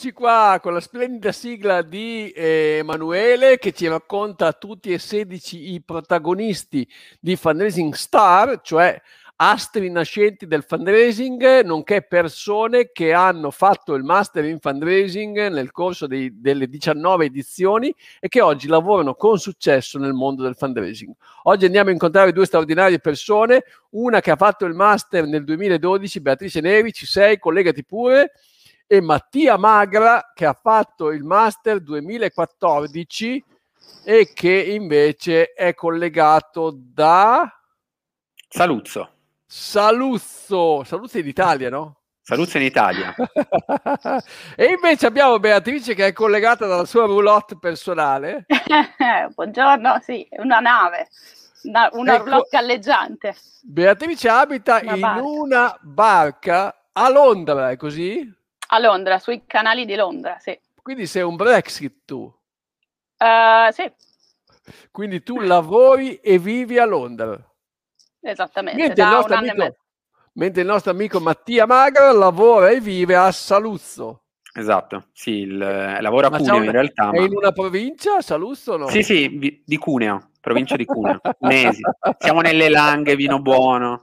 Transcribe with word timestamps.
Eccoci 0.00 0.16
qua 0.16 0.58
con 0.62 0.72
la 0.72 0.80
splendida 0.80 1.30
sigla 1.30 1.82
di 1.82 2.30
eh, 2.30 2.78
Emanuele 2.78 3.58
che 3.58 3.72
ci 3.72 3.86
racconta 3.86 4.54
tutti 4.54 4.94
e 4.94 4.98
16 4.98 5.74
i 5.74 5.82
protagonisti 5.82 6.88
di 7.20 7.36
Fundraising 7.36 7.92
Star, 7.92 8.62
cioè 8.62 8.98
astri 9.36 9.90
nascenti 9.90 10.46
del 10.46 10.62
fundraising, 10.62 11.60
nonché 11.64 12.00
persone 12.00 12.92
che 12.92 13.12
hanno 13.12 13.50
fatto 13.50 13.92
il 13.92 14.02
master 14.02 14.46
in 14.46 14.58
fundraising 14.58 15.48
nel 15.48 15.70
corso 15.70 16.06
dei, 16.06 16.40
delle 16.40 16.66
19 16.66 17.26
edizioni 17.26 17.94
e 18.20 18.28
che 18.28 18.40
oggi 18.40 18.68
lavorano 18.68 19.14
con 19.14 19.38
successo 19.38 19.98
nel 19.98 20.14
mondo 20.14 20.42
del 20.42 20.56
fundraising. 20.56 21.12
Oggi 21.42 21.66
andiamo 21.66 21.90
a 21.90 21.92
incontrare 21.92 22.32
due 22.32 22.46
straordinarie 22.46 23.00
persone, 23.00 23.64
una 23.90 24.22
che 24.22 24.30
ha 24.30 24.36
fatto 24.36 24.64
il 24.64 24.72
master 24.72 25.26
nel 25.26 25.44
2012, 25.44 26.20
Beatrice 26.22 26.62
Neri, 26.62 26.90
ci 26.90 27.04
sei, 27.04 27.38
collegati 27.38 27.84
pure, 27.84 28.32
e 28.92 29.00
Mattia 29.00 29.56
Magra 29.56 30.32
che 30.34 30.44
ha 30.44 30.52
fatto 30.52 31.12
il 31.12 31.22
master 31.22 31.78
2014 31.78 33.44
e 34.02 34.32
che 34.34 34.50
invece 34.50 35.52
è 35.52 35.74
collegato 35.74 36.76
da 36.76 37.48
Saluzzo. 38.48 39.12
Saluzzo, 39.46 40.82
Saluzzo 40.82 41.18
in 41.18 41.28
Italia, 41.28 41.70
no? 41.70 42.00
Saluzzo 42.20 42.56
in 42.56 42.64
Italia. 42.64 43.14
e 44.56 44.64
invece 44.64 45.06
abbiamo 45.06 45.38
Beatrice 45.38 45.94
che 45.94 46.08
è 46.08 46.12
collegata 46.12 46.66
dalla 46.66 46.84
sua 46.84 47.06
roulotte 47.06 47.58
personale. 47.60 48.46
Buongiorno, 49.36 50.00
sì, 50.02 50.26
una 50.38 50.58
nave, 50.58 51.06
una, 51.62 51.88
una 51.92 52.14
ecco, 52.16 52.24
roulotte 52.24 52.48
galleggiante. 52.50 53.36
Beatrice 53.62 54.28
abita 54.28 54.80
una 54.82 54.94
in 54.94 55.00
barca. 55.00 55.22
una 55.22 55.78
barca 55.80 56.88
a 56.90 57.08
Londra, 57.08 57.70
è 57.70 57.76
così? 57.76 58.38
A 58.72 58.78
Londra, 58.78 59.18
sui 59.18 59.42
canali 59.46 59.84
di 59.84 59.94
Londra, 59.94 60.38
sì. 60.38 60.58
Quindi 60.82 61.06
sei 61.06 61.22
un 61.22 61.36
Brexit 61.36 62.04
tu? 62.04 62.22
Uh, 63.18 63.72
sì. 63.72 63.90
Quindi 64.90 65.22
tu 65.22 65.40
lavori 65.40 66.16
e 66.16 66.38
vivi 66.38 66.78
a 66.78 66.84
Londra? 66.84 67.38
Esattamente. 68.20 68.80
Mentre, 68.80 69.02
il 69.02 69.08
nostro, 69.08 69.34
amico, 69.34 69.76
mentre 70.34 70.60
il 70.62 70.66
nostro 70.68 70.90
amico 70.90 71.20
Mattia 71.20 71.66
Magra 71.66 72.12
lavora 72.12 72.70
e 72.70 72.80
vive 72.80 73.16
a 73.16 73.32
Saluzzo. 73.32 74.22
Esatto, 74.52 75.06
sì, 75.12 75.30
il, 75.30 75.60
eh, 75.60 76.00
lavora 76.00 76.26
a 76.26 76.30
Cuneo 76.30 76.62
in 76.62 76.70
realtà. 76.70 77.10
È 77.10 77.18
ma... 77.18 77.24
in 77.24 77.34
una 77.34 77.52
provincia, 77.52 78.20
Saluzzo 78.20 78.76
no? 78.76 78.88
Sì, 78.88 79.02
sì, 79.02 79.62
di 79.64 79.76
Cuneo, 79.78 80.30
provincia 80.40 80.76
di 80.76 80.84
Cuneo, 80.84 81.20
Mesi. 81.40 81.82
Siamo 82.18 82.40
nelle 82.40 82.68
Langhe, 82.68 83.14
vino 83.16 83.40
buono. 83.40 84.02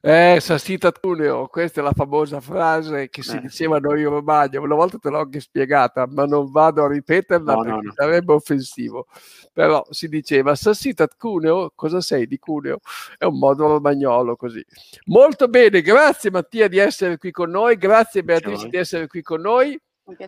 Eh, 0.00 0.38
Sassita 0.40 0.92
Tuneo, 0.92 1.48
questa 1.48 1.80
è 1.80 1.82
la 1.82 1.92
famosa 1.92 2.40
frase 2.40 3.08
che 3.08 3.22
si 3.22 3.36
eh. 3.36 3.40
diceva 3.40 3.78
noi 3.78 4.02
in 4.02 4.08
Romagna, 4.08 4.60
una 4.60 4.76
volta 4.76 4.96
te 4.98 5.10
l'ho 5.10 5.18
anche 5.18 5.40
spiegata, 5.40 6.06
ma 6.06 6.24
non 6.24 6.52
vado 6.52 6.84
a 6.84 6.88
ripeterla 6.88 7.54
no, 7.54 7.62
perché 7.62 7.76
no, 7.76 7.82
no. 7.82 7.92
sarebbe 7.94 8.32
offensivo. 8.32 9.06
Però 9.52 9.84
si 9.90 10.08
diceva 10.08 10.54
Sassita 10.54 11.08
Cuneo, 11.08 11.72
cosa 11.74 12.00
sei 12.00 12.28
di 12.28 12.38
Cuneo? 12.38 12.78
È 13.16 13.24
un 13.24 13.38
modo 13.38 13.66
romagnolo 13.66 14.36
così. 14.36 14.64
Molto 15.06 15.48
bene, 15.48 15.82
grazie 15.82 16.30
Mattia 16.30 16.68
di 16.68 16.78
essere 16.78 17.16
qui 17.18 17.32
con 17.32 17.50
noi, 17.50 17.76
grazie 17.76 18.22
Beatrice 18.22 18.68
di 18.68 18.76
essere 18.76 19.08
qui 19.08 19.22
con 19.22 19.40
noi. 19.40 19.76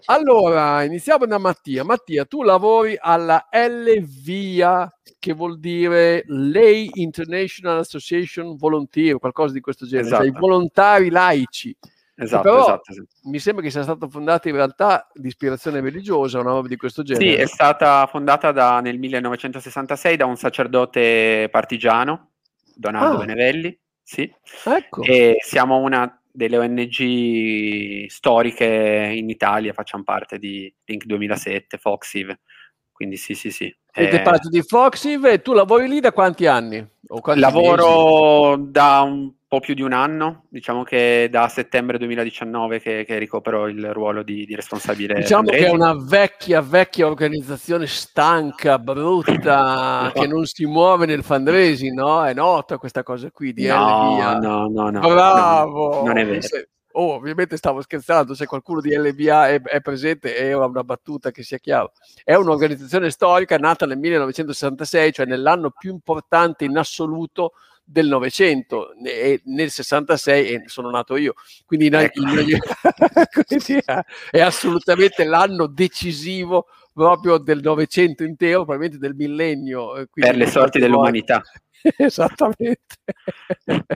Allora, 0.07 0.83
iniziamo 0.83 1.27
da 1.27 1.39
Mattia. 1.39 1.85
Mattia, 1.85 2.25
tu 2.25 2.43
lavori 2.43 2.97
alla 2.99 3.49
LVIA, 3.51 4.93
che 5.19 5.33
vuol 5.33 5.59
dire 5.59 6.25
Lay 6.27 6.91
International 6.95 7.79
Association 7.79 8.57
Volunteer, 8.57 9.19
qualcosa 9.19 9.53
di 9.53 9.61
questo 9.61 9.87
genere, 9.87 10.07
esatto. 10.07 10.23
cioè 10.23 10.31
i 10.31 10.35
esatto. 10.35 10.47
volontari 10.47 11.11
laici. 11.11 11.77
Esatto, 12.23 12.43
Però, 12.43 12.61
esatto 12.61 12.93
sì. 12.93 13.03
Mi 13.31 13.39
sembra 13.39 13.65
che 13.65 13.71
sia 13.71 13.83
stata 13.83 14.07
fondata 14.07 14.49
in 14.51 14.55
realtà 14.55 15.09
di 15.15 15.29
ispirazione 15.29 15.81
religiosa, 15.81 16.41
una 16.41 16.51
roba 16.51 16.69
di 16.69 16.77
questo 16.77 17.03
genere. 17.03 17.31
Sì, 17.31 17.35
è 17.37 17.47
stata 17.47 18.07
fondata 18.07 18.53
da, 18.53 18.81
nel 18.81 18.99
1966 18.99 20.17
da 20.17 20.27
un 20.27 20.37
sacerdote 20.37 21.49
partigiano, 21.51 22.33
Donaldo 22.75 23.15
ah. 23.15 23.19
Benevelli. 23.25 23.79
Sì. 24.03 24.31
Ecco. 24.65 25.03
E 25.03 25.37
siamo 25.41 25.79
una 25.79 26.20
delle 26.33 26.59
ONG 26.59 28.07
storiche 28.07 29.13
in 29.15 29.29
Italia, 29.29 29.73
facciamo 29.73 30.03
parte 30.05 30.39
di 30.39 30.73
Link 30.85 31.05
2007, 31.05 31.79
Foxive. 31.79 32.41
Quindi 33.01 33.17
sì, 33.17 33.33
sì, 33.33 33.51
sì. 33.51 33.75
Siete 33.91 34.21
eh, 34.21 34.21
parte 34.21 34.51
di 34.51 34.61
Foxive 34.61 35.33
e 35.33 35.41
tu 35.41 35.55
lavori 35.55 35.89
lì 35.89 36.01
da 36.01 36.13
quanti 36.13 36.47
anni? 36.47 36.87
Quanti 37.07 37.41
lavoro 37.41 38.59
mesi? 38.59 38.71
da 38.73 39.01
un 39.01 39.33
po' 39.49 39.59
più 39.59 39.73
di 39.73 39.81
un 39.81 39.95
anno, 39.95 40.45
diciamo 40.51 40.83
che 40.83 41.29
da 41.31 41.49
settembre 41.49 41.97
2019 41.97 42.79
che, 42.79 43.05
che 43.07 43.17
ricopro 43.17 43.69
il 43.69 43.91
ruolo 43.95 44.23
di, 44.23 44.45
di 44.45 44.55
responsabile. 44.55 45.15
Diciamo 45.15 45.49
che 45.49 45.67
è 45.67 45.71
una 45.71 45.97
vecchia, 45.99 46.61
vecchia 46.61 47.07
organizzazione 47.07 47.87
stanca, 47.87 48.79
brutta, 48.79 50.11
che 50.15 50.27
non 50.27 50.45
si 50.45 50.67
muove 50.67 51.07
nel 51.07 51.23
fundraising, 51.23 51.97
no? 51.97 52.23
È 52.23 52.35
nota 52.35 52.77
questa 52.77 53.03
cosa 53.03 53.31
qui 53.31 53.55
di 53.55 53.67
no, 53.67 54.39
no, 54.39 54.69
no, 54.69 54.91
no, 54.91 55.01
Bravo! 55.01 55.95
No, 56.01 56.03
non 56.03 56.19
è 56.19 56.27
vero. 56.27 56.47
Oh, 56.93 57.15
ovviamente 57.15 57.57
stavo 57.57 57.81
scherzando, 57.83 58.35
se 58.35 58.47
qualcuno 58.47 58.81
di 58.81 58.95
LBA 58.95 59.49
è, 59.49 59.63
è 59.63 59.81
presente 59.81 60.35
è 60.35 60.53
una 60.55 60.83
battuta 60.83 61.31
che 61.31 61.43
sia 61.43 61.59
chiaro. 61.59 61.93
È 62.25 62.35
un'organizzazione 62.35 63.11
storica 63.11 63.57
nata 63.59 63.87
nel 63.87 63.99
1966, 63.99 65.13
cioè 65.13 65.27
nell'anno 65.27 65.71
più 65.71 65.91
importante 65.93 66.65
in 66.65 66.77
assoluto 66.77 67.53
del 67.85 68.07
Novecento 68.07 68.93
e 69.05 69.41
nel 69.47 69.71
66 69.71 70.49
e 70.49 70.63
sono 70.67 70.91
nato 70.91 71.17
io, 71.17 71.35
quindi, 71.67 71.87
ecco. 71.89 72.21
in, 72.21 72.59
quindi 73.47 73.83
è 74.31 74.41
assolutamente 74.41 75.25
l'anno 75.25 75.67
decisivo 75.67 76.67
proprio 76.93 77.39
del 77.39 77.61
Novecento 77.61 78.25
intero, 78.25 78.65
probabilmente 78.65 78.99
del 78.99 79.15
millennio. 79.15 79.97
Eh, 79.97 80.09
per 80.13 80.37
le 80.37 80.47
sorti 80.47 80.79
dell'umanità. 80.79 81.43
Esattamente. 81.97 82.97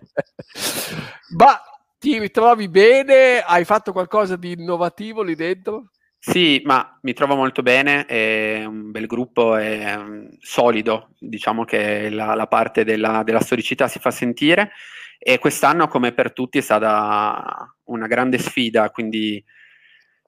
Ma 1.37 1.61
ti 2.05 2.19
ritrovi 2.19 2.69
bene? 2.69 3.39
Hai 3.39 3.65
fatto 3.65 3.93
qualcosa 3.93 4.37
di 4.37 4.53
innovativo 4.53 5.23
lì 5.23 5.35
dentro? 5.35 5.89
Sì, 6.19 6.61
ma 6.63 6.99
mi 7.01 7.15
trovo 7.15 7.35
molto 7.35 7.63
bene, 7.63 8.05
è 8.05 8.63
un 8.67 8.91
bel 8.91 9.07
gruppo, 9.07 9.57
è 9.57 9.97
um, 9.97 10.29
solido, 10.39 11.09
diciamo 11.19 11.65
che 11.65 12.11
la, 12.11 12.35
la 12.35 12.47
parte 12.47 12.85
della, 12.85 13.23
della, 13.23 13.41
storicità 13.41 13.89
si 13.89 13.99
fa 14.01 14.11
sentire 14.11 14.73
e 15.19 15.39
quest'anno 15.39 15.89
come 15.89 16.13
per 16.13 16.35
tutti 16.35 16.59
è 16.59 16.61
stata 16.61 17.75
una 17.85 18.07
grande 18.07 18.37
sfida, 18.37 18.91
quindi 18.91 19.43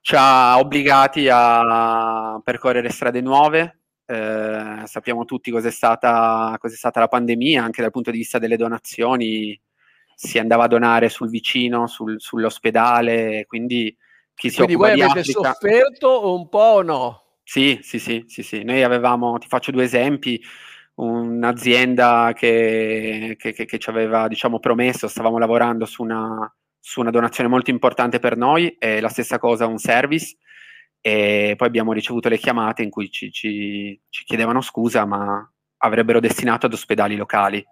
ci 0.00 0.14
ha 0.16 0.58
obbligati 0.58 1.28
a 1.31 2.41
percorrere 2.43 2.88
strade 2.88 3.20
nuove, 3.20 3.81
eh, 4.06 4.81
sappiamo 4.84 5.26
tutti 5.26 5.50
cos'è 5.50 5.70
stata, 5.70 6.56
cos'è 6.58 6.75
stata 6.75 7.00
la 7.00 7.08
pandemia, 7.08 7.62
anche 7.62 7.82
dal 7.82 7.90
punto 7.90 8.11
di 8.11 8.17
vista 8.19 8.38
delle 8.38 8.56
donazioni, 8.56 9.61
si 10.19 10.39
andava 10.39 10.65
a 10.65 10.69
donare 10.69 11.11
sul 11.11 11.29
vicino, 11.29 11.87
sul, 11.87 12.19
sull'ospedale, 12.19 13.45
quindi 13.47 13.95
chi 14.35 14.49
si 14.49 14.57
Quindi 14.57 14.75
occupa 14.75 14.89
voi 14.89 15.03
avete 15.03 15.21
Africa... 15.21 15.53
sofferto 15.53 16.35
un 16.35 16.49
po' 16.49 16.59
o 16.59 16.83
no? 16.83 17.23
Sì, 17.43 17.79
sì, 17.83 17.99
sì, 17.99 18.25
sì, 18.27 18.43
sì. 18.43 18.65
Noi 18.65 18.83
avevamo, 18.83 19.37
ti 19.37 19.47
faccio 19.47 19.71
due 19.71 19.85
esempi, 19.85 20.43
un'azienda 20.95 22.33
che, 22.35 23.37
che, 23.39 23.53
che, 23.53 23.67
che 23.67 23.79
ci 23.79 23.91
aveva 23.91 24.27
diciamo, 24.27 24.59
promesso, 24.59 25.07
stavamo 25.07 25.39
lavorando 25.39 25.85
su 25.85 26.03
una, 26.03 26.51
su 26.81 27.01
una 27.01 27.11
donazione 27.11 27.51
molto 27.51 27.71
importante 27.71 28.19
per 28.19 28.39
noi, 28.39 28.75
e 28.79 29.01
la 29.01 29.11
stessa 29.11 29.39
cosa 29.39 29.67
un 29.67 29.79
service, 29.79 30.39
e 30.99 31.55
poi 31.59 31.69
abbiamo 31.69 31.93
ricevuto 31.93 32.31
le 32.31 32.39
chiamate 32.39 32.83
in 32.83 32.89
cui 32.89 33.11
ci, 33.11 33.31
ci, 33.31 34.01
ci 34.09 34.25
chiedevano 34.25 34.63
scusa, 34.63 35.05
ma 35.05 35.47
avrebbero 35.79 36.21
destinato 36.21 36.65
ad 36.65 36.73
ospedali 36.73 37.17
locali 37.17 37.63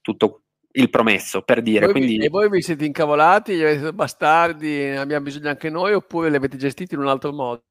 tutto, 0.00 0.41
il 0.72 0.90
promesso, 0.90 1.42
per 1.42 1.62
dire. 1.62 1.86
Voi, 1.86 1.94
quindi... 1.94 2.16
E 2.16 2.28
voi 2.28 2.48
vi 2.48 2.62
siete 2.62 2.84
incavolati, 2.84 3.54
gli 3.54 3.62
avete 3.62 3.92
bastardi, 3.92 4.90
abbiamo 4.90 5.24
bisogno 5.24 5.48
anche 5.48 5.70
noi, 5.70 5.92
oppure 5.92 6.30
li 6.30 6.36
avete 6.36 6.56
gestiti 6.56 6.94
in 6.94 7.00
un 7.00 7.08
altro 7.08 7.32
modo? 7.32 7.64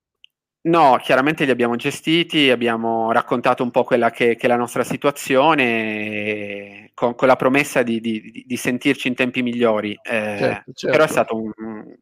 No, 0.64 1.00
chiaramente 1.02 1.44
li 1.44 1.50
abbiamo 1.50 1.76
gestiti, 1.76 2.52
abbiamo 2.52 3.12
raccontato 3.12 3.64
un 3.64 3.72
po' 3.72 3.84
quella 3.84 4.12
che, 4.12 4.36
che 4.36 4.46
è 4.46 4.48
la 4.48 4.58
nostra 4.58 4.84
situazione, 4.84 6.92
con, 6.94 7.16
con 7.16 7.28
la 7.28 7.36
promessa 7.36 7.82
di, 7.82 8.00
di, 8.00 8.44
di, 8.46 8.58
sentirci 8.58 9.08
in 9.08 9.16
tempi 9.16 9.42
migliori. 9.42 9.94
Eh, 9.94 10.36
certo, 10.38 10.72
certo. 10.74 10.92
Però 10.92 11.04
è 11.04 11.08
stato 11.08 11.36
un, 11.36 11.52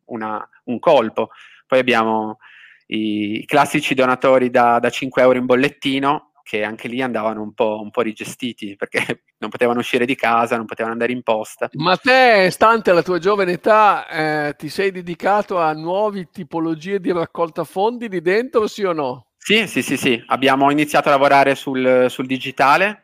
una, 0.05 0.49
un, 0.65 0.79
colpo. 0.79 1.29
Poi 1.65 1.79
abbiamo 1.79 2.39
i 2.87 3.45
classici 3.45 3.93
donatori 3.93 4.49
da, 4.49 4.79
da 4.79 4.89
5 4.89 5.21
euro 5.21 5.37
in 5.37 5.45
bollettino, 5.45 6.28
che 6.49 6.63
anche 6.63 6.87
lì 6.87 6.99
andavano 6.99 7.43
un 7.43 7.53
po', 7.53 7.79
un 7.79 7.91
po', 7.91 8.01
rigestiti 8.01 8.75
perché 8.75 9.25
non 9.37 9.51
potevano 9.51 9.81
uscire 9.81 10.03
di 10.03 10.15
casa, 10.15 10.57
non 10.57 10.65
potevano 10.65 10.93
andare 10.93 11.11
in 11.11 11.21
posta. 11.21 11.69
Ma 11.73 11.95
te, 11.95 12.49
stante 12.49 12.91
la 12.91 13.03
tua 13.03 13.19
giovane 13.19 13.51
età, 13.51 14.07
eh, 14.07 14.55
ti 14.57 14.67
sei 14.67 14.89
dedicato 14.89 15.59
a 15.59 15.71
nuove 15.73 16.29
tipologie 16.31 16.99
di 16.99 17.11
raccolta 17.11 17.63
fondi 17.63 18.09
lì 18.09 18.19
dentro, 18.19 18.65
sì 18.65 18.83
o 18.83 18.93
no? 18.93 19.27
Sì, 19.37 19.67
sì, 19.67 19.83
sì, 19.83 19.95
sì. 19.95 20.23
Abbiamo 20.25 20.71
iniziato 20.71 21.09
a 21.09 21.11
lavorare 21.11 21.53
sul, 21.53 22.07
sul 22.09 22.25
digitale, 22.25 23.03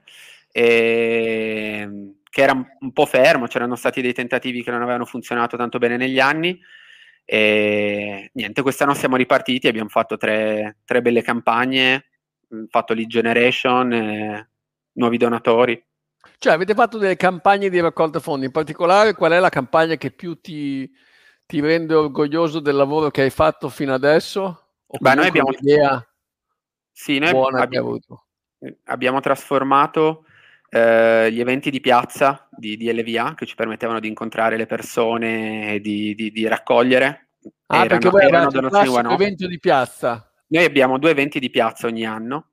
e, 0.52 1.88
che 2.28 2.42
era 2.42 2.54
un 2.54 2.92
po' 2.94 3.06
fermo, 3.06 3.46
c'erano 3.46 3.76
stati 3.76 4.02
dei 4.02 4.14
tentativi 4.14 4.64
che 4.64 4.72
non 4.72 4.82
avevano 4.82 5.06
funzionato 5.06 5.56
tanto 5.56 5.78
bene 5.78 5.98
negli 5.98 6.20
anni 6.20 6.60
E 7.26 8.32
niente, 8.34 8.64
quest'anno 8.64 8.96
siamo 8.96 9.18
ripartiti, 9.18 9.68
abbiamo 9.68 9.90
fatto 9.90 10.18
tre, 10.18 10.78
tre 10.84 11.02
belle 11.04 11.22
campagne, 11.22 12.06
fatto 12.70 12.94
lead 12.94 13.08
generation, 13.08 14.48
nuovi 14.94 15.18
donatori. 15.18 15.84
Cioè, 16.38 16.54
avete 16.54 16.74
fatto 16.74 16.98
delle 16.98 17.16
campagne 17.16 17.70
di 17.70 17.80
raccolta 17.80 18.20
fondi, 18.20 18.46
in 18.46 18.52
particolare 18.52 19.14
qual 19.14 19.32
è 19.32 19.40
la 19.40 19.50
campagna 19.50 19.96
che 19.96 20.12
più 20.12 20.40
ti, 20.42 20.90
ti 21.46 21.60
rende 21.60 21.94
orgoglioso 21.94 22.60
del 22.60 22.76
lavoro 22.76 23.10
che 23.10 23.22
hai 23.22 23.30
fatto 23.30 23.70
fino 23.70 23.94
adesso? 23.94 24.70
O 24.86 24.98
Beh, 25.00 25.16
noi 25.16 25.28
abbiamo 25.28 25.50
un'idea 25.50 26.06
sì, 26.98 27.20
noi 27.20 27.32
buona 27.32 27.62
abbiamo, 27.62 28.00
abbiamo 28.86 29.20
trasformato 29.20 30.24
eh, 30.70 31.30
gli 31.30 31.42
eventi 31.42 31.70
di 31.70 31.82
piazza 31.82 32.48
di, 32.50 32.78
di, 32.78 32.90
LVA 32.90 33.34
che 33.36 33.46
ci 33.46 33.54
permettevano 33.54 34.00
di 34.00 34.08
incontrare 34.08 34.56
le 34.56 34.66
persone 34.66 35.74
e 35.74 35.82
di, 35.82 36.16
di, 36.16 36.32
di 36.32 36.48
raccogliere. 36.48 37.32
Ah, 37.66 37.84
erano, 37.84 37.88
perché 37.90 38.10
voi 38.10 38.24
avete 38.24 38.60
un 38.60 39.12
evento 39.12 39.46
di 39.46 39.60
piazza? 39.60 40.32
Noi 40.48 40.64
abbiamo 40.64 40.98
due 41.00 41.12
eventi 41.12 41.40
di 41.40 41.50
piazza 41.50 41.88
ogni 41.88 42.06
anno 42.06 42.50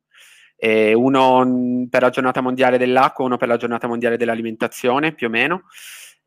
eh, 0.64 0.94
uno 0.94 1.88
per 1.90 2.02
la 2.02 2.10
giornata 2.10 2.40
mondiale 2.40 2.78
dell'acqua, 2.78 3.24
uno 3.24 3.36
per 3.36 3.48
la 3.48 3.56
giornata 3.56 3.88
mondiale 3.88 4.16
dell'alimentazione, 4.16 5.12
più 5.12 5.26
o 5.26 5.30
meno. 5.30 5.62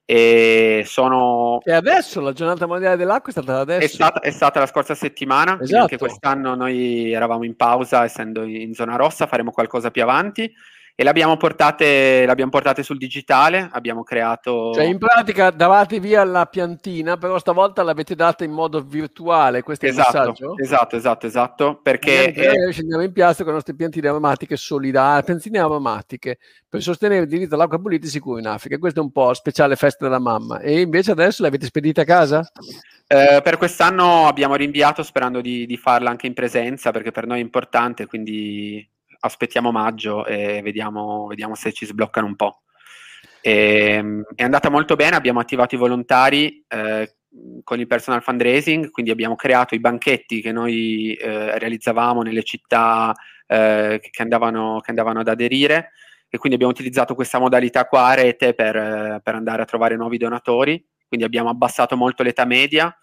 E 0.04 0.84
sono. 0.86 1.62
E 1.64 1.72
adesso 1.72 2.20
la 2.20 2.34
giornata 2.34 2.68
mondiale 2.68 2.98
dell'acqua 2.98 3.30
è 3.30 3.32
stata 3.32 3.60
adesso? 3.62 3.86
È 3.86 3.88
stata, 3.88 4.20
è 4.20 4.32
stata 4.32 4.60
la 4.60 4.66
scorsa 4.66 4.94
settimana, 4.94 5.58
esatto. 5.62 5.82
anche 5.84 5.98
quest'anno 5.98 6.54
noi 6.54 7.14
eravamo 7.14 7.46
in 7.46 7.56
pausa, 7.56 8.04
essendo 8.04 8.44
in 8.44 8.74
zona 8.74 8.98
rossa, 8.98 9.26
faremo 9.26 9.52
qualcosa 9.52 9.90
più 9.90 10.04
avanti 10.04 10.54
e 10.98 11.04
l'abbiamo 11.04 11.36
portate, 11.36 12.26
l'abbiamo 12.26 12.52
portate 12.52 12.82
sul 12.82 12.98
digitale, 12.98 13.70
abbiamo 13.74 14.04
creato... 14.04 14.72
Cioè 14.74 14.86
in 14.86 14.98
pratica 14.98 15.50
davate 15.52 16.00
via 16.00 16.24
la 16.24 16.46
piantina, 16.46 17.18
però 17.18 17.38
stavolta 17.38 17.84
l'avete 17.84 18.16
data 18.16 18.46
in 18.46 18.52
modo 18.52 18.80
virtuale, 18.80 19.62
questo 19.62 19.86
è 19.86 19.90
esatto, 19.90 20.18
il 20.18 20.28
messaggio? 20.30 20.58
Esatto, 20.58 20.96
esatto, 20.96 21.28
esatto, 21.28 21.80
perché... 21.84 22.34
Noi 22.36 22.72
scendiamo 22.72 23.04
in 23.04 23.12
piazza 23.12 23.40
con 23.40 23.48
le 23.48 23.56
nostre 23.56 23.76
piantine 23.76 24.08
aromatiche 24.08 24.56
solidali, 24.56 25.24
piantine 25.26 25.60
aromatiche, 25.60 26.38
per 26.70 26.82
sostenere 26.82 27.24
il 27.24 27.28
diritto 27.28 27.56
all'acqua 27.56 27.78
pulita 27.78 28.06
e 28.06 28.10
sicura 28.10 28.40
in 28.40 28.48
Africa. 28.48 28.78
Questo 28.78 29.02
è 29.02 29.04
un 29.04 29.12
po' 29.12 29.34
speciale 29.34 29.76
festa 29.76 30.06
della 30.06 30.20
mamma. 30.20 30.60
E 30.60 30.80
invece 30.80 31.12
adesso 31.12 31.44
l'avete 31.44 31.66
spedita 31.66 32.02
a 32.02 32.06
casa? 32.06 32.50
Eh, 33.06 33.42
per 33.44 33.58
quest'anno 33.58 34.28
abbiamo 34.28 34.56
rinviato 34.56 35.04
sperando 35.04 35.42
di, 35.42 35.66
di 35.66 35.76
farla 35.76 36.10
anche 36.10 36.28
in 36.28 36.34
presenza, 36.34 36.92
perché 36.92 37.12
per 37.12 37.28
noi 37.28 37.40
è 37.40 37.42
importante, 37.42 38.06
quindi 38.06 38.88
aspettiamo 39.26 39.72
maggio 39.72 40.26
e 40.26 40.62
vediamo, 40.62 41.28
vediamo 41.28 41.56
se 41.56 41.74
ci 41.74 41.86
sbloccano 41.86 42.28
un 42.28 42.36
po'. 42.36 42.62
E, 43.42 43.52
ehm, 43.92 44.24
è 44.36 44.44
andata 44.44 44.70
molto 44.70 44.96
bene, 44.96 45.16
abbiamo 45.16 45.40
attivato 45.40 45.76
i 45.76 45.78
volontari 45.78 46.64
eh, 46.68 47.16
con 47.64 47.80
il 47.80 47.88
personal 47.88 48.24
fundraising, 48.24 48.90
quindi 48.92 49.12
abbiamo 49.12 49.36
creato 49.36 49.76
i 49.76 49.80
banchetti 49.80 50.42
che 50.42 50.52
noi 50.52 51.14
eh, 51.14 51.58
realizzavamo 51.60 52.22
nelle 52.22 52.44
città 52.44 53.14
eh, 53.48 54.00
che, 54.02 54.22
andavano, 54.22 54.80
che, 54.80 54.92
andavano, 54.92 55.20
ad 55.20 55.28
aderire. 55.28 55.92
E 56.28 56.38
quindi 56.38 56.56
abbiamo 56.56 56.74
utilizzato 56.74 57.16
questa 57.16 57.40
modalità 57.40 57.86
qua 57.86 58.08
a 58.08 58.14
rete 58.14 58.54
per, 58.54 59.22
per 59.24 59.36
andare 59.36 59.62
a 59.62 59.66
trovare 59.66 59.96
nuovi 59.96 60.18
donatori, 60.18 60.84
quindi 61.08 61.26
abbiamo 61.26 61.50
abbassato 61.50 61.96
molto 61.96 62.24
l'età 62.24 62.46
media 62.46 62.94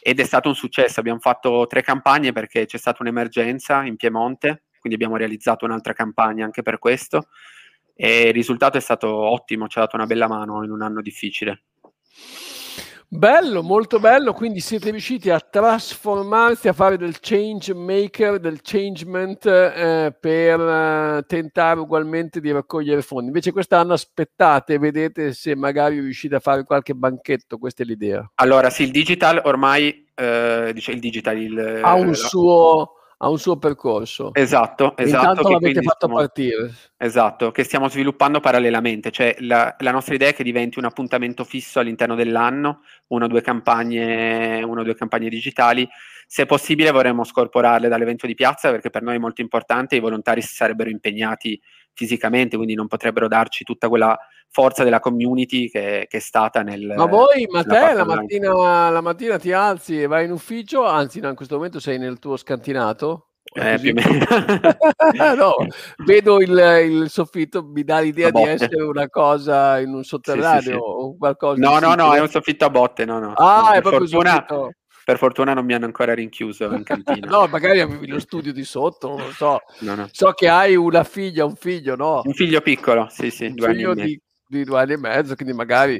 ed 0.00 0.18
è 0.18 0.24
stato 0.24 0.48
un 0.48 0.54
successo, 0.54 1.00
abbiamo 1.00 1.20
fatto 1.20 1.66
tre 1.66 1.82
campagne 1.82 2.32
perché 2.32 2.66
c'è 2.66 2.78
stata 2.78 2.98
un'emergenza 3.00 3.84
in 3.84 3.96
Piemonte 3.96 4.63
quindi 4.84 5.02
abbiamo 5.02 5.16
realizzato 5.16 5.64
un'altra 5.64 5.94
campagna 5.94 6.44
anche 6.44 6.60
per 6.60 6.78
questo 6.78 7.28
e 7.94 8.28
il 8.28 8.34
risultato 8.34 8.76
è 8.76 8.80
stato 8.80 9.08
ottimo, 9.08 9.66
ci 9.66 9.78
ha 9.78 9.80
dato 9.80 9.96
una 9.96 10.04
bella 10.04 10.28
mano 10.28 10.62
in 10.62 10.70
un 10.70 10.82
anno 10.82 11.00
difficile. 11.00 11.62
Bello, 13.08 13.62
molto 13.62 13.98
bello, 13.98 14.34
quindi 14.34 14.60
siete 14.60 14.90
riusciti 14.90 15.30
a 15.30 15.40
trasformarsi, 15.40 16.68
a 16.68 16.74
fare 16.74 16.98
del 16.98 17.18
change 17.20 17.72
maker, 17.72 18.38
del 18.40 18.60
changement 18.60 19.46
eh, 19.46 20.14
per 20.20 20.60
eh, 20.60 21.24
tentare 21.26 21.80
ugualmente 21.80 22.40
di 22.40 22.50
raccogliere 22.50 23.00
fondi. 23.00 23.28
Invece 23.28 23.52
quest'anno 23.52 23.94
aspettate 23.94 24.78
vedete 24.78 25.32
se 25.32 25.56
magari 25.56 25.98
riuscite 25.98 26.34
a 26.34 26.40
fare 26.40 26.64
qualche 26.64 26.94
banchetto, 26.94 27.56
questa 27.56 27.84
è 27.84 27.86
l'idea. 27.86 28.28
Allora 28.34 28.68
sì, 28.68 28.82
il 28.82 28.90
digital 28.90 29.40
ormai, 29.44 30.06
eh, 30.14 30.72
dice 30.74 30.92
il 30.92 31.00
digital... 31.00 31.38
Il, 31.38 31.80
ha 31.82 31.94
un 31.94 32.14
suo 32.14 32.96
ha 33.24 33.28
un 33.28 33.38
suo 33.38 33.56
percorso. 33.56 34.30
Esatto, 34.34 34.94
esatto. 34.96 35.28
Intanto 35.28 35.48
l'avete 35.50 35.82
fatto 35.82 36.06
stiamo, 36.06 36.16
partire. 36.16 36.72
Esatto, 36.96 37.50
che 37.50 37.64
stiamo 37.64 37.88
sviluppando 37.88 38.40
parallelamente, 38.40 39.10
cioè 39.10 39.34
la, 39.40 39.74
la, 39.78 39.90
nostra 39.90 40.14
idea 40.14 40.28
è 40.28 40.34
che 40.34 40.44
diventi 40.44 40.78
un 40.78 40.84
appuntamento 40.84 41.42
fisso 41.44 41.80
all'interno 41.80 42.14
dell'anno, 42.14 42.82
una 43.08 43.24
o 43.24 43.28
due 43.28 43.40
campagne, 43.40 44.62
una 44.62 44.82
o 44.82 44.84
due 44.84 44.94
campagne 44.94 45.30
digitali. 45.30 45.88
Se 46.26 46.46
possibile 46.46 46.90
vorremmo 46.90 47.24
scorporarle 47.24 47.88
dall'evento 47.88 48.26
di 48.26 48.34
piazza 48.34 48.70
perché 48.70 48.90
per 48.90 49.02
noi 49.02 49.16
è 49.16 49.18
molto 49.18 49.40
importante, 49.40 49.96
i 49.96 50.00
volontari 50.00 50.42
si 50.42 50.54
sarebbero 50.54 50.90
impegnati 50.90 51.60
fisicamente, 51.94 52.56
quindi 52.56 52.74
non 52.74 52.88
potrebbero 52.88 53.28
darci 53.28 53.64
tutta 53.64 53.88
quella 53.88 54.18
forza 54.50 54.84
della 54.84 55.00
community 55.00 55.68
che, 55.68 56.06
che 56.08 56.16
è 56.16 56.20
stata 56.20 56.62
nel... 56.62 56.92
Ma 56.96 57.06
voi, 57.06 57.46
ma 57.50 57.62
te 57.62 57.92
la 57.92 58.04
mattina, 58.04 58.90
la 58.90 59.00
mattina, 59.00 59.38
ti 59.38 59.52
alzi 59.52 60.02
e 60.02 60.06
vai 60.06 60.24
in 60.26 60.32
ufficio, 60.32 60.84
anzi 60.84 61.20
no, 61.20 61.28
in 61.28 61.34
questo 61.34 61.56
momento 61.56 61.80
sei 61.80 61.98
nel 61.98 62.18
tuo 62.18 62.36
scantinato? 62.36 63.28
Eh, 63.52 63.78
più 63.78 63.90
o 63.90 63.94
meno. 63.94 64.24
no, 65.36 65.54
vedo 66.04 66.40
il, 66.40 66.50
il, 66.50 67.10
soffitto, 67.10 67.62
mi 67.62 67.84
dà 67.84 68.00
l'idea 68.00 68.30
di 68.30 68.42
essere 68.42 68.82
una 68.82 69.08
cosa 69.08 69.78
in 69.78 69.92
un 69.92 70.02
sotterraneo 70.02 70.60
sì, 70.60 70.66
sì, 70.66 70.70
sì. 70.70 70.78
o 70.80 71.16
qualcosa. 71.16 71.60
No, 71.60 71.78
no, 71.78 71.94
no, 71.94 72.14
è 72.14 72.20
un 72.20 72.28
soffitto 72.28 72.64
a 72.64 72.70
botte, 72.70 73.04
no, 73.04 73.18
no. 73.20 73.32
Ah, 73.34 73.68
per 73.68 73.78
è 73.78 73.80
proprio 73.82 74.06
fortuna, 74.08 74.44
per 75.04 75.18
fortuna 75.18 75.54
non 75.54 75.64
mi 75.64 75.74
hanno 75.74 75.84
ancora 75.84 76.14
rinchiuso 76.14 76.72
in 76.72 76.82
cantina. 76.82 77.26
no, 77.30 77.46
magari 77.46 77.80
avevi 77.80 78.06
lo 78.06 78.18
studio 78.18 78.52
di 78.52 78.64
sotto, 78.64 79.08
non 79.08 79.26
lo 79.26 79.32
so. 79.32 79.60
No, 79.80 79.94
no. 79.94 80.08
So 80.10 80.32
che 80.32 80.48
hai 80.48 80.74
una 80.76 81.04
figlia, 81.04 81.44
un 81.44 81.56
figlio, 81.56 81.96
no? 81.96 82.22
Un 82.24 82.32
figlio 82.32 82.60
piccolo, 82.60 83.08
sì, 83.10 83.30
sì, 83.30 83.46
un 83.46 83.56
figlio 83.56 83.94
di 83.94 84.20
di 84.46 84.64
due 84.64 84.80
anni 84.80 84.92
e 84.92 84.98
mezzo, 84.98 85.34
quindi 85.34 85.54
magari 85.54 85.98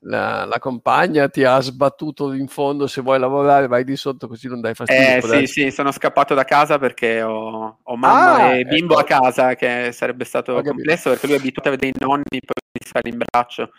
la, 0.00 0.44
la, 0.44 0.58
compagna 0.58 1.28
ti 1.28 1.44
ha 1.44 1.60
sbattuto 1.60 2.32
in 2.32 2.46
fondo, 2.46 2.86
se 2.86 3.00
vuoi 3.00 3.18
lavorare 3.18 3.66
vai 3.66 3.84
di 3.84 3.96
sotto 3.96 4.28
così 4.28 4.48
non 4.48 4.60
dai 4.60 4.74
fastidio. 4.74 5.16
Eh 5.16 5.46
sì, 5.46 5.62
sì, 5.62 5.70
sono 5.70 5.90
scappato 5.90 6.34
da 6.34 6.44
casa 6.44 6.78
perché 6.78 7.22
ho, 7.22 7.78
ho 7.82 7.96
mamma 7.96 8.44
ah, 8.44 8.56
e 8.56 8.64
bimbo 8.64 8.98
ecco. 8.98 9.14
a 9.14 9.20
casa, 9.20 9.54
che 9.54 9.90
sarebbe 9.92 10.24
stato 10.24 10.60
complesso 10.62 11.10
perché 11.10 11.26
lui 11.26 11.36
è 11.36 11.38
abituato 11.38 11.68
a 11.68 11.72
vedere 11.72 11.92
i 11.96 12.04
nonni 12.04 12.24
poi 12.28 12.62
mi 12.72 12.86
stare 12.86 13.08
in 13.08 13.18
braccio. 13.18 13.70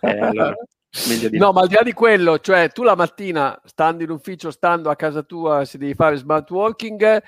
Eh, 0.00 0.18
allora, 0.18 0.54
no, 1.32 1.52
ma 1.52 1.62
al 1.62 1.68
di 1.68 1.74
là 1.74 1.82
di 1.82 1.92
quello, 1.92 2.38
cioè 2.38 2.70
tu 2.70 2.82
la 2.82 2.94
mattina, 2.94 3.58
stando 3.64 4.02
in 4.02 4.10
ufficio, 4.10 4.50
stando 4.50 4.90
a 4.90 4.96
casa 4.96 5.22
tua, 5.22 5.64
se 5.64 5.78
devi 5.78 5.94
fare 5.94 6.16
smart 6.16 6.50
working 6.50 7.22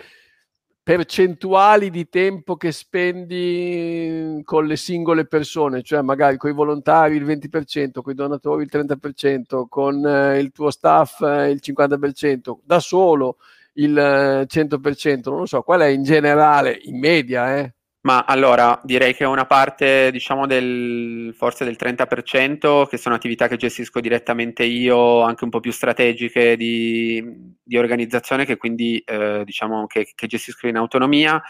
percentuali 0.84 1.88
di 1.88 2.10
tempo 2.10 2.58
che 2.58 2.70
spendi 2.70 4.42
con 4.44 4.66
le 4.66 4.76
singole 4.76 5.24
persone, 5.24 5.82
cioè 5.82 6.02
magari 6.02 6.36
con 6.36 6.50
i 6.50 6.52
volontari 6.52 7.16
il 7.16 7.24
20%, 7.24 8.02
con 8.02 8.12
i 8.12 8.14
donatori 8.14 8.64
il 8.64 8.70
30%, 8.70 9.64
con 9.66 10.06
eh, 10.06 10.38
il 10.38 10.52
tuo 10.52 10.70
staff 10.70 11.22
eh, 11.22 11.48
il 11.48 11.60
50%, 11.64 12.58
da 12.62 12.80
solo 12.80 13.38
il 13.74 13.96
eh, 13.96 14.46
100%, 14.46 15.30
non 15.30 15.38
lo 15.38 15.46
so, 15.46 15.62
qual 15.62 15.80
è 15.80 15.86
in 15.86 16.02
generale, 16.02 16.78
in 16.82 16.98
media, 16.98 17.56
eh? 17.56 17.72
Ma 18.04 18.24
allora 18.26 18.78
direi 18.84 19.14
che 19.14 19.24
una 19.24 19.46
parte, 19.46 20.10
diciamo, 20.10 20.46
del, 20.46 21.32
forse 21.34 21.64
del 21.64 21.76
30%, 21.80 22.86
che 22.86 22.98
sono 22.98 23.14
attività 23.14 23.48
che 23.48 23.56
gestisco 23.56 23.98
direttamente 24.00 24.62
io, 24.62 25.22
anche 25.22 25.44
un 25.44 25.50
po' 25.50 25.60
più 25.60 25.72
strategiche 25.72 26.54
di, 26.54 27.54
di 27.62 27.78
organizzazione, 27.78 28.44
che 28.44 28.58
quindi 28.58 28.98
eh, 29.06 29.40
diciamo 29.46 29.86
che, 29.86 30.12
che, 30.14 30.26
gestisco 30.26 30.66
in 30.66 30.76
autonomia. 30.76 31.42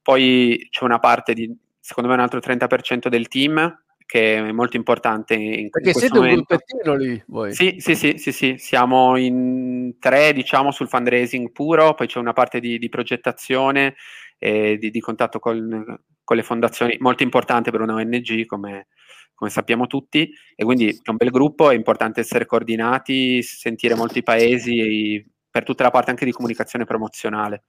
Poi 0.00 0.68
c'è 0.70 0.84
una 0.84 1.00
parte 1.00 1.34
di, 1.34 1.52
secondo 1.80 2.08
me, 2.08 2.14
un 2.14 2.22
altro 2.22 2.38
30% 2.38 3.08
del 3.08 3.26
team 3.26 3.82
che 4.06 4.36
è 4.36 4.52
molto 4.52 4.76
importante 4.76 5.34
in, 5.34 5.68
Perché 5.68 5.88
in 5.88 5.94
siete 5.96 6.16
momento. 6.16 6.36
un 6.38 6.44
gruppettino 6.46 6.94
lì 6.94 7.22
voi? 7.26 7.52
Sì, 7.52 7.78
sì, 7.80 7.96
sì, 7.96 8.16
sì, 8.16 8.30
sì, 8.30 8.54
siamo 8.58 9.16
in 9.16 9.96
tre, 9.98 10.32
diciamo, 10.32 10.70
sul 10.70 10.86
fundraising 10.86 11.50
puro, 11.50 11.94
poi 11.94 12.06
c'è 12.06 12.20
una 12.20 12.32
parte 12.32 12.60
di, 12.60 12.78
di 12.78 12.88
progettazione 12.88 13.96
e 14.38 14.76
di, 14.78 14.90
di 14.90 15.00
contatto 15.00 15.38
con, 15.38 15.84
con, 16.22 16.36
le 16.36 16.42
fondazioni, 16.42 16.96
molto 17.00 17.22
importante 17.22 17.70
per 17.70 17.80
una 17.80 17.94
ONG 17.94 18.44
come, 18.46 18.88
come 19.34 19.50
sappiamo 19.50 19.86
tutti, 19.86 20.30
e 20.54 20.64
quindi 20.64 20.88
è 20.88 21.10
un 21.10 21.16
bel 21.16 21.30
gruppo, 21.30 21.70
è 21.70 21.74
importante 21.74 22.20
essere 22.20 22.46
coordinati, 22.46 23.42
sentire 23.42 23.94
molti 23.94 24.22
paesi 24.22 25.24
per 25.50 25.64
tutta 25.64 25.84
la 25.84 25.90
parte 25.90 26.10
anche 26.10 26.24
di 26.24 26.32
comunicazione 26.32 26.84
promozionale. 26.84 27.64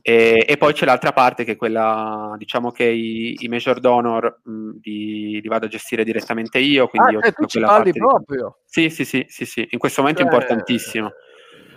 E, 0.00 0.44
e, 0.48 0.56
poi 0.56 0.72
c'è 0.72 0.86
l'altra 0.86 1.12
parte 1.12 1.44
che 1.44 1.52
è 1.52 1.56
quella, 1.56 2.34
diciamo 2.38 2.70
che 2.70 2.84
i, 2.84 3.36
i 3.40 3.48
major 3.48 3.78
donor 3.78 4.40
mh, 4.42 4.70
li, 4.82 5.40
li, 5.40 5.48
vado 5.48 5.66
a 5.66 5.68
gestire 5.68 6.02
direttamente 6.02 6.58
io. 6.58 6.88
Quindi 6.88 7.16
ah, 7.16 7.20
io 7.24 7.32
tu 7.32 7.44
ci 7.44 7.60
parli 7.60 7.92
proprio? 7.92 8.58
Di... 8.64 8.88
Sì, 8.88 8.90
sì, 8.90 9.04
sì, 9.04 9.26
sì, 9.28 9.44
sì, 9.44 9.66
in 9.68 9.78
questo 9.78 10.00
momento 10.00 10.22
cioè... 10.22 10.30
è 10.30 10.34
importantissimo 10.34 11.12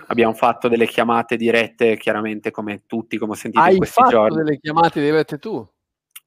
abbiamo 0.10 0.34
fatto 0.34 0.68
delle 0.68 0.88
chiamate 0.88 1.38
dirette, 1.38 1.98
chiaramente 1.98 2.52
come 2.52 2.84
tutti, 2.86 3.18
come 3.18 3.32
ho 3.32 3.36
sentito 3.36 3.64
Hai 3.64 3.74
in 3.74 3.78
questi 3.78 4.02
giorni. 4.02 4.18
Hai 4.18 4.30
fatto 4.30 4.44
delle 4.44 4.60
chiamate 4.60 5.02
dirette 5.02 5.38
tu? 5.38 5.68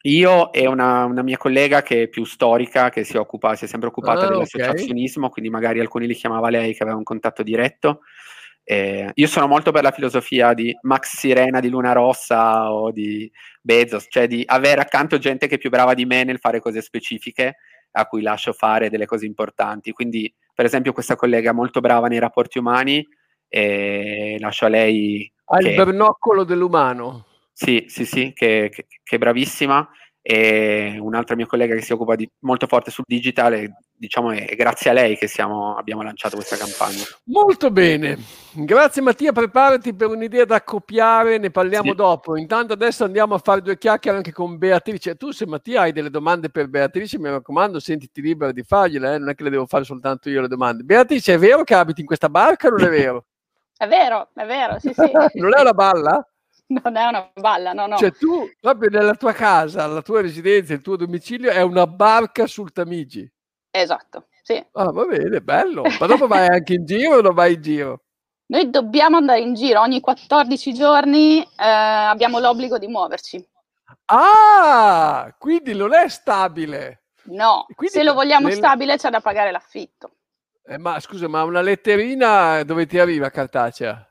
Io 0.04 0.52
e 0.52 0.66
una, 0.66 1.04
una, 1.04 1.22
mia 1.22 1.36
collega 1.36 1.82
che 1.82 2.02
è 2.02 2.08
più 2.08 2.24
storica, 2.24 2.90
che 2.90 3.04
si, 3.04 3.16
occupa, 3.16 3.54
si 3.54 3.66
è 3.66 3.68
sempre 3.68 3.88
occupata 3.88 4.26
ah, 4.26 4.28
dell'associazionismo, 4.30 5.26
okay. 5.26 5.32
quindi 5.34 5.50
magari 5.50 5.78
alcuni 5.78 6.06
li 6.06 6.14
chiamava 6.14 6.48
lei 6.48 6.74
che 6.74 6.82
aveva 6.82 6.98
un 6.98 7.04
contatto 7.04 7.42
diretto. 7.42 8.00
Eh, 8.64 9.10
io 9.12 9.26
sono 9.26 9.48
molto 9.48 9.72
per 9.72 9.82
la 9.82 9.90
filosofia 9.90 10.54
di 10.54 10.76
Max 10.82 11.16
Sirena 11.16 11.60
di 11.60 11.68
Luna 11.68 11.92
Rossa 11.92 12.72
o 12.72 12.90
di 12.92 13.30
Bezos, 13.60 14.06
cioè 14.08 14.26
di 14.26 14.42
avere 14.46 14.80
accanto 14.80 15.18
gente 15.18 15.46
che 15.46 15.56
è 15.56 15.58
più 15.58 15.70
brava 15.70 15.94
di 15.94 16.04
me 16.04 16.24
nel 16.24 16.38
fare 16.38 16.60
cose 16.60 16.80
specifiche 16.80 17.56
a 17.92 18.06
cui 18.06 18.22
lascio 18.22 18.52
fare 18.52 18.90
delle 18.90 19.06
cose 19.06 19.26
importanti. 19.26 19.92
Quindi, 19.92 20.32
per 20.54 20.64
esempio, 20.64 20.92
questa 20.92 21.16
collega 21.16 21.52
molto 21.52 21.80
brava 21.80 22.08
nei 22.08 22.20
rapporti 22.20 22.58
umani 22.58 23.06
e 23.54 24.38
lascio 24.40 24.64
a 24.64 24.68
lei... 24.68 25.30
Ha 25.44 25.58
il 25.58 25.74
bernoccolo 25.74 26.42
dell'umano. 26.44 27.26
Sì, 27.52 27.84
sì, 27.86 28.06
sì, 28.06 28.32
che, 28.32 28.70
che, 28.72 28.86
che, 29.02 29.16
è 29.16 29.18
bravissima. 29.18 29.86
E 30.22 30.96
un'altra 30.98 31.36
mia 31.36 31.46
collega 31.46 31.74
che 31.74 31.82
si 31.82 31.92
occupa 31.92 32.14
di, 32.14 32.26
molto 32.40 32.66
forte 32.66 32.90
sul 32.90 33.04
digitale, 33.06 33.76
diciamo, 33.92 34.30
è, 34.30 34.54
grazie 34.54 34.90
a 34.90 34.94
lei 34.94 35.18
che 35.18 35.26
siamo, 35.26 35.76
abbiamo 35.76 36.02
lanciato 36.02 36.36
questa 36.36 36.56
campagna. 36.56 37.02
Molto 37.24 37.70
bene, 37.70 38.16
grazie 38.52 39.02
Mattia, 39.02 39.32
preparati 39.32 39.94
per 39.94 40.08
un'idea 40.08 40.44
da 40.44 40.62
copiare, 40.62 41.38
ne 41.38 41.50
parliamo 41.50 41.90
sì. 41.90 41.96
dopo. 41.96 42.36
Intanto 42.38 42.72
adesso 42.72 43.04
andiamo 43.04 43.34
a 43.34 43.38
fare 43.38 43.60
due 43.60 43.76
chiacchiere 43.76 44.16
anche 44.16 44.32
con 44.32 44.58
Beatrice. 44.58 45.16
Tu 45.16 45.32
se 45.32 45.44
Mattia 45.44 45.82
hai 45.82 45.92
delle 45.92 46.10
domande 46.10 46.50
per 46.50 46.68
Beatrice, 46.68 47.18
mi 47.18 47.28
raccomando, 47.28 47.80
sentiti 47.80 48.22
libera 48.22 48.52
di 48.52 48.62
fargliele, 48.62 49.16
eh? 49.16 49.18
non 49.18 49.28
è 49.28 49.34
che 49.34 49.42
le 49.42 49.50
devo 49.50 49.66
fare 49.66 49.84
soltanto 49.84 50.30
io 50.30 50.40
le 50.40 50.48
domande. 50.48 50.84
Beatrice, 50.84 51.34
è 51.34 51.38
vero 51.38 51.64
che 51.64 51.74
abiti 51.74 52.00
in 52.00 52.06
questa 52.06 52.28
barca 52.28 52.68
o 52.68 52.70
non 52.70 52.86
è 52.86 52.88
vero? 52.90 53.26
È 53.82 53.88
vero, 53.88 54.28
è 54.32 54.46
vero, 54.46 54.78
sì, 54.78 54.94
sì. 54.94 55.10
non 55.40 55.56
è 55.56 55.60
una 55.60 55.72
balla? 55.72 56.24
Non 56.68 56.96
è 56.96 57.04
una 57.04 57.28
balla, 57.34 57.72
no, 57.72 57.88
no. 57.88 57.96
Cioè 57.96 58.12
tu, 58.12 58.48
proprio 58.60 58.90
nella 58.90 59.16
tua 59.16 59.32
casa, 59.32 59.88
la 59.88 60.02
tua 60.02 60.20
residenza, 60.20 60.72
il 60.72 60.80
tuo 60.82 60.94
domicilio 60.94 61.50
è 61.50 61.62
una 61.62 61.88
barca 61.88 62.46
sul 62.46 62.70
Tamigi. 62.70 63.28
Esatto, 63.72 64.28
sì. 64.40 64.64
Ah, 64.74 64.92
va 64.92 65.04
bene, 65.04 65.40
bello. 65.40 65.82
Ma 65.98 66.06
dopo 66.06 66.28
vai 66.28 66.46
anche 66.46 66.74
in 66.74 66.84
giro 66.84 67.16
o 67.16 67.20
non 67.22 67.34
vai 67.34 67.54
in 67.54 67.60
giro? 67.60 68.02
Noi 68.46 68.70
dobbiamo 68.70 69.16
andare 69.16 69.40
in 69.40 69.54
giro 69.54 69.80
ogni 69.80 69.98
14 69.98 70.72
giorni, 70.72 71.42
eh, 71.42 71.48
abbiamo 71.56 72.38
l'obbligo 72.38 72.78
di 72.78 72.86
muoverci. 72.86 73.44
Ah, 74.04 75.34
quindi 75.36 75.74
non 75.74 75.92
è 75.92 76.08
stabile. 76.08 77.02
No, 77.24 77.66
quindi 77.74 77.96
se 77.96 78.04
lo 78.04 78.14
vogliamo 78.14 78.46
nel... 78.46 78.56
stabile 78.56 78.96
c'è 78.96 79.10
da 79.10 79.20
pagare 79.20 79.50
l'affitto. 79.50 80.18
Eh, 80.64 80.78
ma 80.78 81.00
scusa, 81.00 81.28
ma 81.28 81.42
una 81.42 81.60
letterina 81.60 82.62
dove 82.62 82.86
ti 82.86 82.98
arriva 82.98 83.30
cartacea? 83.30 84.06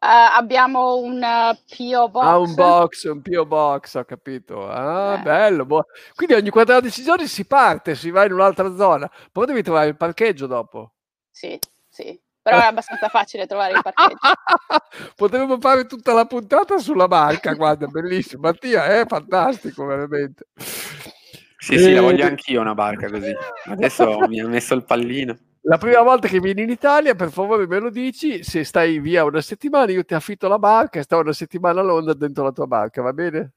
Uh, 0.00 0.30
abbiamo 0.36 0.98
un 0.98 1.20
uh, 1.20 1.56
PO 1.66 2.08
box. 2.08 2.24
Ah, 2.24 2.38
un 2.38 2.54
box, 2.54 3.04
un 3.04 3.20
PO 3.20 3.46
box, 3.46 3.94
ho 3.96 4.04
capito. 4.04 4.68
Ah, 4.68 5.16
eh. 5.18 5.22
bello. 5.22 5.66
Boh. 5.66 5.86
Quindi 6.14 6.34
ogni 6.34 6.50
14 6.50 7.02
giorni 7.02 7.26
si 7.26 7.46
parte, 7.46 7.96
si 7.96 8.10
va 8.10 8.24
in 8.24 8.32
un'altra 8.32 8.74
zona. 8.76 9.10
Poi 9.32 9.46
devi 9.46 9.62
trovare 9.62 9.88
il 9.88 9.96
parcheggio 9.96 10.46
dopo. 10.46 10.92
Sì, 11.30 11.58
sì. 11.88 12.18
Però 12.40 12.58
è 12.58 12.66
abbastanza 12.66 13.08
facile 13.08 13.48
trovare 13.48 13.72
il 13.72 13.82
parcheggio. 13.82 14.18
Potremmo 15.16 15.58
fare 15.58 15.86
tutta 15.86 16.12
la 16.12 16.26
puntata 16.26 16.78
sulla 16.78 17.08
barca, 17.08 17.54
guarda, 17.54 17.86
bellissimo. 17.88 18.42
Mattia, 18.42 18.86
è 18.86 19.04
fantastico, 19.04 19.84
veramente. 19.84 20.46
Sì, 20.54 21.74
e... 21.74 21.78
sì, 21.78 21.92
la 21.92 22.02
voglio 22.02 22.24
anch'io 22.24 22.60
una 22.60 22.74
barca 22.74 23.10
così. 23.10 23.34
Adesso 23.64 24.20
mi 24.28 24.38
ha 24.38 24.46
messo 24.46 24.74
il 24.74 24.84
pallino. 24.84 25.36
La 25.68 25.76
prima 25.76 26.00
volta 26.00 26.28
che 26.28 26.40
vieni 26.40 26.62
in 26.62 26.70
Italia, 26.70 27.14
per 27.14 27.30
favore 27.30 27.66
me 27.66 27.78
lo 27.78 27.90
dici, 27.90 28.42
se 28.42 28.64
stai 28.64 29.00
via 29.00 29.24
una 29.24 29.42
settimana 29.42 29.92
io 29.92 30.02
ti 30.02 30.14
affitto 30.14 30.48
la 30.48 30.58
barca 30.58 30.98
e 30.98 31.02
sto 31.02 31.18
una 31.18 31.34
settimana 31.34 31.80
a 31.80 31.82
Londra 31.82 32.14
dentro 32.14 32.42
la 32.42 32.52
tua 32.52 32.66
barca, 32.66 33.02
va 33.02 33.12
bene? 33.12 33.52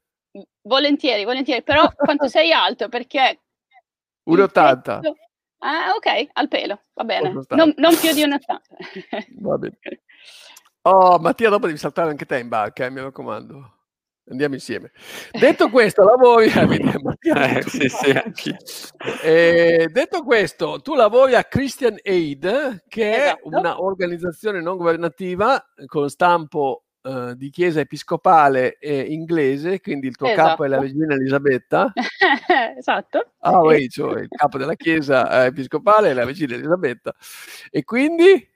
Volentieri, 0.60 1.24
volentieri, 1.24 1.62
però 1.62 1.90
quanto 1.96 2.28
sei 2.28 2.52
alto? 2.52 2.90
Perché... 2.90 3.40
1,80. 4.28 4.82
Tetto... 4.82 5.16
Ah, 5.60 5.94
ok, 5.96 6.28
al 6.34 6.48
pelo, 6.48 6.80
va 6.92 7.04
bene. 7.04 7.32
Non, 7.48 7.72
non, 7.78 7.96
più 7.98 8.12
di 8.12 8.20
1,80. 8.20 9.40
va 9.40 9.56
bene. 9.56 9.78
Oh, 10.82 11.18
Mattia, 11.18 11.48
dopo 11.48 11.64
devi 11.64 11.78
saltare 11.78 12.10
anche 12.10 12.26
te 12.26 12.38
in 12.40 12.48
barca, 12.48 12.84
eh, 12.84 12.90
mi 12.90 13.00
raccomando. 13.00 13.81
Andiamo 14.30 14.54
insieme. 14.54 14.92
Detto 15.32 15.68
questo, 15.68 16.04
lavori 16.04 16.48
a 16.50 16.62
eh, 17.58 17.62
sì, 17.62 17.88
sì, 17.88 18.54
eh, 19.22 19.88
detto 19.90 20.22
questo, 20.22 20.80
tu 20.80 20.94
lavori 20.94 21.34
a 21.34 21.44
Christian 21.44 21.96
Aid, 22.04 22.84
che 22.86 23.14
esatto. 23.14 23.38
è 23.38 23.40
un'organizzazione 23.42 24.60
non 24.60 24.76
governativa 24.76 25.62
con 25.86 26.08
stampo 26.08 26.84
uh, 27.02 27.34
di 27.34 27.50
chiesa 27.50 27.80
episcopale 27.80 28.78
e 28.78 29.00
inglese, 29.00 29.80
quindi 29.80 30.06
il 30.06 30.16
tuo 30.16 30.28
esatto. 30.28 30.48
capo 30.48 30.64
è 30.64 30.68
la 30.68 30.78
regina 30.78 31.14
Elisabetta. 31.14 31.92
esatto. 32.78 33.32
Ah, 33.40 33.60
sì. 33.74 33.88
cioè, 33.88 34.20
il 34.20 34.28
capo 34.28 34.56
della 34.56 34.76
chiesa 34.76 35.46
episcopale 35.46 36.10
è 36.10 36.14
la 36.14 36.24
regina 36.24 36.54
Elisabetta. 36.54 37.14
E 37.70 37.82
quindi? 37.84 38.48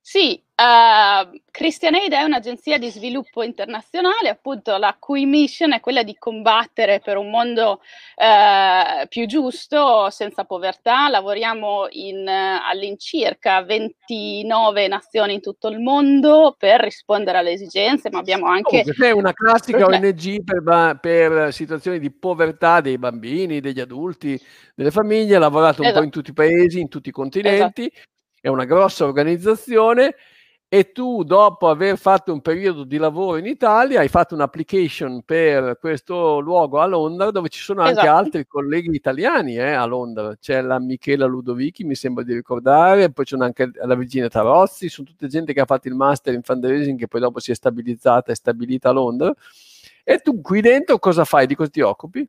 Sì, 0.00 0.43
uh, 0.56 1.40
Christian 1.50 1.94
Aid 1.94 2.12
è 2.12 2.22
un'agenzia 2.22 2.78
di 2.78 2.90
sviluppo 2.90 3.42
internazionale, 3.42 4.28
appunto 4.28 4.76
la 4.76 4.96
cui 4.98 5.26
mission 5.26 5.72
è 5.72 5.80
quella 5.80 6.02
di 6.02 6.16
combattere 6.18 7.00
per 7.00 7.16
un 7.16 7.30
mondo 7.30 7.80
uh, 8.16 9.06
più 9.08 9.26
giusto, 9.26 10.10
senza 10.10 10.44
povertà. 10.44 11.08
Lavoriamo 11.08 11.86
in 11.90 12.26
uh, 12.26 12.68
all'incirca 12.68 13.62
29 13.62 14.88
nazioni 14.88 15.34
in 15.34 15.40
tutto 15.40 15.68
il 15.68 15.80
mondo 15.80 16.54
per 16.58 16.80
rispondere 16.80 17.38
alle 17.38 17.52
esigenze, 17.52 18.10
ma 18.10 18.18
abbiamo 18.18 18.46
anche... 18.46 18.84
Oh, 18.86 19.04
è 19.04 19.10
una 19.10 19.32
classica 19.32 19.86
ONG 19.86 20.42
per, 20.44 20.98
per, 21.00 21.52
situazioni 21.52 21.98
di 21.98 22.12
povertà 22.12 22.80
dei 22.80 22.98
bambini, 22.98 23.60
degli 23.60 23.80
adulti, 23.80 24.40
delle 24.74 24.90
famiglie, 24.90 25.36
ha 25.36 25.40
lavorato 25.40 25.80
un 25.80 25.86
esatto. 25.86 26.00
po' 26.00 26.04
in 26.04 26.10
tutti 26.10 26.30
i 26.30 26.34
paesi, 26.34 26.80
in 26.80 26.88
tutti 26.88 27.08
i 27.08 27.12
continenti. 27.12 27.90
Esatto 27.92 28.12
è 28.44 28.48
una 28.48 28.66
grossa 28.66 29.06
organizzazione 29.06 30.16
e 30.68 30.92
tu 30.92 31.22
dopo 31.22 31.68
aver 31.68 31.96
fatto 31.96 32.32
un 32.32 32.40
periodo 32.40 32.84
di 32.84 32.96
lavoro 32.96 33.36
in 33.36 33.46
Italia 33.46 34.00
hai 34.00 34.08
fatto 34.08 34.34
un'application 34.34 35.22
per 35.22 35.78
questo 35.78 36.40
luogo 36.40 36.80
a 36.80 36.86
Londra 36.86 37.30
dove 37.30 37.48
ci 37.48 37.60
sono 37.60 37.82
anche 37.82 38.00
esatto. 38.00 38.16
altri 38.16 38.46
colleghi 38.46 38.94
italiani 38.94 39.56
eh, 39.56 39.72
a 39.72 39.84
Londra, 39.84 40.36
c'è 40.36 40.60
la 40.62 40.80
Michela 40.80 41.26
Ludovichi 41.26 41.84
mi 41.84 41.94
sembra 41.94 42.24
di 42.24 42.34
ricordare, 42.34 43.12
poi 43.12 43.24
c'è 43.24 43.36
anche 43.38 43.70
la 43.72 43.94
Virginia 43.94 44.28
Tarozzi, 44.28 44.88
sono 44.88 45.06
tutte 45.06 45.28
gente 45.28 45.52
che 45.52 45.60
ha 45.60 45.66
fatto 45.66 45.86
il 45.88 45.94
master 45.94 46.34
in 46.34 46.42
fundraising 46.42 46.98
che 46.98 47.08
poi 47.08 47.20
dopo 47.20 47.38
si 47.38 47.52
è 47.52 47.54
stabilizzata 47.54 48.32
e 48.32 48.34
stabilita 48.34 48.88
a 48.88 48.92
Londra 48.92 49.34
e 50.02 50.18
tu 50.18 50.40
qui 50.40 50.60
dentro 50.60 50.98
cosa 50.98 51.24
fai, 51.24 51.46
di 51.46 51.54
cosa 51.54 51.70
ti 51.70 51.80
occupi? 51.80 52.28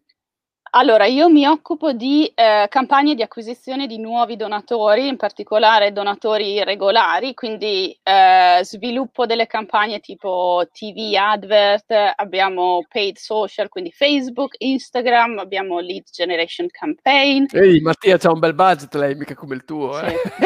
Allora, 0.78 1.06
io 1.06 1.30
mi 1.30 1.48
occupo 1.48 1.94
di 1.94 2.30
eh, 2.36 2.66
campagne 2.68 3.16
di 3.16 3.22
acquisizione 3.22 3.88
di 3.88 3.98
nuovi 3.98 4.36
donatori, 4.36 5.08
in 5.08 5.16
particolare 5.16 5.94
donatori 5.94 6.62
regolari, 6.66 7.34
quindi 7.34 7.98
eh, 8.04 8.60
sviluppo 8.62 9.26
delle 9.26 9.48
campagne 9.48 10.02
tipo 10.02 10.68
TV 10.74 11.14
advert, 11.18 11.94
abbiamo 12.18 12.86
paid 12.90 13.16
social, 13.16 13.70
quindi 13.70 13.94
Facebook, 13.94 14.56
Instagram, 14.58 15.40
abbiamo 15.40 15.80
lead 15.80 16.04
generation 16.12 16.68
campaign. 16.70 17.46
Ehi, 17.54 17.80
Mattia, 17.80 18.18
c'ha 18.18 18.32
un 18.32 18.40
bel 18.40 18.54
budget 18.54 18.94
lei, 18.96 19.16
mica 19.16 19.34
come 19.34 19.56
il 19.56 19.64
tuo. 19.64 19.98
Eh? 20.02 20.10
Sì. 20.10 20.46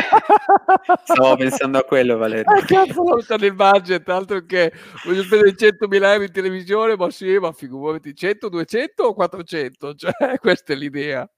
Stavo 1.11 1.37
pensando 1.37 1.79
a 1.79 1.83
quello, 1.83 2.17
Valerio. 2.17 2.51
Ah, 2.51 2.63
cazzo, 2.63 3.01
non 3.01 3.25
c'è 3.25 3.43
il 3.43 3.55
budget, 3.55 4.07
altro 4.09 4.45
che 4.45 4.71
voglio 5.05 5.23
spendere 5.23 5.55
100.000 5.55 6.03
euro 6.03 6.23
in 6.23 6.31
televisione, 6.31 6.95
ma 6.95 7.09
sì, 7.09 7.35
ma 7.39 7.51
figurati, 7.51 8.13
100, 8.13 8.47
200 8.47 9.03
o 9.03 9.13
400? 9.15 9.95
Cioè, 9.95 10.17
questa 10.39 10.73
è 10.73 10.75
l'idea. 10.75 11.29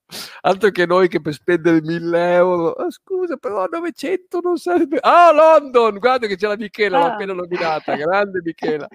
Altro 0.42 0.70
che 0.72 0.86
noi 0.86 1.08
che 1.08 1.22
per 1.22 1.34
spendere 1.34 1.82
1000 1.82 2.34
euro, 2.34 2.68
oh, 2.70 2.92
scusa, 2.92 3.38
però 3.38 3.66
900 3.66 4.40
non 4.42 4.58
sarebbe. 4.58 4.98
Ah, 5.02 5.32
London! 5.32 6.00
Guarda 6.00 6.28
che 6.28 6.36
c'è 6.36 6.48
la 6.48 6.58
Michela, 6.58 6.98
ah. 6.98 7.02
l'ho 7.02 7.14
appena 7.14 7.34
nominata. 7.34 7.96
Grande 7.96 8.42
Michela. 8.44 8.88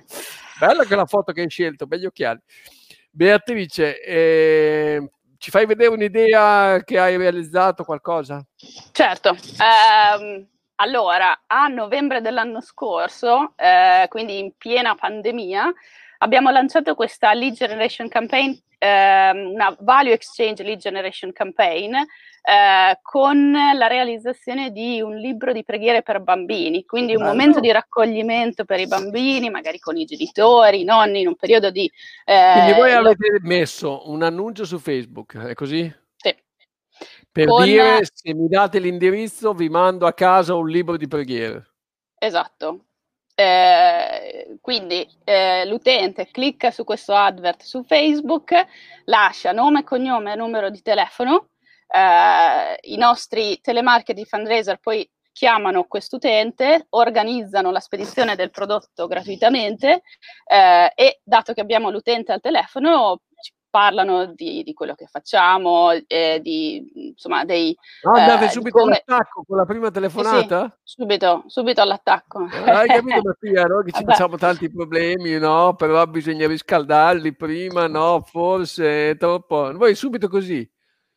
Bella 0.58 0.84
quella 0.84 1.06
foto 1.06 1.32
che 1.32 1.42
hai 1.42 1.48
scelto, 1.48 1.86
begli 1.86 2.06
occhiali. 2.06 2.40
Beatrice, 3.10 4.02
eh, 4.02 5.10
ci 5.38 5.50
fai 5.50 5.64
vedere 5.64 5.90
un'idea 5.90 6.82
che 6.84 6.98
hai 6.98 7.16
realizzato 7.16 7.84
qualcosa? 7.84 8.44
Certo. 8.92 9.30
Um, 9.30 10.46
allora, 10.76 11.44
a 11.46 11.68
novembre 11.68 12.20
dell'anno 12.20 12.60
scorso, 12.60 13.54
eh, 13.56 14.06
quindi 14.08 14.38
in 14.38 14.52
piena 14.58 14.94
pandemia, 14.94 15.72
abbiamo 16.18 16.50
lanciato 16.50 16.94
questa 16.94 17.32
lead 17.32 17.54
generation 17.54 18.08
campaign 18.08 18.56
ehm, 18.78 19.52
una 19.52 19.76
value 19.80 20.12
exchange 20.12 20.62
lead 20.62 20.78
generation 20.78 21.32
campaign 21.32 21.94
eh, 21.94 22.98
con 23.02 23.52
la 23.52 23.86
realizzazione 23.86 24.70
di 24.70 25.00
un 25.00 25.16
libro 25.16 25.52
di 25.52 25.64
preghiere 25.64 26.02
per 26.02 26.20
bambini, 26.20 26.84
quindi 26.84 27.12
un 27.12 27.22
Bello. 27.22 27.30
momento 27.30 27.60
di 27.60 27.72
raccoglimento 27.72 28.64
per 28.64 28.80
i 28.80 28.86
bambini, 28.86 29.50
magari 29.50 29.78
con 29.78 29.96
i 29.96 30.04
genitori, 30.04 30.82
i 30.82 30.84
nonni, 30.84 31.22
in 31.22 31.28
un 31.28 31.36
periodo 31.36 31.70
di... 31.70 31.90
Eh, 32.24 32.52
quindi 32.52 32.72
voi 32.74 32.92
avete 32.92 33.38
messo 33.42 34.08
un 34.10 34.22
annuncio 34.22 34.64
su 34.64 34.78
Facebook, 34.78 35.36
è 35.38 35.54
così? 35.54 35.92
Sì. 36.16 36.34
Per 37.32 37.46
con... 37.46 37.64
dire 37.64 38.06
se 38.12 38.32
mi 38.34 38.48
date 38.48 38.78
l'indirizzo 38.78 39.52
vi 39.52 39.68
mando 39.68 40.06
a 40.06 40.12
casa 40.12 40.54
un 40.54 40.68
libro 40.68 40.96
di 40.96 41.08
preghiere. 41.08 41.72
Esatto, 42.18 42.84
eh, 43.38 44.56
quindi 44.62 45.06
eh, 45.24 45.66
l'utente 45.66 46.30
clicca 46.30 46.70
su 46.70 46.84
questo 46.84 47.14
advert 47.14 47.62
su 47.62 47.84
Facebook, 47.84 48.66
lascia 49.04 49.52
nome, 49.52 49.84
cognome 49.84 50.32
e 50.32 50.36
numero 50.36 50.70
di 50.70 50.80
telefono. 50.80 51.50
Eh, 51.86 52.78
I 52.92 52.96
nostri 52.96 53.60
telemarketing 53.60 54.26
fundraiser 54.26 54.78
poi 54.78 55.08
chiamano 55.32 55.84
quest'utente, 55.84 56.86
organizzano 56.90 57.70
la 57.70 57.80
spedizione 57.80 58.36
del 58.36 58.50
prodotto 58.50 59.06
gratuitamente 59.06 60.00
eh, 60.50 60.92
e 60.94 61.20
dato 61.22 61.52
che 61.52 61.60
abbiamo 61.60 61.90
l'utente 61.90 62.32
al 62.32 62.40
telefono 62.40 63.20
parlano 63.76 64.32
di, 64.32 64.62
di, 64.62 64.72
quello 64.72 64.94
che 64.94 65.06
facciamo, 65.06 65.90
eh, 65.90 66.40
di, 66.42 67.10
insomma, 67.10 67.44
dei... 67.44 67.76
No, 68.04 68.12
andate 68.12 68.46
eh, 68.46 68.48
subito 68.48 68.78
come... 68.78 69.02
all'attacco 69.04 69.44
con 69.46 69.58
la 69.58 69.66
prima 69.66 69.90
telefonata? 69.90 70.74
Sì, 70.82 70.94
subito, 70.96 71.44
subito 71.46 71.82
all'attacco. 71.82 72.48
Eh, 72.50 72.70
hai 72.70 72.86
capito 72.88 73.20
Mattia, 73.22 73.64
no? 73.64 73.82
Che 73.82 73.92
ci 73.92 74.02
Vabbè. 74.02 74.12
facciamo 74.12 74.38
tanti 74.38 74.70
problemi, 74.70 75.36
no? 75.38 75.74
Però 75.74 76.06
bisogna 76.06 76.46
riscaldarli 76.46 77.34
prima, 77.34 77.86
no? 77.86 78.22
Forse 78.24 79.10
è 79.10 79.16
troppo... 79.18 79.70
Voi 79.76 79.94
subito 79.94 80.28
così. 80.28 80.66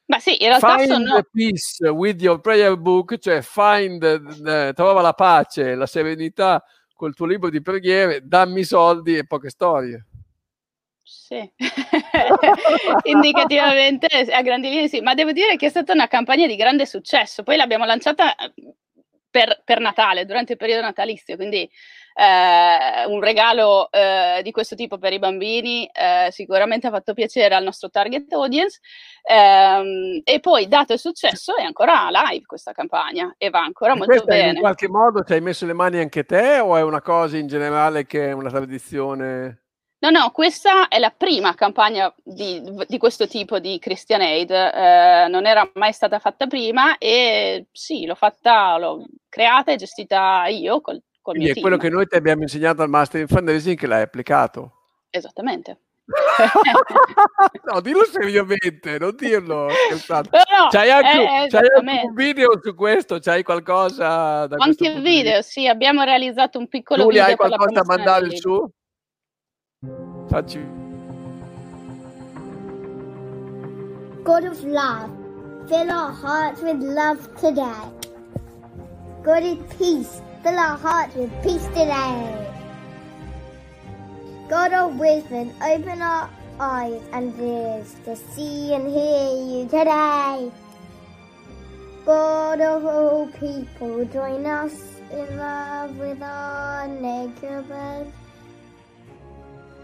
Ma 0.07 0.19
sì, 0.19 0.43
in 0.43 0.49
realtà 0.49 0.79
find 0.79 0.91
sono... 0.91 1.21
peace 1.31 1.87
with 1.87 2.21
your 2.21 2.41
prayer 2.41 2.77
book, 2.77 3.17
cioè 3.19 3.41
find, 3.41 4.03
eh, 4.03 4.73
trova 4.75 4.99
la 4.99 5.13
pace, 5.13 5.75
la 5.75 5.85
serenità 5.85 6.61
col 6.93 7.15
tuo 7.15 7.25
libro 7.25 7.49
di 7.49 7.61
preghiere, 7.61 8.19
dammi 8.27 8.65
soldi 8.65 9.15
e 9.15 9.25
poche 9.25 9.49
storie. 9.49 10.08
Sì, 11.11 11.51
indicativamente 13.09 14.07
a 14.31 14.41
grandi 14.43 14.69
linee 14.69 14.87
sì, 14.87 15.01
ma 15.01 15.15
devo 15.15 15.31
dire 15.31 15.55
che 15.55 15.65
è 15.65 15.69
stata 15.69 15.91
una 15.91 16.07
campagna 16.07 16.45
di 16.45 16.55
grande 16.55 16.85
successo. 16.85 17.41
Poi 17.41 17.57
l'abbiamo 17.57 17.83
lanciata 17.85 18.35
per, 19.29 19.61
per 19.65 19.79
Natale, 19.79 20.25
durante 20.25 20.51
il 20.51 20.59
periodo 20.59 20.81
natalizio, 20.81 21.35
quindi 21.35 21.67
eh, 22.13 23.05
un 23.07 23.21
regalo 23.21 23.89
eh, 23.91 24.41
di 24.43 24.51
questo 24.51 24.75
tipo 24.75 24.99
per 24.99 25.13
i 25.13 25.19
bambini 25.19 25.87
eh, 25.87 26.29
sicuramente 26.31 26.85
ha 26.85 26.91
fatto 26.91 27.13
piacere 27.13 27.55
al 27.55 27.63
nostro 27.63 27.89
target 27.89 28.31
audience 28.33 28.79
ehm, 29.23 30.21
e 30.23 30.39
poi 30.39 30.67
dato 30.67 30.93
il 30.93 30.99
successo 30.99 31.55
è 31.55 31.63
ancora 31.63 32.09
live 32.11 32.45
questa 32.45 32.71
campagna 32.71 33.33
e 33.37 33.49
va 33.49 33.61
ancora 33.61 33.95
molto 33.95 34.23
bene. 34.25 34.51
In 34.51 34.59
qualche 34.59 34.89
modo 34.89 35.23
ci 35.23 35.33
hai 35.33 35.41
messo 35.41 35.65
le 35.65 35.73
mani 35.73 35.97
anche 35.97 36.23
te 36.23 36.59
o 36.59 36.75
è 36.75 36.83
una 36.83 37.01
cosa 37.01 37.35
in 37.37 37.47
generale 37.47 38.05
che 38.05 38.29
è 38.29 38.31
una 38.31 38.49
tradizione? 38.49 39.68
No, 40.01 40.09
no, 40.11 40.31
questa 40.31 40.87
è 40.87 40.97
la 40.97 41.11
prima 41.11 41.53
campagna 41.55 42.13
di, 42.23 42.63
di 42.87 42.97
questo 42.97 43.27
tipo 43.27 43.59
di 43.59 43.79
Christian 43.79 44.21
Aid, 44.21 44.49
eh, 44.49 45.27
non 45.27 45.45
era 45.45 45.69
mai 45.73 45.91
stata 45.91 46.19
fatta 46.19 46.47
prima 46.47 46.97
e 46.97 47.67
sì, 47.73 48.05
l'ho 48.05 48.15
fatta, 48.15 48.77
l'ho 48.77 49.05
creata 49.27 49.73
e 49.73 49.75
gestita 49.75 50.47
io 50.47 50.79
col, 50.79 51.01
col 51.21 51.33
Quindi 51.35 51.43
mio 51.43 51.49
è 51.49 51.53
team. 51.53 51.65
quello 51.65 51.77
che 51.77 51.89
noi 51.89 52.07
ti 52.07 52.15
abbiamo 52.15 52.43
insegnato 52.43 52.81
al 52.81 52.89
Master 52.89 53.19
in 53.19 53.27
Fundraising 53.27 53.77
che 53.77 53.87
l'hai 53.87 54.01
applicato. 54.01 54.71
Esattamente. 55.09 55.79
no, 57.71 57.81
dillo 57.81 58.05
seriamente, 58.05 58.97
non 58.99 59.13
dirlo. 59.17 59.67
No, 59.67 60.21
no, 60.21 60.67
c'hai 60.71 60.89
anche, 60.91 61.49
c'hai 61.49 61.67
anche, 61.75 62.05
un 62.05 62.13
video 62.13 62.57
su 62.63 62.73
questo? 62.73 63.19
C'hai 63.19 63.43
qualcosa 63.43 64.47
da 64.47 64.55
Anche 64.59 64.87
il 64.87 65.01
video, 65.01 65.41
sì, 65.41 65.67
abbiamo 65.67 66.03
realizzato 66.03 66.57
un 66.57 66.69
piccolo 66.69 67.03
tu 67.03 67.09
video. 67.09 67.25
Tu 67.25 67.29
hai 67.31 67.35
qualcosa 67.35 67.81
da 67.81 67.83
mandare 67.85 68.35
su? 68.37 68.65
Facci. 70.29 70.61
God 74.25 74.43
of 74.43 74.61
love, 74.63 75.09
fill 75.69 75.89
our 75.89 76.11
hearts 76.11 76.61
with 76.61 76.81
love 76.81 77.19
today. 77.37 77.87
God 79.23 79.43
of 79.43 79.77
peace, 79.77 80.21
fill 80.43 80.59
our 80.59 80.77
hearts 80.77 81.15
with 81.15 81.31
peace 81.41 81.65
today. 81.67 82.53
God 84.49 84.73
of 84.73 84.99
wisdom, 84.99 85.51
open 85.63 86.01
our 86.01 86.29
eyes 86.59 87.01
and 87.13 87.33
ears 87.39 87.95
to 88.03 88.17
see 88.17 88.73
and 88.73 88.85
hear 88.85 89.31
you 89.31 89.63
today. 89.63 90.51
God 92.05 92.59
of 92.59 92.85
all 92.85 93.27
people, 93.27 94.03
join 94.05 94.45
us 94.45 94.73
in 95.09 95.37
love 95.37 95.97
with 95.97 96.21
our 96.21 96.85
neighbors. 96.87 98.11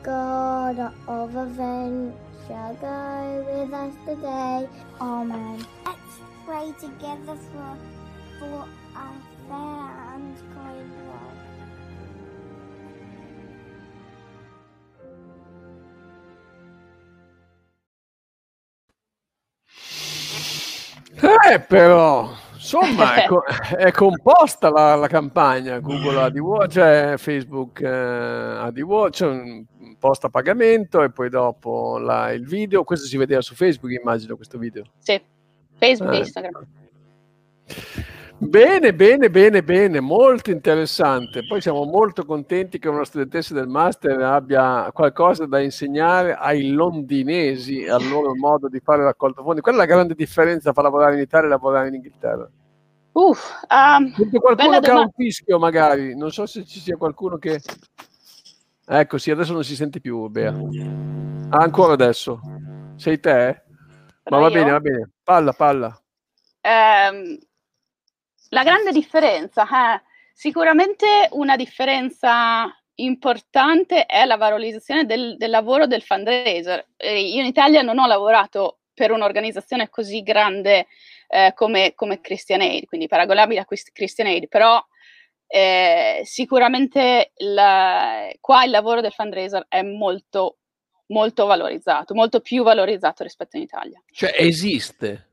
God 0.05 0.93
of 1.07 1.35
adventure, 1.35 2.13
go 2.79 3.43
with 3.49 3.73
us 3.73 3.95
today. 4.05 4.69
Amen. 5.01 5.65
Let's 5.83 6.19
pray 6.45 6.71
together 6.79 7.35
for, 7.35 7.77
for 8.37 8.67
our 8.95 9.17
fair 9.49 10.13
and 10.13 10.37
kind 10.53 10.91
world. 11.07 11.35
Eh, 21.51 21.59
però, 21.61 22.29
insomma, 22.53 23.15
è, 23.15 23.25
co- 23.25 23.43
è 23.75 23.91
composta 23.91 24.69
la, 24.69 24.93
la, 24.93 25.07
campagna 25.07 25.79
Google 25.79 26.21
AdWords, 26.21 26.73
cioè 26.75 27.13
Facebook 27.17 27.81
eh, 27.81 27.87
AdWords, 27.87 29.21
un 30.05 30.11
post 30.11 30.25
a 30.25 30.29
pagamento 30.29 31.01
e 31.01 31.11
poi 31.11 31.29
dopo 31.29 31.97
la, 31.97 32.31
il 32.31 32.45
video. 32.45 32.83
Questo 32.83 33.07
si 33.07 33.17
vedeva 33.17 33.41
su 33.41 33.55
Facebook, 33.55 33.91
immagino, 33.91 34.35
questo 34.35 34.57
video. 34.57 34.83
Sì, 34.99 35.19
Facebook 35.77 36.13
e 36.13 36.15
eh. 36.15 36.19
Instagram. 36.19 36.67
Bene, 38.37 38.93
bene, 38.93 39.29
bene, 39.29 39.63
bene, 39.63 39.99
molto 40.01 40.51
interessante. 40.51 41.45
Poi 41.47 41.61
siamo 41.61 41.85
molto 41.85 42.25
contenti 42.25 42.79
che 42.79 42.89
una 42.89 43.05
studentessa 43.05 43.53
del 43.53 43.67
master 43.67 44.21
abbia 44.21 44.91
qualcosa 44.91 45.45
da 45.45 45.59
insegnare 45.61 46.35
ai 46.35 46.69
londinesi 46.71 47.87
al 47.87 48.05
loro 48.07 48.35
modo 48.35 48.67
di 48.67 48.79
fare 48.83 49.03
raccolta 49.03 49.41
fondi. 49.41 49.61
Qual 49.61 49.75
è 49.75 49.77
la 49.77 49.85
grande 49.85 50.15
differenza 50.15 50.73
tra 50.73 50.83
lavorare 50.83 51.15
in 51.15 51.21
Italia 51.21 51.47
e 51.47 51.49
lavorare 51.49 51.87
in 51.87 51.95
Inghilterra? 51.95 52.49
Uff, 53.13 53.61
um, 53.69 54.11
qualcuno 54.39 54.79
che 54.81 54.91
ha 54.91 54.99
un 54.99 55.11
fischio, 55.15 55.57
magari. 55.57 56.17
Non 56.17 56.31
so 56.31 56.45
se 56.45 56.65
ci 56.65 56.79
sia 56.79 56.97
qualcuno 56.97 57.37
che. 57.37 57.61
Ecco, 58.87 59.17
sì, 59.17 59.31
adesso 59.31 59.53
non 59.53 59.63
si 59.63 59.75
sente 59.75 59.99
più, 59.99 60.27
Bea. 60.27 60.53
Ah, 61.49 61.63
ancora 61.63 61.93
adesso. 61.93 62.39
Sei 62.95 63.19
te? 63.19 63.63
Ma 64.29 64.39
va 64.39 64.47
io? 64.47 64.53
bene, 64.53 64.71
va 64.71 64.79
bene. 64.79 65.11
Palla, 65.23 65.53
palla. 65.53 66.03
Um, 66.61 67.37
la 68.49 68.63
grande 68.63 68.91
differenza, 68.91 69.63
eh, 69.63 70.01
sicuramente 70.33 71.29
una 71.31 71.55
differenza 71.55 72.71
importante 72.95 74.05
è 74.05 74.25
la 74.25 74.37
valorizzazione 74.37 75.05
del, 75.05 75.35
del 75.37 75.49
lavoro 75.49 75.87
del 75.87 76.01
fundraiser. 76.01 76.85
Eh, 76.95 77.27
io 77.27 77.41
in 77.41 77.47
Italia 77.47 77.81
non 77.81 77.99
ho 77.99 78.07
lavorato 78.07 78.79
per 78.93 79.11
un'organizzazione 79.11 79.89
così 79.89 80.21
grande 80.21 80.87
eh, 81.27 81.51
come, 81.55 81.93
come, 81.95 82.21
Christian 82.21 82.61
Aid, 82.61 82.85
quindi 82.85 83.07
paragonabile 83.07 83.59
a 83.59 83.65
Christian 83.65 84.27
Aid, 84.27 84.47
però 84.47 84.83
eh, 85.47 86.21
sicuramente 86.23 87.31
la, 87.37 88.29
qua 88.39 88.63
il 88.63 88.71
lavoro 88.71 89.01
del 89.01 89.11
fundraiser 89.11 89.65
è 89.67 89.81
molto, 89.81 90.57
molto 91.07 91.45
valorizzato, 91.45 92.13
molto 92.13 92.39
più 92.39 92.63
valorizzato 92.63 93.23
rispetto 93.23 93.57
in 93.57 93.63
Italia. 93.63 94.01
Cioè 94.11 94.35
esiste? 94.37 95.31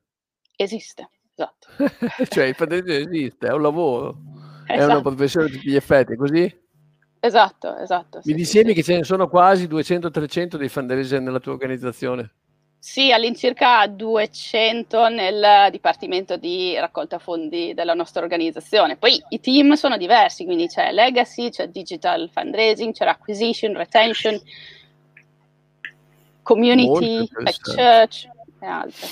Esiste. 0.57 1.09
Esatto. 1.35 1.69
cioè 2.29 2.45
il 2.45 2.55
fundraiser 2.55 3.09
esiste, 3.09 3.47
è 3.49 3.53
un 3.53 3.63
lavoro, 3.63 4.09
esatto. 4.09 4.73
è 4.73 4.75
una 4.75 4.85
esatto. 4.85 5.03
professione 5.03 5.47
a 5.47 5.51
tutti 5.51 5.69
gli 5.69 5.77
effetti, 5.77 6.17
così? 6.17 6.61
Esatto, 7.25 7.77
esatto. 7.77 8.19
Mi 8.25 8.33
sì, 8.33 8.35
dicevi 8.35 8.69
sì. 8.71 8.75
che 8.75 8.83
ce 8.83 8.97
ne 8.97 9.05
sono 9.05 9.29
quasi 9.29 9.67
200-300 9.67 10.57
dei 10.57 10.69
fundraiser 10.69 11.21
nella 11.21 11.39
tua 11.39 11.53
organizzazione? 11.53 12.33
Sì, 12.85 13.13
all'incirca 13.13 13.87
200 13.87 15.07
nel 15.07 15.71
dipartimento 15.71 16.37
di 16.37 16.77
raccolta 16.77 17.21
fondi 17.21 17.75
della 17.75 17.95
nostra 17.95 18.23
organizzazione. 18.23 18.97
Poi 18.97 19.23
i 19.29 19.39
team 19.39 19.75
sono 19.75 19.97
diversi, 19.97 20.45
quindi 20.45 20.67
c'è 20.67 20.91
legacy, 20.91 21.49
c'è 21.51 21.69
digital 21.69 22.29
fundraising, 22.35 22.93
c'è 22.93 23.05
acquisition, 23.07 23.77
retention, 23.77 24.37
community, 26.43 27.29
church 27.73 28.29
e 28.59 28.67
altre. 28.67 29.07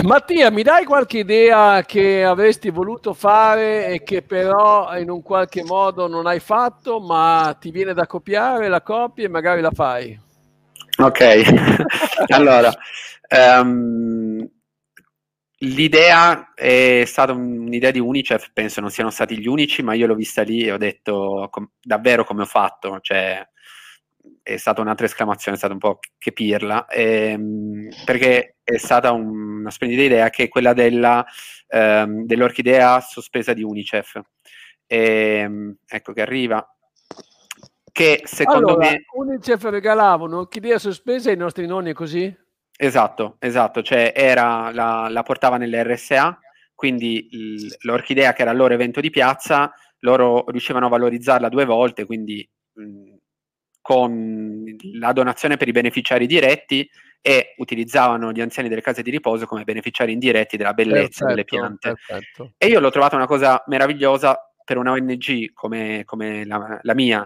Mattia, 0.04 0.50
mi 0.50 0.62
dai 0.62 0.86
qualche 0.86 1.18
idea 1.18 1.82
che 1.82 2.24
avresti 2.24 2.70
voluto 2.70 3.12
fare 3.12 3.88
e 3.88 4.02
che 4.02 4.22
però 4.22 4.96
in 4.96 5.10
un 5.10 5.20
qualche 5.20 5.62
modo 5.62 6.08
non 6.08 6.26
hai 6.26 6.40
fatto, 6.40 7.00
ma 7.00 7.54
ti 7.60 7.70
viene 7.70 7.92
da 7.92 8.06
copiare, 8.06 8.68
la 8.68 8.80
copi 8.80 9.24
e 9.24 9.28
magari 9.28 9.60
la 9.60 9.72
fai? 9.72 10.23
Ok, 10.98 11.20
allora, 12.28 12.72
um, 13.60 14.48
l'idea 15.58 16.52
è 16.54 17.04
stata 17.06 17.32
un'idea 17.32 17.90
di 17.90 17.98
Unicef, 17.98 18.50
penso 18.52 18.80
non 18.80 18.90
siano 18.90 19.10
stati 19.10 19.38
gli 19.38 19.46
unici, 19.46 19.82
ma 19.82 19.94
io 19.94 20.06
l'ho 20.06 20.14
vista 20.14 20.42
lì 20.42 20.62
e 20.62 20.72
ho 20.72 20.76
detto 20.76 21.48
com- 21.50 21.68
davvero 21.80 22.24
come 22.24 22.42
ho 22.42 22.46
fatto, 22.46 22.98
cioè 23.00 23.46
è 24.42 24.56
stata 24.56 24.80
un'altra 24.80 25.06
esclamazione, 25.06 25.56
è 25.56 25.58
stata 25.58 25.72
un 25.74 25.78
po' 25.80 25.98
che 26.18 26.32
pirla, 26.32 26.86
ehm, 26.86 27.88
perché 28.04 28.56
è 28.62 28.76
stata 28.78 29.12
un, 29.12 29.60
una 29.60 29.70
splendida 29.70 30.02
idea 30.02 30.30
che 30.30 30.44
è 30.44 30.48
quella 30.48 30.72
della, 30.74 31.24
ehm, 31.68 32.24
dell'orchidea 32.24 33.00
sospesa 33.00 33.52
di 33.54 33.62
Unicef. 33.62 34.20
e, 34.86 35.48
ecco 35.86 36.12
che 36.12 36.20
arriva, 36.22 36.73
che 37.94 38.22
secondo 38.24 38.72
allora, 38.72 38.90
me... 38.90 39.04
Unicef 39.14 39.62
regalava 39.66 40.24
un'orchidea 40.24 40.80
sospesa 40.80 41.30
ai 41.30 41.36
nostri 41.36 41.64
nonni, 41.64 41.92
così? 41.92 42.36
Esatto, 42.76 43.36
esatto, 43.38 43.82
cioè 43.82 44.12
era, 44.16 44.72
la, 44.72 45.06
la 45.08 45.22
portava 45.22 45.58
nell'RSA, 45.58 46.36
quindi 46.74 47.28
l'orchidea 47.82 48.32
che 48.32 48.42
era 48.42 48.50
il 48.50 48.56
loro 48.56 48.74
evento 48.74 49.00
di 49.00 49.10
piazza, 49.10 49.72
loro 50.00 50.44
riuscivano 50.48 50.86
a 50.86 50.88
valorizzarla 50.88 51.48
due 51.48 51.64
volte, 51.64 52.04
quindi 52.04 52.44
mh, 52.72 53.14
con 53.80 54.64
la 54.94 55.12
donazione 55.12 55.56
per 55.56 55.68
i 55.68 55.72
beneficiari 55.72 56.26
diretti 56.26 56.90
e 57.20 57.54
utilizzavano 57.58 58.32
gli 58.32 58.40
anziani 58.40 58.68
delle 58.68 58.80
case 58.80 59.02
di 59.02 59.12
riposo 59.12 59.46
come 59.46 59.62
beneficiari 59.62 60.10
indiretti 60.10 60.56
della 60.56 60.74
bellezza 60.74 61.26
perfetto, 61.26 61.26
delle 61.26 61.44
piante. 61.44 61.94
Perfetto. 62.04 62.54
E 62.58 62.66
io 62.66 62.80
l'ho 62.80 62.90
trovata 62.90 63.14
una 63.14 63.26
cosa 63.26 63.62
meravigliosa 63.68 64.36
per 64.64 64.78
una 64.78 64.90
ONG 64.90 65.52
come, 65.52 66.02
come 66.04 66.44
la, 66.44 66.80
la, 66.82 66.94
mia, 66.94 67.24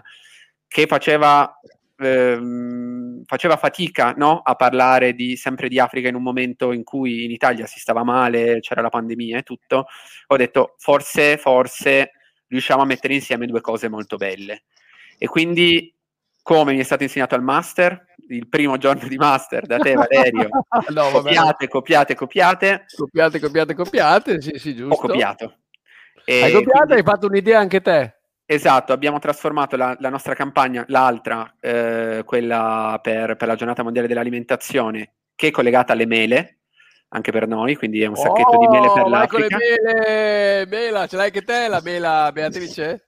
che 0.69 0.85
faceva, 0.85 1.59
ehm, 1.97 3.23
faceva 3.25 3.57
fatica 3.57 4.13
no? 4.15 4.39
a 4.39 4.55
parlare 4.55 5.13
di, 5.13 5.35
sempre 5.35 5.67
di 5.67 5.79
Africa 5.79 6.07
in 6.07 6.15
un 6.15 6.21
momento 6.21 6.71
in 6.71 6.83
cui 6.83 7.25
in 7.25 7.31
Italia 7.31 7.65
si 7.65 7.79
stava 7.79 8.03
male, 8.03 8.59
c'era 8.61 8.81
la 8.81 8.89
pandemia 8.89 9.39
e 9.39 9.43
tutto. 9.43 9.87
Ho 10.27 10.37
detto, 10.37 10.75
forse, 10.77 11.37
forse 11.37 12.11
riusciamo 12.47 12.83
a 12.83 12.85
mettere 12.85 13.15
insieme 13.15 13.47
due 13.47 13.61
cose 13.61 13.89
molto 13.89 14.15
belle. 14.15 14.63
E 15.17 15.27
quindi 15.27 15.93
come 16.41 16.73
mi 16.73 16.79
è 16.79 16.83
stato 16.83 17.03
insegnato 17.03 17.35
al 17.35 17.43
master, 17.43 18.05
il 18.29 18.47
primo 18.47 18.77
giorno 18.77 19.07
di 19.07 19.17
master 19.17 19.65
da 19.65 19.77
te 19.79 19.93
Valerio, 19.93 20.49
no, 20.93 21.09
copiate, 21.11 21.67
copiate, 21.67 22.15
copiate. 22.15 22.85
Copiate, 22.95 23.39
copiate, 23.39 23.73
copiate, 23.73 24.41
sì, 24.41 24.51
sì, 24.55 24.75
giusto. 24.75 24.93
Ho 24.93 24.97
copiato. 25.07 25.57
E 26.25 26.43
hai 26.43 26.51
copiato 26.51 26.85
quindi... 26.85 26.93
hai 26.93 27.03
fatto 27.03 27.25
un'idea 27.25 27.59
anche 27.59 27.81
te? 27.81 28.18
Esatto, 28.51 28.93
abbiamo 28.93 29.19
trasformato 29.19 29.75
la, 29.75 29.95
la 29.99 30.09
nostra 30.09 30.33
campagna, 30.33 30.83
l'altra, 30.87 31.53
eh, 31.59 32.23
quella 32.25 32.99
per, 32.99 33.35
per, 33.35 33.47
la 33.47 33.53
giornata 33.53 33.83
mondiale 33.83 34.07
dell'alimentazione, 34.07 35.11
che 35.35 35.49
è 35.49 35.51
collegata 35.51 35.93
alle 35.93 36.07
mele, 36.07 36.57
anche 37.09 37.31
per 37.31 37.47
noi, 37.47 37.75
quindi 37.75 38.01
è 38.01 38.07
un 38.07 38.15
sacchetto 38.15 38.57
oh, 38.57 38.57
di 38.57 38.67
mele 38.67 38.91
per 38.91 39.07
l'Africa. 39.07 39.55
Con 39.55 39.59
le 39.59 39.83
mele, 39.93 40.65
mela, 40.65 41.05
ce 41.05 41.15
l'hai 41.17 41.25
anche 41.27 41.43
te 41.43 41.67
la 41.67 41.79
mela, 41.83 42.31
Beatrice? 42.33 43.05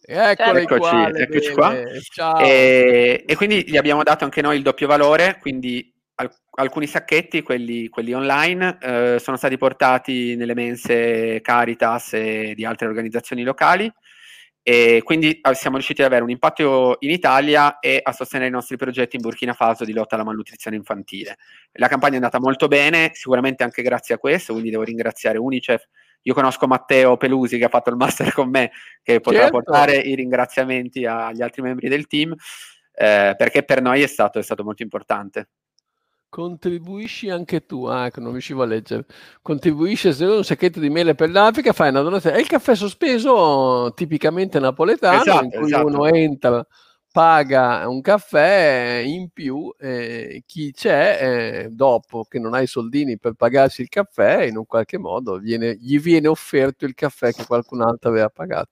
Eccoli 0.00 0.62
eccoci, 0.62 0.80
qua, 0.80 1.10
eccoci 1.12 1.52
qua. 1.52 2.38
E, 2.40 3.24
e, 3.26 3.36
quindi 3.36 3.68
gli 3.68 3.76
abbiamo 3.76 4.02
dato 4.02 4.24
anche 4.24 4.40
noi 4.40 4.56
il 4.56 4.62
doppio 4.62 4.86
valore, 4.86 5.36
quindi 5.42 5.92
al, 6.14 6.34
alcuni 6.52 6.86
sacchetti, 6.86 7.42
quelli, 7.42 7.90
quelli 7.90 8.14
online, 8.14 8.78
eh, 8.80 9.18
sono 9.20 9.36
stati 9.36 9.58
portati 9.58 10.36
nelle 10.36 10.54
mense 10.54 11.42
Caritas 11.42 12.14
e 12.14 12.54
di 12.56 12.64
altre 12.64 12.86
organizzazioni 12.86 13.42
locali 13.42 13.92
e 14.68 15.00
quindi 15.02 15.38
ah, 15.40 15.54
siamo 15.54 15.76
riusciti 15.76 16.02
ad 16.02 16.08
avere 16.08 16.22
un 16.22 16.28
impatto 16.28 16.96
in 16.98 17.08
Italia 17.08 17.78
e 17.78 18.00
a 18.02 18.12
sostenere 18.12 18.50
i 18.50 18.52
nostri 18.52 18.76
progetti 18.76 19.16
in 19.16 19.22
Burkina 19.22 19.54
Faso 19.54 19.82
di 19.82 19.94
lotta 19.94 20.14
alla 20.14 20.24
malnutrizione 20.24 20.76
infantile. 20.76 21.38
La 21.72 21.88
campagna 21.88 22.12
è 22.12 22.16
andata 22.16 22.38
molto 22.38 22.68
bene, 22.68 23.12
sicuramente 23.14 23.64
anche 23.64 23.80
grazie 23.80 24.16
a 24.16 24.18
questo, 24.18 24.52
quindi 24.52 24.68
devo 24.68 24.82
ringraziare 24.82 25.38
Unicef 25.38 25.86
io 26.20 26.34
conosco 26.34 26.66
Matteo 26.66 27.16
Pelusi 27.16 27.56
che 27.56 27.64
ha 27.64 27.70
fatto 27.70 27.88
il 27.88 27.96
master 27.96 28.30
con 28.34 28.50
me, 28.50 28.72
che 29.02 29.20
potrà 29.20 29.44
certo. 29.44 29.62
portare 29.62 29.96
i 29.96 30.14
ringraziamenti 30.14 31.06
agli 31.06 31.40
altri 31.40 31.62
membri 31.62 31.88
del 31.88 32.06
team, 32.06 32.34
eh, 32.92 33.34
perché 33.38 33.62
per 33.62 33.80
noi 33.80 34.02
è 34.02 34.06
stato, 34.06 34.38
è 34.38 34.42
stato 34.42 34.64
molto 34.64 34.82
importante. 34.82 35.48
Contribuisci 36.30 37.30
anche 37.30 37.64
tu, 37.64 37.84
ah, 37.84 38.10
che 38.10 38.20
non 38.20 38.32
riuscivo 38.32 38.62
a 38.62 38.66
leggere. 38.66 39.06
Contribuisci 39.40 40.08
a 40.08 40.36
un 40.36 40.44
sacchetto 40.44 40.78
di 40.78 40.90
mele 40.90 41.14
per 41.14 41.30
l'Africa, 41.30 41.72
fai 41.72 41.88
una 41.88 42.02
donazione. 42.02 42.36
È 42.36 42.40
il 42.40 42.46
caffè 42.46 42.74
sospeso 42.74 43.92
tipicamente 43.94 44.58
napoletano, 44.58 45.20
esatto, 45.20 45.44
in 45.44 45.50
cui 45.50 45.64
esatto. 45.64 45.86
uno 45.86 46.04
entra 46.06 46.66
paga 47.10 47.88
un 47.88 48.00
caffè 48.00 49.02
in 49.04 49.30
più, 49.30 49.74
eh, 49.78 50.42
chi 50.46 50.72
c'è 50.72 51.64
eh, 51.64 51.68
dopo 51.70 52.24
che 52.24 52.38
non 52.38 52.54
ha 52.54 52.60
i 52.60 52.66
soldini 52.66 53.18
per 53.18 53.32
pagarsi 53.32 53.82
il 53.82 53.88
caffè, 53.88 54.42
in 54.42 54.56
un 54.56 54.66
qualche 54.66 54.98
modo 54.98 55.38
viene, 55.38 55.76
gli 55.80 55.98
viene 55.98 56.28
offerto 56.28 56.84
il 56.84 56.94
caffè 56.94 57.32
che 57.32 57.46
qualcun 57.46 57.80
altro 57.82 58.10
aveva 58.10 58.28
pagato. 58.28 58.70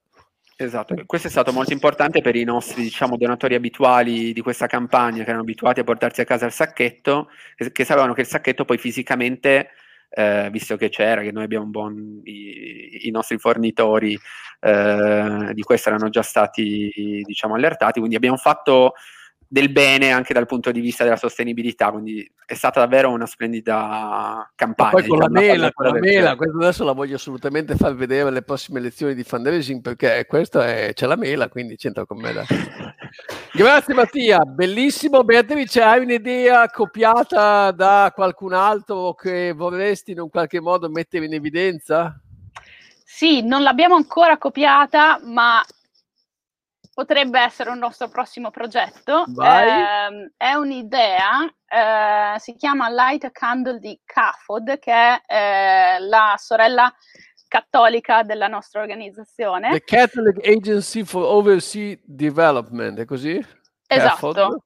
Esatto, 0.59 0.95
questo 1.05 1.27
è 1.27 1.29
stato 1.29 1.53
molto 1.53 1.71
importante 1.71 2.21
per 2.21 2.35
i 2.35 2.43
nostri 2.43 2.81
diciamo, 2.81 3.15
donatori 3.15 3.53
abituali 3.53 4.33
di 4.33 4.41
questa 4.41 4.65
campagna, 4.65 5.17
che 5.23 5.29
erano 5.29 5.41
abituati 5.41 5.81
a 5.81 5.83
portarsi 5.83 6.21
a 6.21 6.25
casa 6.25 6.47
il 6.47 6.51
sacchetto, 6.51 7.29
che, 7.55 7.71
che 7.71 7.85
sapevano 7.85 8.13
che 8.13 8.21
il 8.21 8.27
sacchetto 8.27 8.65
poi 8.65 8.79
fisicamente 8.79 9.69
eh, 10.09 10.49
visto 10.51 10.75
che 10.75 10.89
c'era, 10.89 11.21
che 11.21 11.31
noi 11.31 11.43
abbiamo 11.43 11.67
buon, 11.67 12.21
i, 12.23 13.07
i 13.07 13.11
nostri 13.11 13.37
fornitori 13.37 14.17
eh, 14.61 15.51
di 15.53 15.61
questo 15.61 15.89
erano 15.89 16.09
già 16.09 16.23
stati 16.23 17.21
diciamo 17.23 17.53
allertati, 17.53 17.99
quindi 17.99 18.15
abbiamo 18.15 18.37
fatto 18.37 18.93
del 19.47 19.71
bene 19.71 20.11
anche 20.11 20.33
dal 20.33 20.45
punto 20.45 20.71
di 20.71 20.79
vista 20.81 21.03
della 21.03 21.15
sostenibilità, 21.15 21.91
quindi 21.91 22.29
è 22.45 22.53
stata 22.53 22.81
davvero 22.81 23.11
una 23.11 23.25
splendida 23.25 24.51
campagna. 24.55 24.91
poi 24.91 25.07
con 25.07 25.17
diciamo, 25.17 25.33
la 25.33 25.39
mela, 25.39 25.71
con 25.71 25.85
la 25.85 25.93
mela, 25.93 26.35
questo 26.35 26.57
adesso 26.57 26.83
la 26.83 26.91
voglio 26.91 27.15
assolutamente 27.15 27.75
far 27.75 27.95
vedere 27.95 28.27
alle 28.27 28.41
prossime 28.41 28.79
lezioni 28.79 29.15
di 29.15 29.23
fundraising 29.23 29.81
perché 29.81 30.25
questo 30.27 30.59
è, 30.61 30.91
c'è 30.93 31.05
la 31.05 31.15
mela, 31.15 31.47
quindi 31.47 31.77
c'entra 31.77 32.05
con 32.05 32.19
me. 32.19 32.33
Grazie 33.53 33.93
Mattia, 33.93 34.39
bellissimo. 34.39 35.23
Beatrice, 35.23 35.81
hai 35.81 36.01
un'idea 36.01 36.67
copiata 36.69 37.71
da 37.71 38.11
qualcun 38.13 38.53
altro 38.53 39.13
che 39.13 39.53
vorresti 39.53 40.11
in 40.11 40.19
un 40.19 40.29
qualche 40.29 40.59
modo 40.59 40.89
mettere 40.89 41.25
in 41.25 41.33
evidenza? 41.33 42.19
Sì, 43.03 43.41
non 43.41 43.63
l'abbiamo 43.63 43.95
ancora 43.95 44.37
copiata, 44.37 45.19
ma 45.23 45.63
potrebbe 46.97 47.39
essere 47.39 47.69
un 47.69 47.77
nostro 47.77 48.09
prossimo 48.09 48.49
progetto. 48.49 49.23
Eh, 49.39 50.31
è 50.35 50.53
un'idea, 50.53 51.43
eh, 51.45 52.39
si 52.39 52.55
chiama 52.55 52.89
Light 52.89 53.23
a 53.25 53.29
Candle 53.29 53.77
di 53.77 54.01
CAFOD, 54.03 54.79
che 54.79 54.91
è 54.91 55.21
eh, 55.27 55.99
la 55.99 56.33
sorella 56.39 56.91
cattolica 57.47 58.23
della 58.23 58.47
nostra 58.47 58.81
organizzazione. 58.81 59.69
The 59.69 59.83
Catholic 59.83 60.43
Agency 60.43 61.03
for 61.03 61.23
Overseas 61.23 61.99
Development, 62.03 62.97
è 62.97 63.05
così? 63.05 63.45
Esatto, 63.85 64.31
CAFOD? 64.31 64.57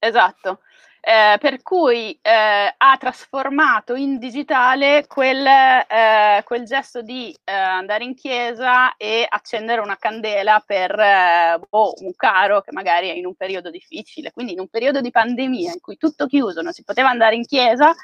esatto 0.00 0.60
eh, 1.08 1.38
per 1.38 1.62
cui 1.62 2.18
eh, 2.20 2.74
ha 2.76 2.96
trasformato 2.98 3.94
in 3.94 4.18
digitale 4.18 5.06
quel, 5.06 5.46
eh, 5.46 6.42
quel 6.42 6.64
gesto 6.64 7.00
di 7.00 7.32
eh, 7.44 7.52
andare 7.52 8.02
in 8.02 8.16
chiesa 8.16 8.96
e 8.96 9.24
accendere 9.28 9.80
una 9.80 9.96
candela 9.98 10.60
per 10.66 10.98
eh, 10.98 11.60
boh, 11.68 11.94
un 12.00 12.12
caro 12.16 12.60
che 12.60 12.72
magari 12.72 13.08
è 13.10 13.12
in 13.12 13.24
un 13.24 13.36
periodo 13.36 13.70
difficile, 13.70 14.32
quindi 14.32 14.54
in 14.54 14.58
un 14.58 14.66
periodo 14.66 15.00
di 15.00 15.12
pandemia 15.12 15.74
in 15.74 15.80
cui 15.80 15.96
tutto 15.96 16.26
chiuso, 16.26 16.60
non 16.60 16.72
si 16.72 16.82
poteva 16.82 17.08
andare 17.08 17.36
in 17.36 17.46
chiesa. 17.46 17.94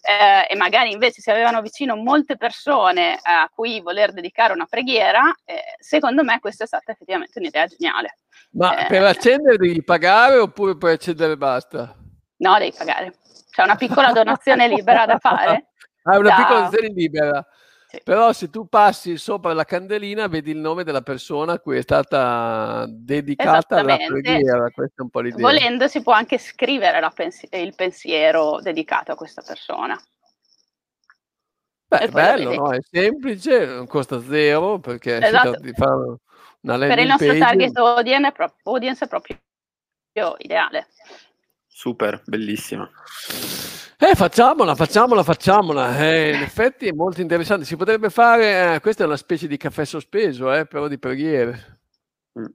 Eh, 0.00 0.46
e 0.48 0.56
magari 0.56 0.92
invece 0.92 1.20
si 1.20 1.28
avevano 1.28 1.60
vicino 1.60 1.96
molte 1.96 2.36
persone 2.38 3.18
a 3.20 3.50
cui 3.52 3.80
voler 3.80 4.12
dedicare 4.12 4.54
una 4.54 4.64
preghiera, 4.64 5.34
secondo 5.80 6.22
me 6.22 6.38
questa 6.38 6.64
è 6.64 6.66
stata 6.68 6.92
effettivamente 6.92 7.38
un'idea 7.38 7.66
geniale. 7.66 8.16
Ma 8.52 8.86
per 8.88 9.02
accendere 9.02 9.56
devi 9.58 9.82
pagare 9.82 10.38
oppure 10.38 10.76
puoi 10.76 10.92
accendere 10.92 11.32
e 11.32 11.36
basta? 11.36 11.96
No, 12.38 12.58
devi 12.58 12.74
pagare. 12.76 13.14
C'è 13.50 13.62
una 13.62 13.76
piccola 13.76 14.12
donazione 14.12 14.68
libera 14.68 15.06
da 15.06 15.18
fare. 15.18 15.68
Ah, 16.02 16.18
una 16.18 16.28
da... 16.28 16.34
piccola 16.36 16.58
donazione 16.58 16.88
libera. 16.88 17.46
Sì. 17.88 18.00
Però 18.04 18.32
se 18.34 18.50
tu 18.50 18.68
passi 18.68 19.16
sopra 19.16 19.54
la 19.54 19.64
candelina 19.64 20.26
vedi 20.26 20.50
il 20.50 20.58
nome 20.58 20.84
della 20.84 21.00
persona 21.00 21.54
a 21.54 21.58
cui 21.58 21.78
è 21.78 21.80
stata 21.80 22.84
dedicata 22.86 23.82
la 23.82 23.96
preghiera, 23.96 24.68
questa 24.70 24.96
è 24.98 25.02
un 25.02 25.08
po' 25.08 25.20
l'idea. 25.20 25.40
Volendo 25.40 25.88
si 25.88 26.02
può 26.02 26.12
anche 26.12 26.36
scrivere 26.36 27.00
pens- 27.14 27.48
il 27.50 27.74
pensiero 27.74 28.60
dedicato 28.60 29.12
a 29.12 29.14
questa 29.14 29.40
persona. 29.40 29.98
Beh, 31.86 31.98
è 32.00 32.08
bello, 32.08 32.54
no? 32.54 32.72
è 32.74 32.78
semplice, 32.82 33.64
non 33.64 33.86
costa 33.86 34.20
zero 34.20 34.78
perché 34.78 35.16
esatto. 35.16 35.58
di 35.58 35.72
fare 35.72 36.16
una 36.60 36.76
Per 36.76 36.98
il 36.98 37.06
nostro 37.06 37.28
page. 37.28 37.38
target 37.38 37.76
audience 37.78 38.28
è, 38.28 38.32
pro- 38.32 38.54
audience 38.64 39.04
è 39.06 39.08
proprio 39.08 39.38
ideale. 40.36 40.88
Super, 41.78 42.20
bellissima. 42.26 42.90
Eh, 43.98 44.16
facciamola, 44.16 44.74
facciamola, 44.74 45.22
facciamola. 45.22 45.96
Eh, 45.96 46.34
in 46.34 46.42
effetti 46.42 46.88
è 46.88 46.92
molto 46.92 47.20
interessante. 47.20 47.64
Si 47.64 47.76
potrebbe 47.76 48.10
fare, 48.10 48.74
eh, 48.74 48.80
questa 48.80 49.04
è 49.04 49.06
una 49.06 49.16
specie 49.16 49.46
di 49.46 49.56
caffè 49.56 49.84
sospeso, 49.84 50.52
eh, 50.52 50.66
però 50.66 50.88
di 50.88 50.98
preghiere. 50.98 51.82
Mm. 52.36 52.46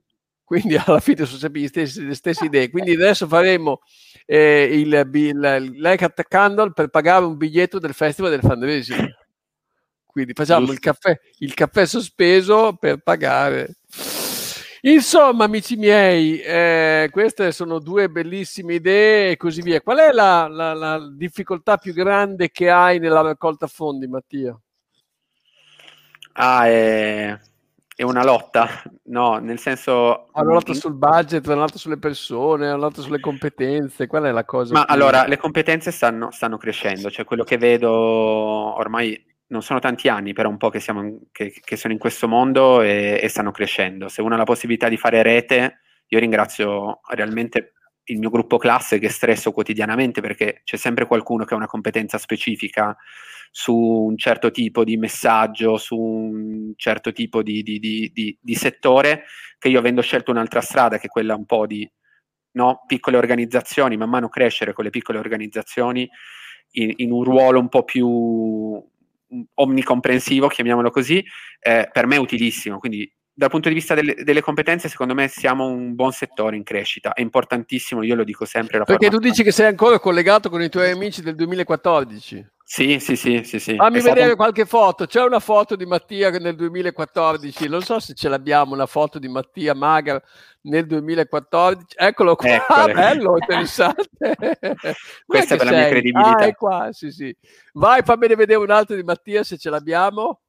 Quindi 0.44 0.76
alla 0.76 1.00
fine 1.00 1.24
sono 1.24 1.38
sempre 1.38 1.62
le 1.62 1.68
stesse, 1.68 2.02
le 2.02 2.14
stesse 2.14 2.44
idee. 2.44 2.68
Quindi 2.68 2.92
adesso 2.92 3.26
faremo 3.26 3.80
eh, 4.26 4.68
il, 4.70 4.92
il, 5.14 5.72
il 5.74 6.24
Candle 6.28 6.72
per 6.74 6.88
pagare 6.88 7.24
un 7.24 7.38
biglietto 7.38 7.78
del 7.78 7.94
Festival 7.94 8.30
del 8.30 8.40
Fundraising. 8.40 9.08
Quindi 10.04 10.34
facciamo 10.34 10.70
il 10.70 10.80
caffè, 10.80 11.18
il 11.38 11.54
caffè 11.54 11.86
sospeso 11.86 12.74
per 12.74 12.98
pagare. 12.98 13.76
Insomma, 14.86 15.44
amici 15.44 15.76
miei, 15.76 16.38
eh, 16.40 17.08
queste 17.10 17.52
sono 17.52 17.78
due 17.78 18.10
bellissime 18.10 18.74
idee 18.74 19.30
e 19.30 19.36
così 19.38 19.62
via. 19.62 19.80
Qual 19.80 19.96
è 19.96 20.12
la, 20.12 20.46
la, 20.46 20.74
la 20.74 21.10
difficoltà 21.10 21.78
più 21.78 21.94
grande 21.94 22.50
che 22.50 22.68
hai 22.68 22.98
nella 22.98 23.22
raccolta 23.22 23.66
fondi, 23.66 24.06
Mattia? 24.06 24.54
Ah, 26.32 26.66
è, 26.66 27.38
è 27.96 28.02
una 28.02 28.24
lotta, 28.24 28.68
no, 29.04 29.38
nel 29.38 29.58
senso... 29.58 30.26
Una 30.34 30.52
lotta 30.52 30.74
sul 30.74 30.94
budget, 30.94 31.46
una 31.46 31.60
lotta 31.60 31.78
sulle 31.78 31.98
persone, 31.98 32.66
una 32.66 32.76
lotta 32.76 33.00
sulle 33.00 33.20
competenze, 33.20 34.06
qual 34.06 34.24
è 34.24 34.32
la 34.32 34.44
cosa? 34.44 34.74
Ma 34.74 34.84
più... 34.84 34.92
allora, 34.92 35.26
le 35.26 35.38
competenze 35.38 35.92
stanno, 35.92 36.30
stanno, 36.30 36.58
crescendo, 36.58 37.10
cioè 37.10 37.24
quello 37.24 37.44
che 37.44 37.56
vedo 37.56 37.90
ormai 37.90 39.32
non 39.54 39.62
sono 39.62 39.78
tanti 39.78 40.08
anni, 40.08 40.32
però 40.32 40.48
un 40.50 40.56
po' 40.56 40.68
che, 40.68 40.80
siamo, 40.80 41.20
che, 41.30 41.54
che 41.62 41.76
sono 41.76 41.92
in 41.92 41.98
questo 42.00 42.26
mondo 42.26 42.82
e, 42.82 43.20
e, 43.22 43.28
stanno 43.28 43.52
crescendo. 43.52 44.08
Se 44.08 44.20
uno 44.20 44.34
ha 44.34 44.38
la 44.38 44.44
possibilità 44.44 44.88
di 44.88 44.96
fare 44.96 45.22
rete, 45.22 45.78
io 46.08 46.18
ringrazio 46.18 47.00
realmente 47.10 47.74
il 48.08 48.18
mio 48.18 48.30
gruppo 48.30 48.58
classe 48.58 48.98
che 48.98 49.08
stresso 49.08 49.52
quotidianamente 49.52 50.20
perché 50.20 50.60
c'è 50.64 50.76
sempre 50.76 51.06
qualcuno 51.06 51.44
che 51.44 51.54
ha 51.54 51.56
una 51.56 51.66
competenza 51.66 52.18
specifica 52.18 52.94
su 53.50 53.74
un 53.74 54.18
certo 54.18 54.50
tipo 54.50 54.82
di 54.82 54.96
messaggio, 54.96 55.78
su 55.78 55.96
un 55.96 56.72
certo 56.76 57.12
tipo 57.12 57.40
di, 57.42 57.62
di, 57.62 57.78
di, 57.78 58.36
di 58.40 58.54
settore, 58.56 59.24
che 59.58 59.68
io 59.68 59.78
avendo 59.78 60.02
scelto 60.02 60.32
un'altra 60.32 60.60
strada, 60.60 60.98
che 60.98 61.06
è 61.06 61.08
quella 61.08 61.36
un 61.36 61.46
po' 61.46 61.64
di 61.64 61.88
no, 62.56 62.82
piccole 62.86 63.16
organizzazioni, 63.16 63.96
man 63.96 64.10
mano 64.10 64.28
crescere 64.28 64.72
con 64.72 64.82
le 64.82 64.90
piccole 64.90 65.18
organizzazioni 65.18 66.08
in, 66.72 66.92
in 66.96 67.12
un 67.12 67.22
ruolo 67.22 67.60
un 67.60 67.68
po' 67.68 67.84
più 67.84 68.82
omnicomprensivo, 69.54 70.48
chiamiamolo 70.48 70.90
così, 70.90 71.24
eh, 71.60 71.88
per 71.92 72.06
me 72.06 72.16
è 72.16 72.18
utilissimo. 72.18 72.78
Quindi 72.78 73.10
dal 73.36 73.50
punto 73.50 73.68
di 73.68 73.74
vista 73.74 73.94
delle, 73.94 74.14
delle, 74.22 74.40
competenze, 74.40 74.88
secondo 74.88 75.14
me 75.14 75.26
siamo 75.28 75.66
un 75.66 75.94
buon 75.94 76.12
settore 76.12 76.56
in 76.56 76.62
crescita. 76.62 77.12
È 77.12 77.20
importantissimo, 77.20 78.02
io 78.02 78.14
lo 78.14 78.24
dico 78.24 78.44
sempre. 78.44 78.82
Perché 78.84 79.10
tu 79.10 79.18
dici 79.18 79.42
che 79.42 79.50
sei 79.50 79.66
ancora 79.66 79.98
collegato 79.98 80.48
con 80.48 80.62
i 80.62 80.68
tuoi 80.68 80.90
amici 80.90 81.20
del 81.20 81.34
2014. 81.34 82.52
Sì, 82.66 82.98
sì, 82.98 83.14
sì, 83.14 83.44
sì, 83.44 83.60
sì. 83.60 83.76
Fammi 83.76 83.98
È 83.98 84.00
vedere 84.00 84.20
stato... 84.20 84.36
qualche 84.36 84.64
foto. 84.64 85.06
C'è 85.06 85.22
una 85.22 85.38
foto 85.38 85.76
di 85.76 85.84
Mattia 85.84 86.30
nel 86.30 86.56
2014. 86.56 87.68
Non 87.68 87.82
so 87.82 88.00
se 88.00 88.14
ce 88.14 88.30
l'abbiamo, 88.30 88.72
una 88.72 88.86
foto 88.86 89.18
di 89.18 89.28
Mattia 89.28 89.74
Maga 89.74 90.20
nel 90.62 90.86
2014. 90.86 91.94
Eccolo 91.94 92.36
qua. 92.36 92.66
Ah, 92.66 92.86
bello, 92.90 93.36
interessante. 93.38 94.08
Questa 95.26 95.54
è 95.54 95.58
per 95.58 95.66
sei? 95.66 95.70
la 95.70 95.76
mia 95.76 95.88
credibilità. 95.88 96.36
Ah, 96.38 96.44
è 96.46 96.54
qua, 96.54 96.88
sì, 96.90 97.10
sì. 97.10 97.36
Vai, 97.74 98.02
fammene 98.02 98.34
vedere 98.34 98.58
un'altra 98.58 98.96
di 98.96 99.02
Mattia 99.02 99.44
se 99.44 99.58
ce 99.58 99.68
l'abbiamo. 99.68 100.40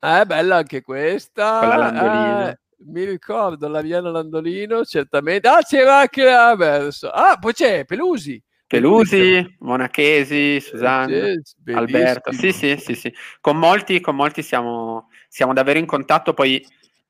Eh, 0.00 0.24
bella 0.24 0.56
anche 0.56 0.80
questa. 0.80 1.58
Con 1.58 1.68
la. 1.68 2.48
Eh, 2.48 2.58
mi 2.86 3.04
ricordo 3.04 3.68
l'Ariana 3.68 4.10
Landolino, 4.10 4.82
certamente. 4.84 5.46
Ah, 5.46 5.60
c'era 5.60 5.98
anche 6.00 6.26
Averso. 6.26 7.10
Ah, 7.10 7.36
poi 7.38 7.52
c'è 7.52 7.84
Pelusi. 7.84 8.42
Pelusi, 8.80 9.56
Monachesi, 9.60 10.60
Susanna, 10.60 11.26
Alberto. 11.72 12.32
Sì, 12.32 12.52
sì, 12.52 12.76
sì, 12.78 12.94
sì. 12.94 13.12
Con 13.40 13.58
molti, 13.58 14.00
con 14.00 14.16
molti 14.16 14.42
siamo, 14.42 15.08
siamo 15.28 15.52
davvero 15.52 15.78
in 15.78 15.86
contatto. 15.86 16.34
Poi 16.34 16.64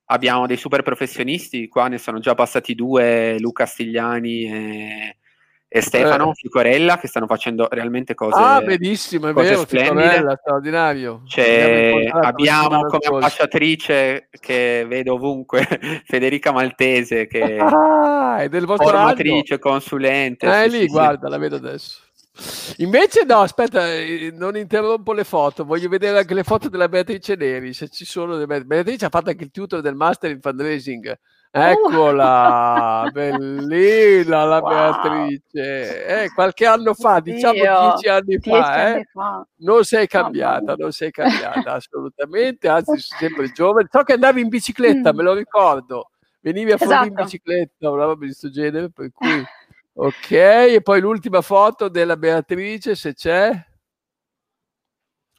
abbiamo 0.06 0.46
dei 0.46 0.56
super 0.56 0.82
professionisti. 0.82 1.68
Qua 1.68 1.88
ne 1.88 1.98
sono 1.98 2.18
già 2.18 2.34
passati 2.34 2.74
due, 2.74 3.38
Luca 3.38 3.66
Stigliani 3.66 4.44
e 4.44 5.16
e 5.76 5.80
Stefano 5.80 6.30
eh. 6.30 6.34
Ficorella 6.34 6.98
che 6.98 7.08
stanno 7.08 7.26
facendo 7.26 7.66
realmente 7.68 8.14
cose 8.14 8.40
Ah, 8.40 8.60
benissimo, 8.60 9.26
è 9.26 9.32
vero, 9.32 9.64
Ficorella, 9.64 10.36
straordinario. 10.40 11.22
Cioè, 11.26 12.10
abbiamo 12.12 12.82
come 12.84 13.04
ambasciatrice 13.04 14.28
che 14.38 14.86
vedo 14.86 15.14
ovunque 15.14 15.66
Federica 16.06 16.52
Maltese 16.52 17.26
che 17.26 17.56
ah, 17.58 18.36
è 18.38 18.48
del 18.48 18.66
vostro 18.66 18.86
formatrice, 18.86 19.54
anno. 19.54 19.62
consulente. 19.62 20.46
Eh, 20.46 20.70
sì, 20.70 20.76
lì, 20.76 20.82
sì, 20.82 20.86
guarda, 20.86 21.26
sì. 21.26 21.32
la 21.32 21.38
vedo 21.38 21.56
adesso. 21.56 21.98
Invece 22.78 23.24
no, 23.24 23.40
aspetta, 23.40 23.92
eh, 23.92 24.30
non 24.32 24.56
interrompo 24.56 25.12
le 25.12 25.24
foto, 25.24 25.64
voglio 25.64 25.88
vedere 25.88 26.18
anche 26.18 26.34
le 26.34 26.42
foto 26.42 26.68
della 26.68 26.88
Beatrice 26.88 27.36
Neri, 27.36 27.72
se 27.72 27.88
ci 27.88 28.04
sono. 28.04 28.44
Beatrice 28.46 29.04
ha 29.04 29.10
fatto 29.10 29.30
anche 29.30 29.44
il 29.44 29.50
tutor 29.50 29.80
del 29.80 29.94
Master 29.94 30.30
in 30.30 30.40
Fundraising 30.40 31.18
Eccola, 31.56 33.08
bellina 33.12 34.44
la 34.44 34.58
wow. 34.58 34.70
Beatrice. 34.70 36.04
Eh, 36.04 36.32
qualche 36.34 36.66
anno 36.66 36.94
fa, 36.94 37.20
diciamo 37.20 37.52
dieci 37.52 38.08
anni 38.08 38.38
fa, 38.40 38.96
eh? 38.96 39.04
fa, 39.12 39.46
non 39.58 39.84
sei 39.84 40.08
cambiata, 40.08 40.74
non 40.74 40.90
sei 40.90 41.12
cambiata 41.12 41.74
assolutamente, 41.74 42.66
anzi 42.66 42.98
sei 42.98 43.18
sempre 43.28 43.52
giovane. 43.54 43.86
So 43.88 44.02
che 44.02 44.14
andavi 44.14 44.40
in 44.40 44.48
bicicletta, 44.48 45.12
mm. 45.12 45.16
me 45.16 45.22
lo 45.22 45.32
ricordo. 45.32 46.10
Venivi 46.40 46.72
a 46.72 46.76
esatto. 46.76 47.06
in 47.06 47.14
bicicletta, 47.14 47.88
una 47.88 48.02
roba 48.02 48.20
di 48.22 48.26
questo 48.26 48.50
genere, 48.50 48.90
per 48.90 49.12
cui... 49.12 49.44
Ok, 49.96 50.30
e 50.30 50.80
poi 50.82 51.00
l'ultima 51.00 51.40
foto 51.40 51.88
della 51.88 52.16
Beatrice, 52.16 52.94
se 52.94 53.14
c'è. 53.14 53.50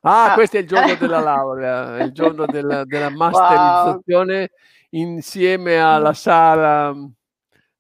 Ah, 0.02 0.32
ah. 0.32 0.34
questo 0.36 0.58
è 0.58 0.60
il 0.62 0.68
giorno 0.68 0.96
della 0.96 1.20
laurea, 1.22 2.04
il 2.04 2.12
giorno 2.12 2.46
della, 2.46 2.86
della 2.86 3.10
masterizzazione. 3.10 4.38
Wow 4.38 4.48
insieme 4.96 5.80
alla 5.80 6.14
Sara 6.14 6.94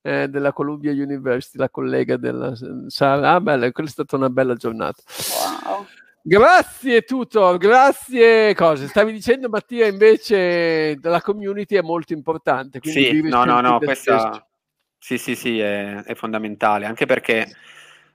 eh, 0.01 0.27
della 0.27 0.53
Columbia 0.53 0.91
University, 0.91 1.57
la 1.57 1.69
collega 1.69 2.17
della 2.17 2.53
Sara. 2.88 3.33
Ah, 3.33 3.41
bella, 3.41 3.71
quella 3.71 3.89
è 3.89 3.91
stata 3.91 4.15
una 4.15 4.29
bella 4.29 4.55
giornata. 4.55 5.01
Wow. 5.65 5.85
Grazie 6.21 7.03
Tutor, 7.03 7.57
grazie 7.57 8.53
cose. 8.55 8.88
Stavi 8.88 9.11
dicendo 9.11 9.47
Mattia 9.47 9.85
invece 9.85 10.97
la 11.01 11.21
community 11.21 11.75
è 11.75 11.81
molto 11.81 12.13
importante. 12.13 12.79
Sì, 12.81 13.21
no, 13.21 13.45
no, 13.45 13.61
no, 13.61 13.77
questa 13.77 14.45
sì, 14.97 15.17
sì, 15.17 15.36
sì, 15.36 15.60
è, 15.60 16.03
è 16.03 16.15
fondamentale, 16.15 16.86
anche 16.86 17.05
perché 17.05 17.47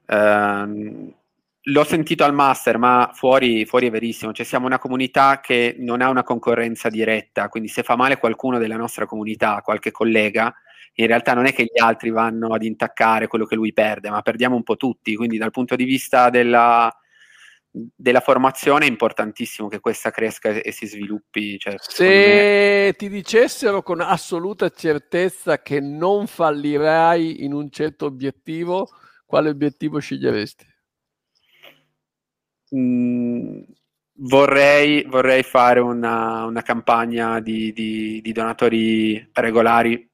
ehm, 0.06 1.14
l'ho 1.62 1.84
sentito 1.84 2.24
al 2.24 2.34
master, 2.34 2.78
ma 2.78 3.10
fuori, 3.14 3.64
fuori, 3.66 3.86
è 3.86 3.90
verissimo. 3.90 4.32
Cioè, 4.32 4.44
siamo 4.44 4.66
una 4.66 4.78
comunità 4.78 5.40
che 5.40 5.76
non 5.78 6.00
ha 6.02 6.08
una 6.08 6.22
concorrenza 6.24 6.88
diretta, 6.88 7.48
quindi 7.48 7.68
se 7.68 7.82
fa 7.82 7.96
male 7.96 8.18
qualcuno 8.18 8.58
della 8.58 8.76
nostra 8.76 9.06
comunità, 9.06 9.60
qualche 9.62 9.90
collega, 9.92 10.52
in 10.94 11.06
realtà 11.06 11.34
non 11.34 11.46
è 11.46 11.52
che 11.52 11.64
gli 11.64 11.80
altri 11.80 12.10
vanno 12.10 12.52
ad 12.54 12.64
intaccare 12.64 13.28
quello 13.28 13.46
che 13.46 13.54
lui 13.54 13.72
perde, 13.72 14.10
ma 14.10 14.22
perdiamo 14.22 14.56
un 14.56 14.62
po' 14.64 14.76
tutti. 14.76 15.14
Quindi 15.14 15.38
dal 15.38 15.52
punto 15.52 15.76
di 15.76 15.84
vista 15.84 16.28
della, 16.30 16.92
della 17.70 18.20
formazione 18.20 18.86
è 18.86 18.88
importantissimo 18.88 19.68
che 19.68 19.80
questa 19.80 20.10
cresca 20.10 20.50
e 20.50 20.72
si 20.72 20.86
sviluppi. 20.86 21.58
Cioè, 21.58 21.74
se 21.78 22.86
me... 22.86 22.94
ti 22.96 23.08
dicessero 23.08 23.82
con 23.82 24.00
assoluta 24.00 24.70
certezza 24.70 25.62
che 25.62 25.80
non 25.80 26.26
fallirai 26.26 27.44
in 27.44 27.52
un 27.52 27.70
certo 27.70 28.06
obiettivo, 28.06 28.88
quale 29.24 29.50
obiettivo 29.50 29.98
sceglieresti? 29.98 30.68
mh, 32.70 33.62
vorrei, 34.12 35.04
vorrei, 35.04 35.42
fare 35.42 35.80
una, 35.80 36.44
una 36.44 36.62
campagna 36.62 37.40
di, 37.40 37.72
di, 37.72 38.20
di, 38.20 38.32
donatori 38.32 39.28
regolari 39.32 40.08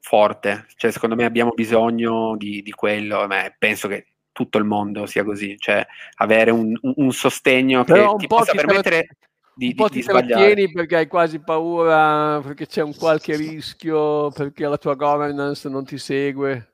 forte, 0.00 0.66
cioè 0.76 0.90
secondo 0.92 1.16
me 1.16 1.24
abbiamo 1.24 1.52
bisogno 1.52 2.36
di, 2.36 2.62
di 2.62 2.70
quello, 2.70 3.26
Beh, 3.26 3.56
penso 3.58 3.88
che 3.88 4.06
tutto 4.36 4.58
il 4.58 4.64
mondo 4.64 5.06
sia 5.06 5.24
così, 5.24 5.56
cioè 5.56 5.86
avere 6.16 6.50
un, 6.50 6.78
un 6.82 7.10
sostegno 7.10 7.84
Però 7.84 8.12
che 8.12 8.18
ti 8.18 8.26
possa 8.26 8.52
permettere... 8.52 9.08
Di, 9.54 9.68
un 9.68 9.74
po' 9.74 9.88
ti 9.88 10.02
trattieni 10.02 10.70
perché 10.70 10.96
hai 10.96 11.06
quasi 11.06 11.38
paura, 11.38 12.42
perché 12.42 12.66
c'è 12.66 12.82
un 12.82 12.94
qualche 12.94 13.34
rischio, 13.36 14.30
perché 14.30 14.66
la 14.66 14.76
tua 14.76 14.94
governance 14.94 15.66
non 15.70 15.86
ti 15.86 15.96
segue. 15.96 16.72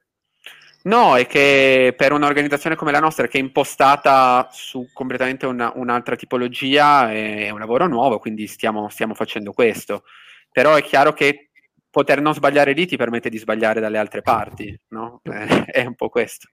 No, 0.85 1.17
è 1.17 1.29
che 1.29 1.95
per 1.97 2.11
un'organizzazione 2.11 2.75
come 2.75 2.91
la 2.91 2.99
nostra, 2.99 3.29
che 3.29 3.39
è 3.39 3.41
impostata 3.41 4.49
su 4.51 4.89
completamente 4.93 5.47
una, 5.47 5.71
un'altra 5.77 6.17
tipologia, 6.17 7.13
è 7.13 7.51
un 7.51 7.61
lavoro 7.61 7.87
nuovo, 7.87 8.19
quindi 8.19 8.49
stiamo, 8.49 8.89
stiamo, 8.89 9.15
facendo 9.15 9.53
questo. 9.53 10.03
Però 10.51 10.75
è 10.75 10.83
chiaro 10.83 11.13
che 11.13 11.51
poter 11.89 12.21
non 12.21 12.35
sbagliare 12.35 12.73
lì 12.73 12.87
ti 12.87 12.97
permette 12.97 13.31
di 13.31 13.39
sbagliare 13.39 13.79
dalle 13.79 13.99
altre 13.99 14.23
parti, 14.23 14.77
no? 14.89 15.21
È, 15.23 15.31
è 15.71 15.87
un 15.87 15.95
po' 15.95 16.09
questo. 16.09 16.49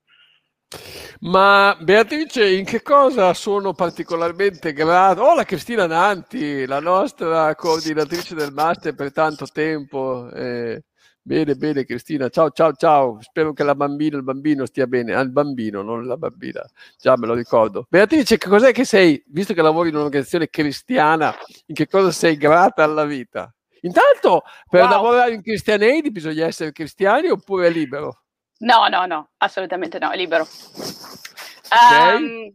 Ma 1.22 1.76
Beatrice, 1.80 2.50
in 2.50 2.64
che 2.64 2.82
cosa 2.82 3.34
sono 3.34 3.74
particolarmente 3.74 4.72
grato? 4.74 5.24
Oh, 5.24 5.36
la 5.36 5.44
Cristina 5.44 5.88
Nanti, 5.88 6.66
la 6.66 6.80
nostra 6.80 7.56
coordinatrice 7.56 8.36
del 8.36 8.54
master 8.54 8.94
per 8.94 9.12
tanto 9.12 9.46
tempo. 9.48 10.30
Eh 10.32 10.84
Bene, 11.30 11.54
bene 11.54 11.86
Cristina, 11.86 12.28
ciao 12.30 12.50
ciao 12.50 12.74
ciao, 12.74 13.20
spero 13.22 13.54
che 13.54 13.64
la 13.64 13.76
bambina, 13.76 14.18
il 14.18 14.24
bambino 14.24 14.66
stia 14.66 14.88
bene, 14.88 15.14
al 15.14 15.28
ah, 15.28 15.30
bambino, 15.30 15.84
non 15.84 16.08
la 16.08 16.18
bambina, 16.18 16.68
già 16.98 17.16
me 17.18 17.28
lo 17.28 17.36
ricordo. 17.36 17.86
Beatrice, 17.88 18.40
che 18.40 18.50
cos'è 18.50 18.72
che 18.72 18.84
sei, 18.84 19.22
visto 19.28 19.54
che 19.54 19.62
lavori 19.62 19.90
in 19.90 19.96
un'organizzazione 19.96 20.50
cristiana, 20.50 21.36
in 21.68 21.76
che 21.76 21.88
cosa 21.88 22.10
sei 22.12 22.36
grata 22.36 22.84
alla 22.84 23.06
vita? 23.06 23.54
Intanto, 23.82 24.42
per 24.68 24.82
wow. 24.82 24.90
lavorare 24.90 25.34
in 25.34 25.44
Christian 25.44 25.82
Aid 25.82 26.10
bisogna 26.10 26.48
essere 26.48 26.72
cristiani 26.72 27.28
oppure 27.28 27.70
libero? 27.70 28.24
No, 28.60 28.88
no, 28.90 29.06
no, 29.06 29.30
assolutamente 29.38 30.00
no, 30.00 30.12
è 30.12 30.18
libero. 30.18 30.48
Okay. 31.70 32.16
Um, 32.16 32.54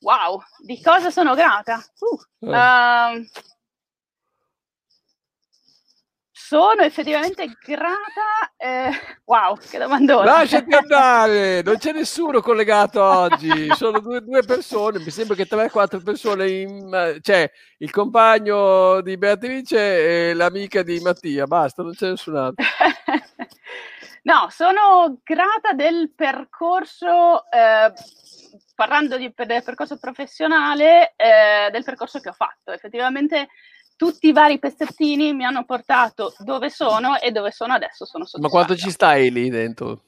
wow, 0.00 0.42
di 0.58 0.80
cosa 0.82 1.10
sono 1.10 1.34
grata? 1.34 1.82
Uh, 1.98 2.50
eh. 2.50 2.56
um, 2.56 3.26
sono 6.52 6.82
effettivamente 6.82 7.56
grata. 7.64 8.52
Eh, 8.56 8.90
wow, 9.24 9.56
che 9.56 9.78
domandona. 9.78 10.24
Lasciati 10.24 10.72
andare, 10.74 11.62
non 11.62 11.78
c'è 11.78 11.92
nessuno 11.92 12.40
collegato 12.40 13.02
oggi, 13.02 13.68
sono 13.74 14.00
due, 14.00 14.20
due 14.20 14.42
persone, 14.42 14.98
mi 14.98 15.10
sembra 15.10 15.34
che 15.36 15.46
3-4 15.48 16.02
persone, 16.02 16.50
in, 16.50 17.18
cioè 17.22 17.50
il 17.78 17.90
compagno 17.90 19.00
di 19.00 19.16
Beatrice 19.16 20.30
e 20.30 20.34
l'amica 20.34 20.82
di 20.82 21.00
Mattia, 21.00 21.46
basta, 21.46 21.82
non 21.82 21.94
c'è 21.94 22.10
nessun 22.10 22.36
altro. 22.36 22.64
no, 24.22 24.46
sono 24.50 25.20
grata 25.22 25.72
del 25.72 26.12
percorso, 26.14 27.50
eh, 27.50 27.92
parlando 28.74 29.16
di, 29.16 29.32
del 29.34 29.62
percorso 29.62 29.98
professionale, 29.98 31.14
eh, 31.16 31.70
del 31.70 31.84
percorso 31.84 32.20
che 32.20 32.28
ho 32.28 32.34
fatto. 32.34 32.72
Effettivamente 32.72 33.48
tutti 33.96 34.28
i 34.28 34.32
vari 34.32 34.58
pezzettini 34.58 35.32
mi 35.32 35.44
hanno 35.44 35.64
portato 35.64 36.34
dove 36.38 36.70
sono 36.70 37.18
e 37.20 37.30
dove 37.30 37.52
sono 37.52 37.72
adesso 37.72 38.04
sono 38.04 38.24
soddisfatta. 38.24 38.40
Ma 38.40 38.64
quanto 38.64 38.76
ci 38.76 38.90
stai 38.90 39.30
lì 39.30 39.48
dentro? 39.48 40.02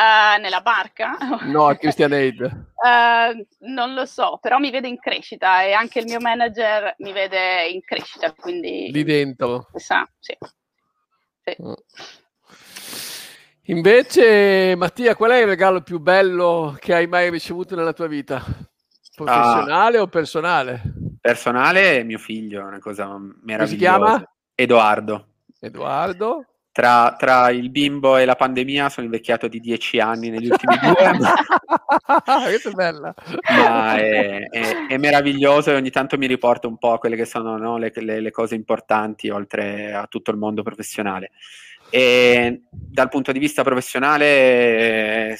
Uh, 0.00 0.40
nella 0.40 0.60
barca? 0.60 1.18
No, 1.42 1.66
a 1.66 1.74
Christian 1.74 2.12
Aid. 2.12 2.40
Uh, 2.40 3.44
non 3.68 3.92
lo 3.94 4.06
so, 4.06 4.38
però 4.40 4.58
mi 4.58 4.70
vede 4.70 4.88
in 4.88 4.98
crescita 4.98 5.62
e 5.62 5.72
anche 5.72 5.98
il 5.98 6.06
mio 6.06 6.20
manager 6.20 6.94
mi 6.98 7.12
vede 7.12 7.66
in 7.68 7.82
crescita, 7.82 8.32
quindi... 8.32 8.90
Lì 8.90 9.02
dentro? 9.02 9.68
Sa, 9.74 10.08
sì. 10.18 10.36
sì. 11.42 11.56
Mm. 11.62 11.72
Invece, 13.70 14.74
Mattia, 14.76 15.14
qual 15.14 15.30
è 15.30 15.40
il 15.40 15.46
regalo 15.46 15.80
più 15.80 16.00
bello 16.00 16.76
che 16.80 16.92
hai 16.92 17.06
mai 17.06 17.30
ricevuto 17.30 17.76
nella 17.76 17.92
tua 17.92 18.08
vita? 18.08 18.44
Professionale 19.14 19.98
ah. 19.98 20.02
o 20.02 20.08
personale? 20.08 20.82
Personale 21.20 22.02
mio 22.02 22.18
figlio, 22.18 22.62
è 22.62 22.64
una 22.64 22.80
cosa 22.80 23.06
meravigliosa. 23.06 23.56
Come 23.56 23.66
si 23.68 23.76
chiama? 23.76 24.32
Edoardo. 24.56 25.26
Edoardo. 25.60 26.44
Tra, 26.72 27.14
tra, 27.16 27.50
il 27.50 27.70
bimbo 27.70 28.16
e 28.16 28.24
la 28.24 28.34
pandemia 28.34 28.88
sono 28.88 29.06
invecchiato 29.06 29.46
di 29.46 29.60
dieci 29.60 30.00
anni 30.00 30.30
negli 30.30 30.48
ultimi 30.48 30.76
due. 30.78 31.18
Questa 32.46 32.70
è 32.70 32.72
bella. 32.72 33.14
Ma 33.50 33.96
è, 33.96 34.48
è, 34.48 34.86
è, 34.88 34.96
meraviglioso 34.96 35.70
e 35.70 35.76
ogni 35.76 35.90
tanto 35.90 36.18
mi 36.18 36.26
riporta 36.26 36.66
un 36.66 36.76
po' 36.76 36.92
a 36.92 36.98
quelle 36.98 37.16
che 37.16 37.24
sono 37.24 37.56
no, 37.56 37.76
le, 37.76 37.92
le, 37.94 38.20
le, 38.20 38.30
cose 38.32 38.56
importanti 38.56 39.28
oltre 39.30 39.92
a 39.92 40.06
tutto 40.08 40.32
il 40.32 40.38
mondo 40.38 40.62
professionale. 40.62 41.30
E 41.90 42.62
dal 42.70 43.08
punto 43.08 43.32
di 43.32 43.38
vista 43.38 43.62
professionale 43.62 45.36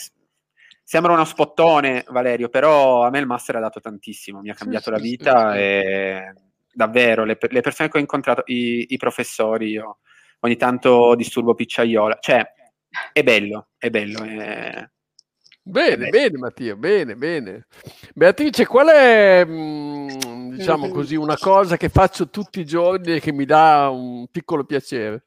Sembra 0.90 1.12
uno 1.12 1.24
spottone, 1.24 2.04
Valerio, 2.08 2.48
però 2.48 3.04
a 3.04 3.10
me 3.10 3.20
il 3.20 3.26
master 3.26 3.54
ha 3.54 3.60
dato 3.60 3.78
tantissimo, 3.78 4.40
mi 4.40 4.50
ha 4.50 4.54
cambiato 4.54 4.86
sì, 4.86 4.90
la 4.90 4.98
vita 4.98 5.52
sì, 5.52 5.58
e 5.58 6.32
davvero 6.72 7.24
le, 7.24 7.38
le, 7.40 7.60
persone 7.60 7.88
che 7.88 7.96
ho 7.96 8.00
incontrato, 8.00 8.42
i, 8.46 8.86
i, 8.88 8.96
professori, 8.96 9.68
io 9.68 9.98
ogni 10.40 10.56
tanto 10.56 11.14
disturbo 11.14 11.54
picciaiola, 11.54 12.18
cioè 12.18 12.44
è 13.12 13.22
bello, 13.22 13.68
è 13.78 13.88
bello. 13.88 14.24
È... 14.24 14.90
Bene, 15.62 16.06
è 16.06 16.10
bene 16.10 16.38
Mattia, 16.38 16.74
bene, 16.74 17.14
bene. 17.14 17.68
Beatrice, 18.12 18.66
qual 18.66 18.88
è, 18.88 19.44
mm, 19.46 20.56
diciamo 20.56 20.88
così, 20.88 21.14
una 21.14 21.38
cosa 21.38 21.76
che 21.76 21.88
faccio 21.88 22.30
tutti 22.30 22.58
i 22.58 22.66
giorni 22.66 23.14
e 23.14 23.20
che 23.20 23.30
mi 23.30 23.44
dà 23.44 23.88
un 23.90 24.26
piccolo 24.26 24.64
piacere? 24.64 25.26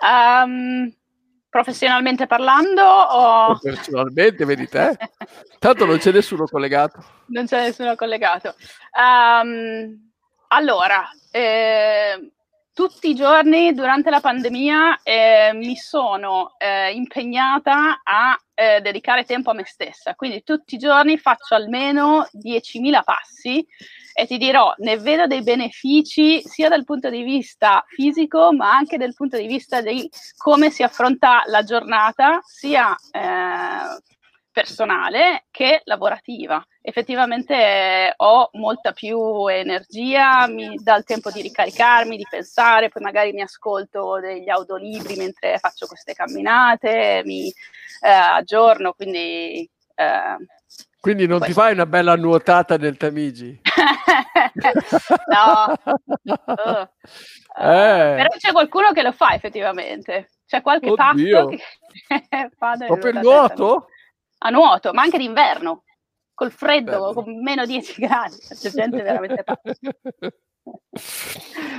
Um, 0.00 0.92
Professionalmente 1.54 2.26
parlando 2.26 2.82
o... 2.82 3.58
Personalmente, 3.62 4.44
vedi 4.44 4.66
te? 4.66 4.98
Tanto 5.60 5.84
non 5.84 5.98
c'è 5.98 6.10
nessuno 6.10 6.46
collegato. 6.46 6.98
Non 7.26 7.46
c'è 7.46 7.62
nessuno 7.62 7.94
collegato. 7.94 8.56
Um, 8.90 10.10
allora, 10.48 11.08
eh, 11.30 12.32
tutti 12.72 13.10
i 13.10 13.14
giorni 13.14 13.72
durante 13.72 14.10
la 14.10 14.18
pandemia 14.18 15.02
eh, 15.04 15.52
mi 15.54 15.76
sono 15.76 16.56
eh, 16.58 16.90
impegnata 16.90 18.00
a 18.02 18.36
eh, 18.52 18.80
dedicare 18.80 19.22
tempo 19.22 19.50
a 19.50 19.54
me 19.54 19.64
stessa, 19.64 20.16
quindi 20.16 20.42
tutti 20.42 20.74
i 20.74 20.78
giorni 20.78 21.18
faccio 21.18 21.54
almeno 21.54 22.26
10.000 22.32 23.04
passi 23.04 23.64
e 24.16 24.26
ti 24.26 24.38
dirò, 24.38 24.72
ne 24.78 24.96
vedo 24.96 25.26
dei 25.26 25.42
benefici 25.42 26.40
sia 26.42 26.68
dal 26.68 26.84
punto 26.84 27.10
di 27.10 27.24
vista 27.24 27.84
fisico, 27.88 28.52
ma 28.52 28.70
anche 28.70 28.96
dal 28.96 29.12
punto 29.12 29.36
di 29.36 29.48
vista 29.48 29.80
di 29.80 30.08
come 30.36 30.70
si 30.70 30.84
affronta 30.84 31.42
la 31.46 31.64
giornata, 31.64 32.40
sia 32.44 32.94
eh, 33.10 34.00
personale 34.52 35.46
che 35.50 35.82
lavorativa. 35.84 36.64
Effettivamente 36.80 37.54
eh, 37.54 38.14
ho 38.18 38.50
molta 38.52 38.92
più 38.92 39.48
energia, 39.48 40.46
mi 40.46 40.78
dà 40.80 40.96
il 40.96 41.04
tempo 41.04 41.32
di 41.32 41.42
ricaricarmi, 41.42 42.16
di 42.16 42.26
pensare, 42.30 42.90
poi 42.90 43.02
magari 43.02 43.32
mi 43.32 43.42
ascolto 43.42 44.20
degli 44.20 44.48
audiolibri 44.48 45.16
mentre 45.16 45.58
faccio 45.58 45.86
queste 45.86 46.14
camminate, 46.14 47.22
mi 47.24 47.48
eh, 48.00 48.08
aggiorno, 48.08 48.92
quindi 48.92 49.68
eh, 49.96 50.36
quindi 51.04 51.26
non 51.26 51.38
Poi... 51.40 51.48
ti 51.48 51.52
fai 51.52 51.74
una 51.74 51.84
bella 51.84 52.16
nuotata 52.16 52.78
nel 52.78 52.96
Tamigi? 52.96 53.60
no. 55.28 55.74
Uh. 56.22 56.88
Eh. 57.56 58.14
Però 58.16 58.28
c'è 58.36 58.50
qualcuno 58.50 58.90
che 58.90 59.02
lo 59.02 59.12
fa 59.12 59.32
effettivamente. 59.34 60.30
C'è 60.44 60.60
qualche 60.60 60.90
Oddio. 60.90 61.46
che 61.46 61.60
fa 62.58 62.74
delle 62.74 62.86
Proprio 62.86 63.12
il 63.12 63.18
nuoto? 63.20 63.86
A 64.38 64.50
nuoto, 64.50 64.92
ma 64.92 65.02
anche 65.02 65.18
d'inverno. 65.18 65.84
Col 66.34 66.50
freddo, 66.50 66.90
Bello. 66.90 67.12
con 67.12 67.40
meno 67.42 67.64
10 67.64 68.00
gradi. 68.00 68.36
C'è 68.38 68.70
gente 68.70 69.02
veramente 69.02 69.44
pazza. 69.44 69.72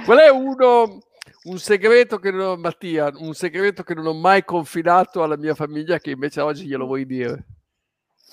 Qual 0.05 0.17
è 0.19 0.29
uno, 0.29 0.99
un 1.43 1.57
segreto 1.57 2.19
che 2.19 2.31
non 2.31 2.39
ho, 2.41 2.55
Mattia, 2.55 3.11
un 3.13 3.33
segreto 3.33 3.83
che 3.83 3.95
non 3.95 4.05
ho 4.05 4.13
mai 4.13 4.45
confidato 4.45 5.23
alla 5.23 5.35
mia 5.35 5.55
famiglia 5.55 5.97
che 5.97 6.11
invece 6.11 6.39
oggi 6.39 6.67
glielo 6.67 6.85
vuoi 6.85 7.05
dire? 7.05 7.43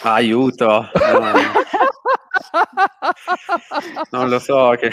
Aiuto! 0.03 0.91
No. 0.95 1.33
non 4.11 4.29
lo 4.29 4.38
so, 4.38 4.75
che... 4.79 4.91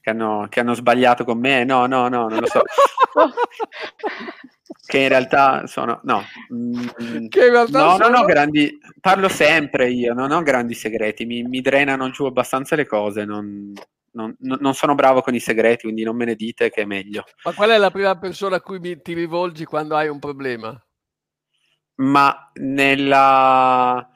Che, 0.00 0.10
hanno, 0.10 0.46
che 0.48 0.60
hanno 0.60 0.74
sbagliato 0.74 1.24
con 1.24 1.38
me. 1.38 1.64
No, 1.64 1.86
no, 1.86 2.08
no, 2.08 2.28
non 2.28 2.38
lo 2.38 2.46
so. 2.46 2.62
che 4.86 4.98
in 4.98 5.08
realtà 5.08 5.66
sono... 5.66 6.00
No, 6.04 6.22
mm, 6.52 7.26
che 7.28 7.46
in 7.46 7.50
realtà 7.50 7.82
no, 7.82 7.90
sono... 7.96 8.08
non 8.08 8.22
ho 8.22 8.24
grandi... 8.24 8.78
Parlo 9.00 9.28
sempre 9.28 9.90
io, 9.90 10.14
non 10.14 10.30
ho 10.30 10.42
grandi 10.42 10.74
segreti, 10.74 11.24
mi, 11.24 11.42
mi 11.42 11.60
drenano 11.60 12.10
giù 12.10 12.24
abbastanza 12.24 12.76
le 12.76 12.86
cose, 12.86 13.24
non, 13.24 13.72
non, 14.12 14.34
non, 14.38 14.74
sono 14.74 14.94
bravo 14.94 15.20
con 15.20 15.34
i 15.34 15.40
segreti, 15.40 15.82
quindi 15.82 16.02
non 16.02 16.16
me 16.16 16.24
ne 16.24 16.34
dite 16.34 16.70
che 16.70 16.82
è 16.82 16.84
meglio. 16.84 17.24
Ma 17.44 17.52
qual 17.52 17.70
è 17.70 17.78
la 17.78 17.90
prima 17.90 18.16
persona 18.18 18.56
a 18.56 18.60
cui 18.60 18.78
mi, 18.78 19.00
ti 19.00 19.12
rivolgi 19.12 19.64
quando 19.64 19.96
hai 19.96 20.08
un 20.08 20.18
problema? 20.18 20.85
Ma 21.96 22.50
nella, 22.54 24.08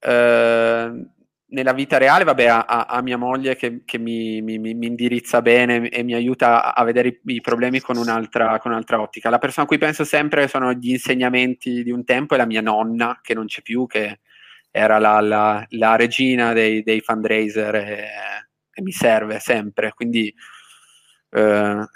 eh, 0.00 1.06
nella 1.46 1.72
vita 1.72 1.98
reale, 1.98 2.24
vabbè, 2.24 2.46
a, 2.46 2.64
a 2.66 3.00
mia 3.02 3.16
moglie 3.16 3.56
che, 3.56 3.82
che 3.84 3.98
mi, 3.98 4.42
mi, 4.42 4.58
mi, 4.58 4.86
indirizza 4.86 5.40
bene 5.40 5.88
e 5.88 6.02
mi 6.02 6.14
aiuta 6.14 6.74
a 6.74 6.84
vedere 6.84 7.08
i, 7.08 7.20
i 7.24 7.40
problemi 7.40 7.80
con 7.80 7.96
un'altra, 7.96 8.58
con 8.58 8.72
un'altra, 8.72 9.00
ottica. 9.00 9.30
La 9.30 9.38
persona 9.38 9.64
a 9.64 9.68
cui 9.68 9.78
penso 9.78 10.04
sempre 10.04 10.48
sono 10.48 10.72
gli 10.72 10.90
insegnamenti 10.90 11.82
di 11.82 11.90
un 11.90 12.04
tempo 12.04 12.34
e 12.34 12.38
la 12.38 12.46
mia 12.46 12.60
nonna, 12.60 13.20
che 13.22 13.34
non 13.34 13.46
c'è 13.46 13.62
più, 13.62 13.86
che 13.86 14.20
era 14.70 14.98
la, 14.98 15.20
la, 15.20 15.64
la 15.70 15.96
regina 15.96 16.52
dei, 16.52 16.82
dei 16.82 17.00
fundraiser 17.00 17.74
e, 17.76 18.08
e, 18.72 18.82
mi 18.82 18.90
serve 18.90 19.38
sempre. 19.38 19.92
Quindi 19.94 20.34
eh, 21.30 21.88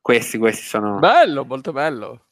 questi, 0.00 0.36
questi 0.38 0.64
sono... 0.64 0.98
Bello, 0.98 1.44
molto 1.44 1.72
bello. 1.72 2.26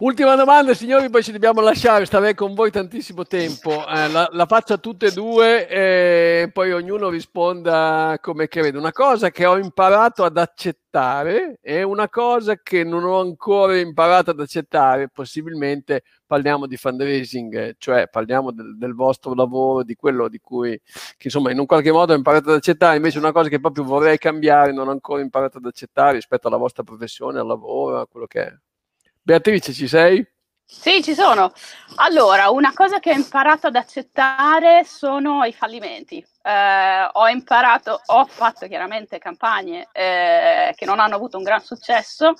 Ultima 0.00 0.36
domanda, 0.36 0.74
signori, 0.74 1.10
poi 1.10 1.24
ci 1.24 1.32
dobbiamo 1.32 1.60
lasciare. 1.60 2.04
Starei 2.04 2.32
con 2.32 2.54
voi 2.54 2.70
tantissimo 2.70 3.24
tempo. 3.24 3.84
Eh, 3.88 4.08
la, 4.08 4.28
la, 4.30 4.46
faccio 4.46 4.74
a 4.74 4.78
tutte 4.78 5.06
e 5.06 5.10
due 5.10 5.66
e 5.68 6.50
poi 6.52 6.70
ognuno 6.70 7.08
risponda 7.08 8.16
come 8.20 8.46
crede. 8.46 8.78
Una 8.78 8.92
cosa 8.92 9.30
che 9.32 9.44
ho 9.44 9.58
imparato 9.58 10.22
ad 10.22 10.36
accettare 10.36 11.58
e 11.60 11.82
una 11.82 12.08
cosa 12.08 12.54
che 12.62 12.84
non 12.84 13.02
ho 13.02 13.18
ancora 13.18 13.76
imparato 13.76 14.30
ad 14.30 14.38
accettare. 14.38 15.08
Possibilmente 15.08 16.04
parliamo 16.26 16.68
di 16.68 16.76
fundraising, 16.76 17.74
cioè 17.78 18.06
parliamo 18.08 18.52
del, 18.52 18.78
del 18.78 18.94
vostro 18.94 19.34
lavoro, 19.34 19.82
di 19.82 19.96
quello 19.96 20.28
di 20.28 20.38
cui, 20.38 20.80
che, 21.16 21.24
insomma, 21.24 21.50
in 21.50 21.58
un 21.58 21.66
qualche 21.66 21.90
modo 21.90 22.12
ho 22.12 22.16
imparato 22.16 22.50
ad 22.50 22.56
accettare. 22.56 22.94
Invece, 22.94 23.18
una 23.18 23.32
cosa 23.32 23.48
che 23.48 23.58
proprio 23.58 23.82
vorrei 23.82 24.16
cambiare, 24.18 24.70
non 24.72 24.86
ho 24.86 24.92
ancora 24.92 25.22
imparato 25.22 25.58
ad 25.58 25.64
accettare 25.64 26.12
rispetto 26.12 26.46
alla 26.46 26.56
vostra 26.56 26.84
professione, 26.84 27.40
al 27.40 27.48
lavoro, 27.48 27.98
a 27.98 28.06
quello 28.06 28.26
che 28.26 28.46
è. 28.46 28.56
Beatrice, 29.28 29.74
ci 29.74 29.86
sei? 29.86 30.26
Sì, 30.64 31.02
ci 31.02 31.12
sono. 31.12 31.52
Allora, 31.96 32.48
una 32.48 32.72
cosa 32.72 32.98
che 32.98 33.10
ho 33.10 33.14
imparato 33.14 33.66
ad 33.66 33.76
accettare 33.76 34.84
sono 34.84 35.44
i 35.44 35.52
fallimenti. 35.52 36.16
Eh, 36.42 37.08
ho 37.12 37.28
imparato, 37.28 38.00
ho 38.06 38.24
fatto 38.24 38.66
chiaramente 38.66 39.18
campagne 39.18 39.86
eh, 39.92 40.72
che 40.74 40.86
non 40.86 40.98
hanno 40.98 41.16
avuto 41.16 41.36
un 41.36 41.42
gran 41.42 41.60
successo, 41.60 42.32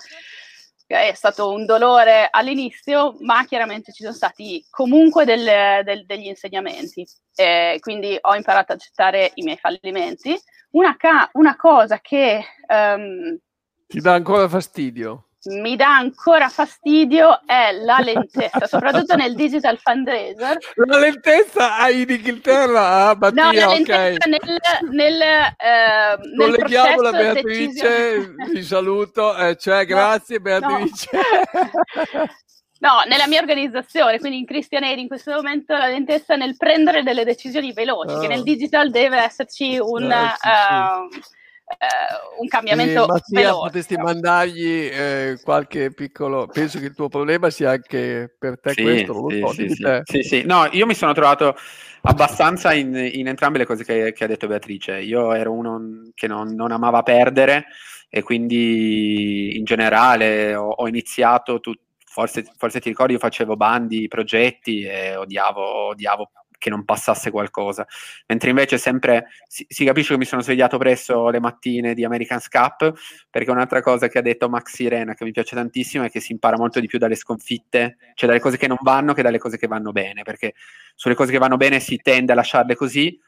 è 0.87 1.13
stato 1.13 1.53
un 1.53 1.67
dolore 1.67 2.29
all'inizio, 2.31 3.17
ma 3.21 3.45
chiaramente 3.45 3.93
ci 3.93 4.03
sono 4.03 4.15
stati 4.15 4.65
comunque 4.71 5.27
del, 5.27 5.85
del, 5.85 6.07
degli 6.07 6.29
insegnamenti. 6.29 7.07
Eh, 7.35 7.77
quindi 7.81 8.17
ho 8.19 8.35
imparato 8.35 8.73
ad 8.73 8.79
accettare 8.79 9.33
i 9.35 9.43
miei 9.43 9.59
fallimenti. 9.59 10.35
Una, 10.71 10.97
ca- 10.97 11.29
una 11.35 11.55
cosa 11.55 12.01
che 12.01 12.43
um, 12.67 13.39
Ti 13.87 14.01
dà 14.01 14.15
ancora 14.15 14.49
fastidio? 14.49 15.28
Mi 15.45 15.77
dà 15.77 15.97
ancora 15.97 16.49
fastidio 16.49 17.41
è 17.47 17.73
la 17.73 17.99
lentezza, 17.99 18.67
soprattutto 18.67 19.15
nel 19.15 19.35
digital 19.35 19.79
fundraiser. 19.79 20.59
La 20.87 20.99
lentezza 20.99 21.89
in 21.89 22.09
Inghilterra, 22.09 23.09
ah, 23.09 23.17
Mattia, 23.19 23.45
no, 23.45 23.53
la 23.53 23.69
okay. 23.69 23.85
lentezza 23.85 24.29
nel, 24.29 24.91
nel, 24.91 25.21
eh, 25.23 26.19
nel 26.37 26.55
Colleghiamo 26.55 27.01
la 27.01 27.11
Beatrice, 27.13 28.35
vi 28.53 28.63
saluto, 28.63 29.37
eh, 29.37 29.57
cioè, 29.57 29.85
grazie 29.87 30.37
no, 30.37 30.43
Beatrice. 30.43 31.09
No. 31.13 32.27
No, 32.81 33.03
nella 33.09 33.27
mia 33.27 33.41
organizzazione, 33.41 34.21
quindi 34.21 34.39
in 34.39 34.47
Christian 34.47 34.85
Aid 34.85 34.99
in 34.99 35.09
questo 35.09 35.33
momento 35.33 35.77
la 35.77 35.89
lentezza 35.89 36.37
nel 36.37 36.57
prendere 36.57 37.03
delle 37.03 37.25
decisioni 37.25 37.73
veloci, 37.73 38.15
oh. 38.15 38.21
che 38.21 38.29
nel 38.29 38.45
digital 38.45 38.91
deve 38.91 39.19
esserci 39.19 39.79
un, 39.81 40.09
eh, 40.09 40.35
sì, 40.39 40.49
uh, 40.49 41.09
sì 41.11 41.38
eh, 41.69 42.41
un 42.41 42.49
cambiamento 42.49 43.05
eh, 43.05 43.07
Mattia, 43.07 43.41
veloce. 43.41 43.61
potresti 43.61 43.97
mandargli 43.97 44.89
eh, 44.91 45.39
qualche 45.43 45.93
piccolo 45.93 46.47
penso 46.47 46.79
che 46.79 46.87
il 46.87 46.95
tuo 46.95 47.09
problema 47.09 47.51
sia 47.51 47.71
anche 47.71 48.35
per 48.39 48.59
te 48.59 48.73
sì, 48.73 48.83
questo 48.83 49.29
sì, 49.29 49.39
so, 49.41 49.53
sì, 49.53 49.69
sì. 49.69 50.01
sì, 50.05 50.23
sì. 50.23 50.43
no 50.47 50.67
io 50.73 50.87
mi 50.87 50.95
sono 50.95 51.13
trovato 51.13 51.55
abbastanza 52.03 52.73
in, 52.73 52.95
in 53.13 53.29
entrambe 53.29 53.59
le 53.59 53.67
cose 53.67 53.85
che, 53.85 54.13
che, 54.13 54.25
ha 54.25 54.27
detto 54.27 54.47
Beatrice 54.47 54.99
io 54.99 55.35
ero 55.35 55.53
uno 55.53 56.11
che 56.15 56.27
non, 56.27 56.55
non 56.55 56.73
amava 56.73 57.03
perdere 57.03 57.67
e 58.09 58.23
quindi 58.23 59.57
in 59.59 59.65
generale 59.65 60.55
ho, 60.55 60.69
ho 60.69 60.89
iniziato 60.89 61.61
tu, 61.61 61.73
forse, 62.05 62.45
forse, 62.57 62.81
ti 62.81 62.89
ricordi 62.89 63.13
io 63.13 63.19
facevo 63.19 63.57
bandi 63.57 64.09
progetti 64.09 64.83
e 64.83 65.17
odiavo, 65.17 65.89
odiavo 65.89 66.31
che 66.59 66.69
non 66.69 66.85
passasse 66.85 67.31
qualcosa. 67.31 67.87
Mentre 68.27 68.51
invece 68.51 68.77
sempre 68.77 69.29
si, 69.47 69.65
si, 69.69 69.85
capisce 69.85 70.13
che 70.13 70.19
mi 70.19 70.25
sono 70.25 70.43
svegliato 70.43 70.77
presto 70.77 71.31
le 71.31 71.41
mattine 71.41 71.95
di 71.95 72.05
American's 72.05 72.49
Cup, 72.49 72.93
perché 73.31 73.51
un'altra 73.51 73.81
cosa 73.81 74.09
che 74.09 74.19
ha 74.19 74.23
detto 74.23 74.49
Max 74.49 74.75
Sirena 74.75 75.15
che 75.15 75.25
mi 75.25 75.31
piace 75.31 75.55
tantissimo 75.55 76.05
è 76.05 76.11
che 76.11 76.21
si 76.21 76.33
impara 76.33 76.57
molto 76.57 76.81
di 76.81 76.87
più 76.87 76.99
dalle 76.99 77.15
sconfitte, 77.15 77.97
cioè 78.15 78.29
dalle 78.29 78.41
cose 78.41 78.59
che 78.59 78.67
non 78.67 78.79
vanno 78.83 79.15
che 79.15 79.23
dalle 79.23 79.39
cose 79.39 79.57
che 79.57 79.69
vanno 79.69 79.93
bene, 79.93 80.23
perché 80.23 80.55
sulle 80.95 81.15
cose 81.15 81.31
che 81.31 81.39
vanno 81.39 81.57
bene 81.57 81.81
si 81.81 81.97
tende 81.99 82.33
a 82.33 82.35
lasciarle 82.35 82.75
così, 82.75 83.19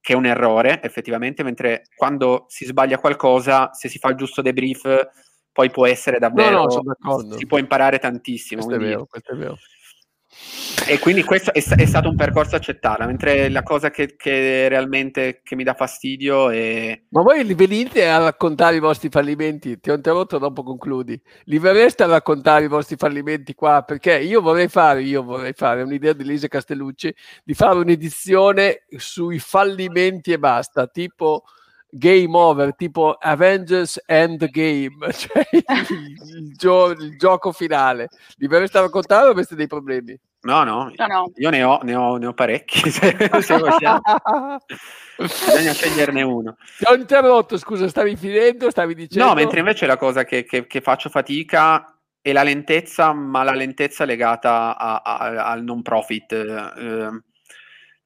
che 0.00 0.12
è 0.12 0.16
un 0.16 0.26
errore 0.26 0.82
effettivamente, 0.82 1.42
mentre 1.42 1.84
quando 1.96 2.44
si 2.48 2.66
sbaglia 2.66 2.98
qualcosa, 2.98 3.72
se 3.72 3.88
si 3.88 3.98
fa 3.98 4.10
il 4.10 4.16
giusto 4.16 4.42
debrief, 4.42 5.08
poi 5.50 5.70
può 5.70 5.86
essere 5.86 6.18
davvero... 6.18 6.64
No, 6.64 6.82
no, 6.98 7.36
si 7.38 7.46
può 7.46 7.58
imparare 7.58 7.98
tantissimo. 7.98 8.64
Questo 8.64 8.82
è 8.82 8.84
vero, 8.84 9.06
questo 9.06 9.32
è 9.32 9.36
vero. 9.36 9.56
E 10.86 10.98
quindi 10.98 11.22
questo 11.22 11.52
è, 11.52 11.62
è, 11.62 11.86
stato 11.86 12.10
un 12.10 12.16
percorso 12.16 12.56
accettato, 12.56 13.04
mentre 13.06 13.48
la 13.48 13.62
cosa 13.62 13.90
che, 13.90 14.16
che, 14.16 14.68
realmente 14.68 15.40
che 15.42 15.56
mi 15.56 15.64
dà 15.64 15.72
fastidio 15.72 16.50
è... 16.50 17.00
Ma 17.08 17.22
voi 17.22 17.44
li 17.44 17.54
venite 17.54 18.06
a 18.08 18.18
raccontare 18.18 18.76
i 18.76 18.80
vostri 18.80 19.08
fallimenti? 19.08 19.80
Ti 19.80 19.90
ho 19.90 19.94
interrotto, 19.94 20.38
dopo 20.38 20.62
concludi. 20.62 21.18
Li 21.44 21.58
verreste 21.58 22.02
a 22.02 22.06
raccontare 22.06 22.64
i 22.64 22.68
vostri 22.68 22.96
fallimenti 22.96 23.54
qua? 23.54 23.82
Perché 23.82 24.18
io 24.18 24.42
vorrei 24.42 24.68
fare, 24.68 25.02
io 25.02 25.22
vorrei 25.22 25.54
fare 25.54 25.82
un'idea 25.82 26.12
di 26.12 26.24
Lisa 26.24 26.48
Castellucci, 26.48 27.14
di 27.42 27.54
fare 27.54 27.78
un'edizione 27.78 28.84
sui 28.96 29.38
fallimenti 29.38 30.32
e 30.32 30.38
basta, 30.38 30.86
tipo 30.86 31.44
game 31.96 32.36
over, 32.36 32.74
tipo 32.74 33.16
Avengers 33.20 34.02
Endgame, 34.04 35.12
cioè 35.12 35.46
il, 35.52 35.64
il, 36.36 36.52
gio- 36.56 36.90
il 36.90 37.16
gioco 37.16 37.52
finale. 37.52 38.08
Li 38.36 38.48
verreste 38.48 38.78
a 38.78 38.82
raccontare 38.82 39.28
o 39.28 39.30
avreste 39.30 39.54
dei 39.54 39.68
problemi? 39.68 40.18
No, 40.40 40.62
no, 40.64 40.92
no, 40.94 41.06
no. 41.06 41.32
io 41.36 41.50
ne 41.50 41.62
ho, 41.62 41.78
ne 41.82 41.94
ho, 41.94 42.16
ne 42.16 42.26
ho 42.26 42.34
parecchi, 42.34 42.78
se, 42.90 43.16
se 43.40 43.58
Bisogna 45.16 45.72
sceglierne 45.72 46.22
uno. 46.22 46.56
Ti 46.78 46.84
ho 46.86 46.94
interrotto, 46.94 47.56
scusa, 47.56 47.88
stavi 47.88 48.16
finendo, 48.16 48.70
stavi 48.70 48.94
dicendo... 48.94 49.28
No, 49.28 49.34
mentre 49.34 49.60
invece 49.60 49.86
la 49.86 49.96
cosa 49.96 50.24
che, 50.24 50.44
che, 50.44 50.66
che 50.66 50.80
faccio 50.80 51.08
fatica 51.08 51.96
è 52.20 52.32
la 52.32 52.42
lentezza, 52.42 53.12
ma 53.12 53.42
la 53.42 53.54
lentezza 53.54 54.04
legata 54.04 54.76
a, 54.76 54.96
a, 54.96 55.44
al 55.46 55.62
non 55.62 55.82
profit. 55.82 56.32
Eh, 56.32 57.22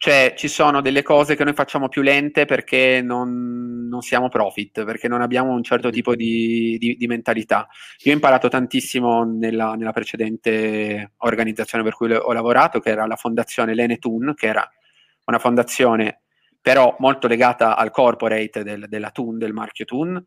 cioè, 0.01 0.35
ci 0.37 0.47
sono 0.47 0.81
delle 0.81 1.03
cose 1.03 1.35
che 1.35 1.43
noi 1.43 1.55
facciamo 1.55 1.89
più 1.89 2.03
lente 2.03 2.45
perché 2.45 3.03
non, 3.03 3.89
non 3.89 4.01
siamo 4.01 4.29
profit, 4.29 4.85
perché 4.85 5.09
non 5.09 5.23
abbiamo 5.23 5.53
un 5.53 5.65
certo 5.65 5.91
tipo 5.91 6.15
di, 6.15 6.77
di, 6.79 6.95
di 6.97 7.07
mentalità. 7.09 7.67
Io 8.05 8.13
ho 8.13 8.15
imparato 8.15 8.47
tantissimo 8.47 9.25
nella, 9.25 9.75
nella, 9.75 9.91
precedente 9.91 11.15
organizzazione 11.17 11.83
per 11.83 11.95
cui 11.95 12.13
ho 12.13 12.33
lavorato, 12.33 12.79
che 12.79 12.91
era 12.91 13.07
la 13.07 13.17
fondazione 13.17 13.75
Lenetun, 13.75 14.35
che 14.37 14.47
era 14.47 14.71
una 15.25 15.41
fondazione 15.41 16.23
però 16.61 16.95
molto 17.01 17.27
legata 17.27 17.77
al 17.77 17.91
corporate 17.91 18.63
del, 18.63 18.87
della 18.89 19.11
Tun, 19.11 19.37
del 19.37 19.53
marchio 19.53 19.85
Tun, 19.85 20.25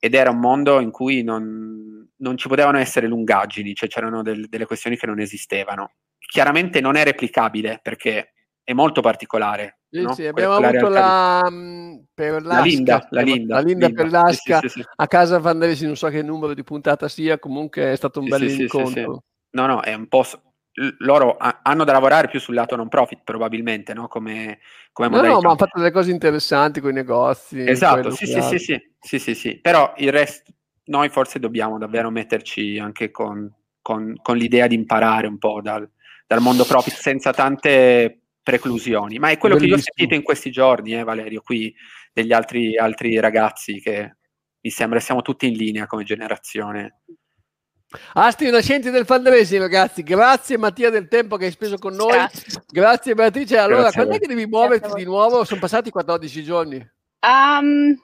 ed 0.00 0.14
era 0.14 0.30
un 0.30 0.40
mondo 0.40 0.80
in 0.80 0.90
cui 0.90 1.22
non, 1.22 2.10
non 2.16 2.36
ci 2.36 2.48
potevano 2.48 2.78
essere 2.78 3.06
lungaggini, 3.06 3.72
cioè 3.72 3.88
c'erano 3.88 4.22
del, 4.22 4.48
delle 4.48 4.66
questioni 4.66 4.96
che 4.96 5.06
non 5.06 5.20
esistevano. 5.20 5.92
Chiaramente 6.18 6.80
non 6.80 6.96
è 6.96 7.04
replicabile 7.04 7.78
perché 7.80 8.32
è 8.66 8.72
molto 8.72 9.00
particolare. 9.00 9.78
Sì, 9.88 10.02
no? 10.02 10.12
sì, 10.12 10.26
abbiamo 10.26 10.54
avuto 10.54 10.88
la, 10.88 11.40
per 12.12 12.42
la 12.42 12.60
Linda, 12.60 13.06
la 13.10 13.20
Linda, 13.20 13.54
la 13.54 13.60
Linda, 13.60 13.60
Linda 13.60 13.90
per 13.90 14.10
l'Asca 14.10 14.58
sì, 14.58 14.68
sì, 14.68 14.84
a 14.96 15.06
casa 15.06 15.38
Vandelesi, 15.38 15.86
non 15.86 15.94
so 15.94 16.08
che 16.08 16.20
numero 16.20 16.52
di 16.52 16.64
puntata 16.64 17.06
sia, 17.06 17.38
comunque 17.38 17.92
è 17.92 17.96
stato 17.96 18.18
un 18.18 18.26
bel 18.26 18.42
incontro. 18.42 19.22
No, 19.50 19.66
no, 19.66 19.82
è 19.82 19.94
un 19.94 20.08
po' 20.08 20.24
loro 20.98 21.36
hanno 21.38 21.84
da 21.84 21.92
lavorare 21.92 22.26
più 22.28 22.40
sul 22.40 22.54
lato 22.54 22.74
non 22.74 22.88
profit 22.88 23.20
probabilmente, 23.22 23.94
no? 23.94 24.08
Come, 24.08 24.58
come 24.92 25.08
no, 25.10 25.22
no, 25.22 25.40
ma 25.40 25.48
hanno 25.48 25.56
fatto 25.56 25.78
delle 25.78 25.92
cose 25.92 26.10
interessanti 26.10 26.80
con 26.80 26.90
i 26.90 26.94
negozi. 26.94 27.64
Esatto, 27.64 28.10
sì 28.10 28.26
sì, 28.26 28.42
sì, 28.42 28.58
sì, 28.58 28.80
sì, 28.98 29.18
sì, 29.20 29.34
sì, 29.36 29.60
però 29.60 29.94
il 29.98 30.10
resto 30.10 30.50
noi 30.86 31.08
forse 31.08 31.38
dobbiamo 31.38 31.78
davvero 31.78 32.10
metterci 32.10 32.78
anche 32.80 33.12
con, 33.12 33.48
con, 33.80 34.16
con 34.20 34.36
l'idea 34.36 34.66
di 34.66 34.74
imparare 34.74 35.28
un 35.28 35.38
po' 35.38 35.60
dal, 35.62 35.88
dal 36.26 36.40
mondo 36.40 36.64
profit 36.64 36.94
senza 36.94 37.32
tante 37.32 38.22
preclusioni, 38.46 39.18
ma 39.18 39.30
è 39.30 39.38
quello 39.38 39.56
Bellissimo. 39.56 39.80
che 39.80 39.82
io 39.82 39.90
ho 39.90 39.94
sentito 39.96 40.14
in 40.14 40.22
questi 40.22 40.52
giorni, 40.52 40.94
eh, 40.94 41.02
Valerio, 41.02 41.42
qui 41.42 41.74
degli 42.12 42.32
altri, 42.32 42.76
altri 42.76 43.18
ragazzi 43.18 43.80
che 43.80 44.18
mi 44.60 44.70
sembra 44.70 45.00
siamo 45.00 45.20
tutti 45.20 45.48
in 45.48 45.54
linea 45.54 45.88
come 45.88 46.04
generazione. 46.04 47.00
Astri 48.12 48.50
Nascenti 48.50 48.90
del 48.90 49.04
fundraising, 49.04 49.60
ragazzi. 49.60 50.04
Grazie 50.04 50.58
Mattia 50.58 50.90
del 50.90 51.08
tempo 51.08 51.36
che 51.36 51.46
hai 51.46 51.50
speso 51.50 51.76
con 51.76 51.94
noi. 51.94 52.12
Grazie, 52.12 52.62
Grazie 52.68 53.14
Beatrice. 53.14 53.58
Allora, 53.58 53.82
Grazie 53.82 54.00
quando 54.00 54.14
è 54.14 54.20
che 54.20 54.28
devi 54.28 54.46
muoverti 54.46 54.92
di 54.94 55.04
nuovo? 55.04 55.44
Sono 55.44 55.58
passati 55.58 55.90
14 55.90 56.44
giorni. 56.44 56.76
Um, 57.26 58.00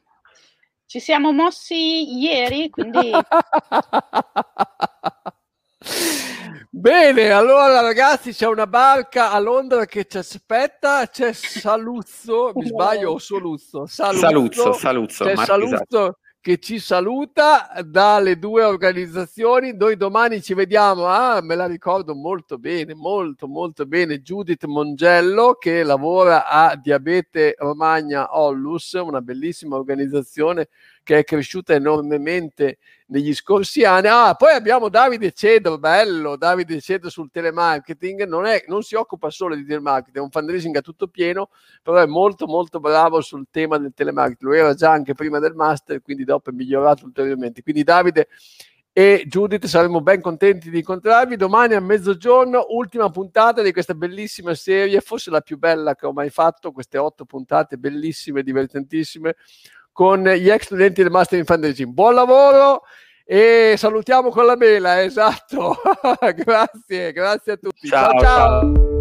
ci 0.86 0.99
siamo 0.99 1.30
mossi 1.30 2.20
ieri, 2.20 2.68
quindi... 2.68 3.12
Bene, 6.75 7.31
allora 7.31 7.83
ragazzi 7.83 8.33
c'è 8.33 8.47
una 8.47 8.66
barca 8.66 9.31
a 9.31 9.39
Londra 9.39 9.85
che 9.85 10.07
ci 10.07 10.16
aspetta, 10.16 11.07
c'è 11.07 11.35
Saluzzo, 11.35 12.53
mi 12.57 12.64
sbaglio 12.66 13.11
o 13.11 13.18
Soluzzo? 13.18 13.85
Saluzzo, 13.85 14.18
Saluzzo, 14.18 14.73
Saluzzo, 14.73 15.25
c'è 15.25 15.37
Saluzzo 15.37 16.16
che 16.41 16.59
ci 16.59 16.79
saluta 16.79 17.70
dalle 17.85 18.39
due 18.39 18.64
organizzazioni. 18.64 19.77
Noi 19.77 19.99
domani 19.99 20.41
ci 20.41 20.55
vediamo, 20.55 21.07
ah, 21.07 21.43
me 21.43 21.57
la 21.57 21.66
ricordo 21.66 22.14
molto 22.14 22.57
bene, 22.57 22.95
molto 22.95 23.47
molto 23.47 23.85
bene, 23.85 24.23
Judith 24.23 24.64
Mongello 24.64 25.57
che 25.61 25.83
lavora 25.83 26.49
a 26.49 26.75
Diabete 26.75 27.55
Romagna 27.59 28.37
Ollus, 28.37 28.93
una 28.95 29.20
bellissima 29.20 29.77
organizzazione 29.77 30.68
che 31.03 31.19
è 31.19 31.25
cresciuta 31.25 31.75
enormemente 31.75 32.79
negli 33.07 33.35
scorsi 33.35 33.85
anni. 33.85 34.09
Ah, 34.09 34.35
poi 34.35 34.53
abbiamo 34.55 34.89
Davide 34.89 35.33
Cedro, 35.33 35.79
bello, 35.79 36.37
Davide 36.37 36.81
Cedro 36.81 37.11
sul 37.11 37.31
telemarketing, 37.31 38.25
non, 38.25 38.47
è, 38.47 38.65
non 38.69 38.83
si 38.83 38.95
occupa 38.95 39.31
solo 39.31 39.55
di 39.55 39.65
telemarketing, 39.65 40.17
è 40.17 40.21
un 40.21 40.31
fundraising 40.31 40.77
a 40.77 40.81
tutto 40.81 41.09
pieno, 41.09 41.51
però 41.83 41.99
è 41.99 42.07
molto 42.07 42.47
molto 42.47 42.81
bravo 42.81 43.21
sul 43.21 43.47
tema 43.51 43.79
del 43.79 43.93
telemarketing, 43.95 44.51
lo 44.51 44.57
era 44.57 44.75
già 44.75 44.91
anche 44.91 45.15
prima 45.15 45.39
del 45.39 45.55
master, 45.55 46.01
quindi 46.03 46.25
dopo 46.25 46.51
è 46.51 46.53
migliorato 46.53 47.05
ulteriormente. 47.05 47.63
Quindi 47.63 47.83
Davide 47.83 48.29
e 48.95 49.25
Judith 49.27 49.65
saremo 49.65 50.03
ben 50.03 50.21
contenti 50.21 50.69
di 50.69 50.79
incontrarvi 50.79 51.37
domani 51.37 51.73
a 51.73 51.81
mezzogiorno 51.81 52.67
ultima 52.71 53.09
puntata 53.09 53.63
di 53.63 53.73
questa 53.73 53.95
bellissima 53.95 54.55
serie 54.55 55.01
forse 55.01 55.31
la 55.31 55.41
più 55.41 55.57
bella 55.57 55.95
che 55.95 56.05
ho 56.05 56.13
mai 56.13 56.29
fatto 56.29 56.73
queste 56.73 56.99
otto 56.99 57.25
puntate 57.25 57.79
bellissime 57.79 58.43
divertentissime 58.43 59.37
con 59.93 60.22
gli 60.22 60.51
ex 60.51 60.64
studenti 60.64 61.03
del 61.03 61.11
Master 61.11 61.38
in 61.38 61.45
Fundraising. 61.45 61.93
Buon 61.93 62.14
lavoro 62.14 62.82
e 63.24 63.74
salutiamo 63.76 64.30
con 64.30 64.47
la 64.47 64.57
mela, 64.57 65.03
esatto. 65.03 65.76
grazie, 66.34 67.12
grazie 67.12 67.53
a 67.53 67.57
tutti. 67.57 67.88
ciao. 67.88 68.11
ciao. 68.12 68.20
ciao. 68.20 68.91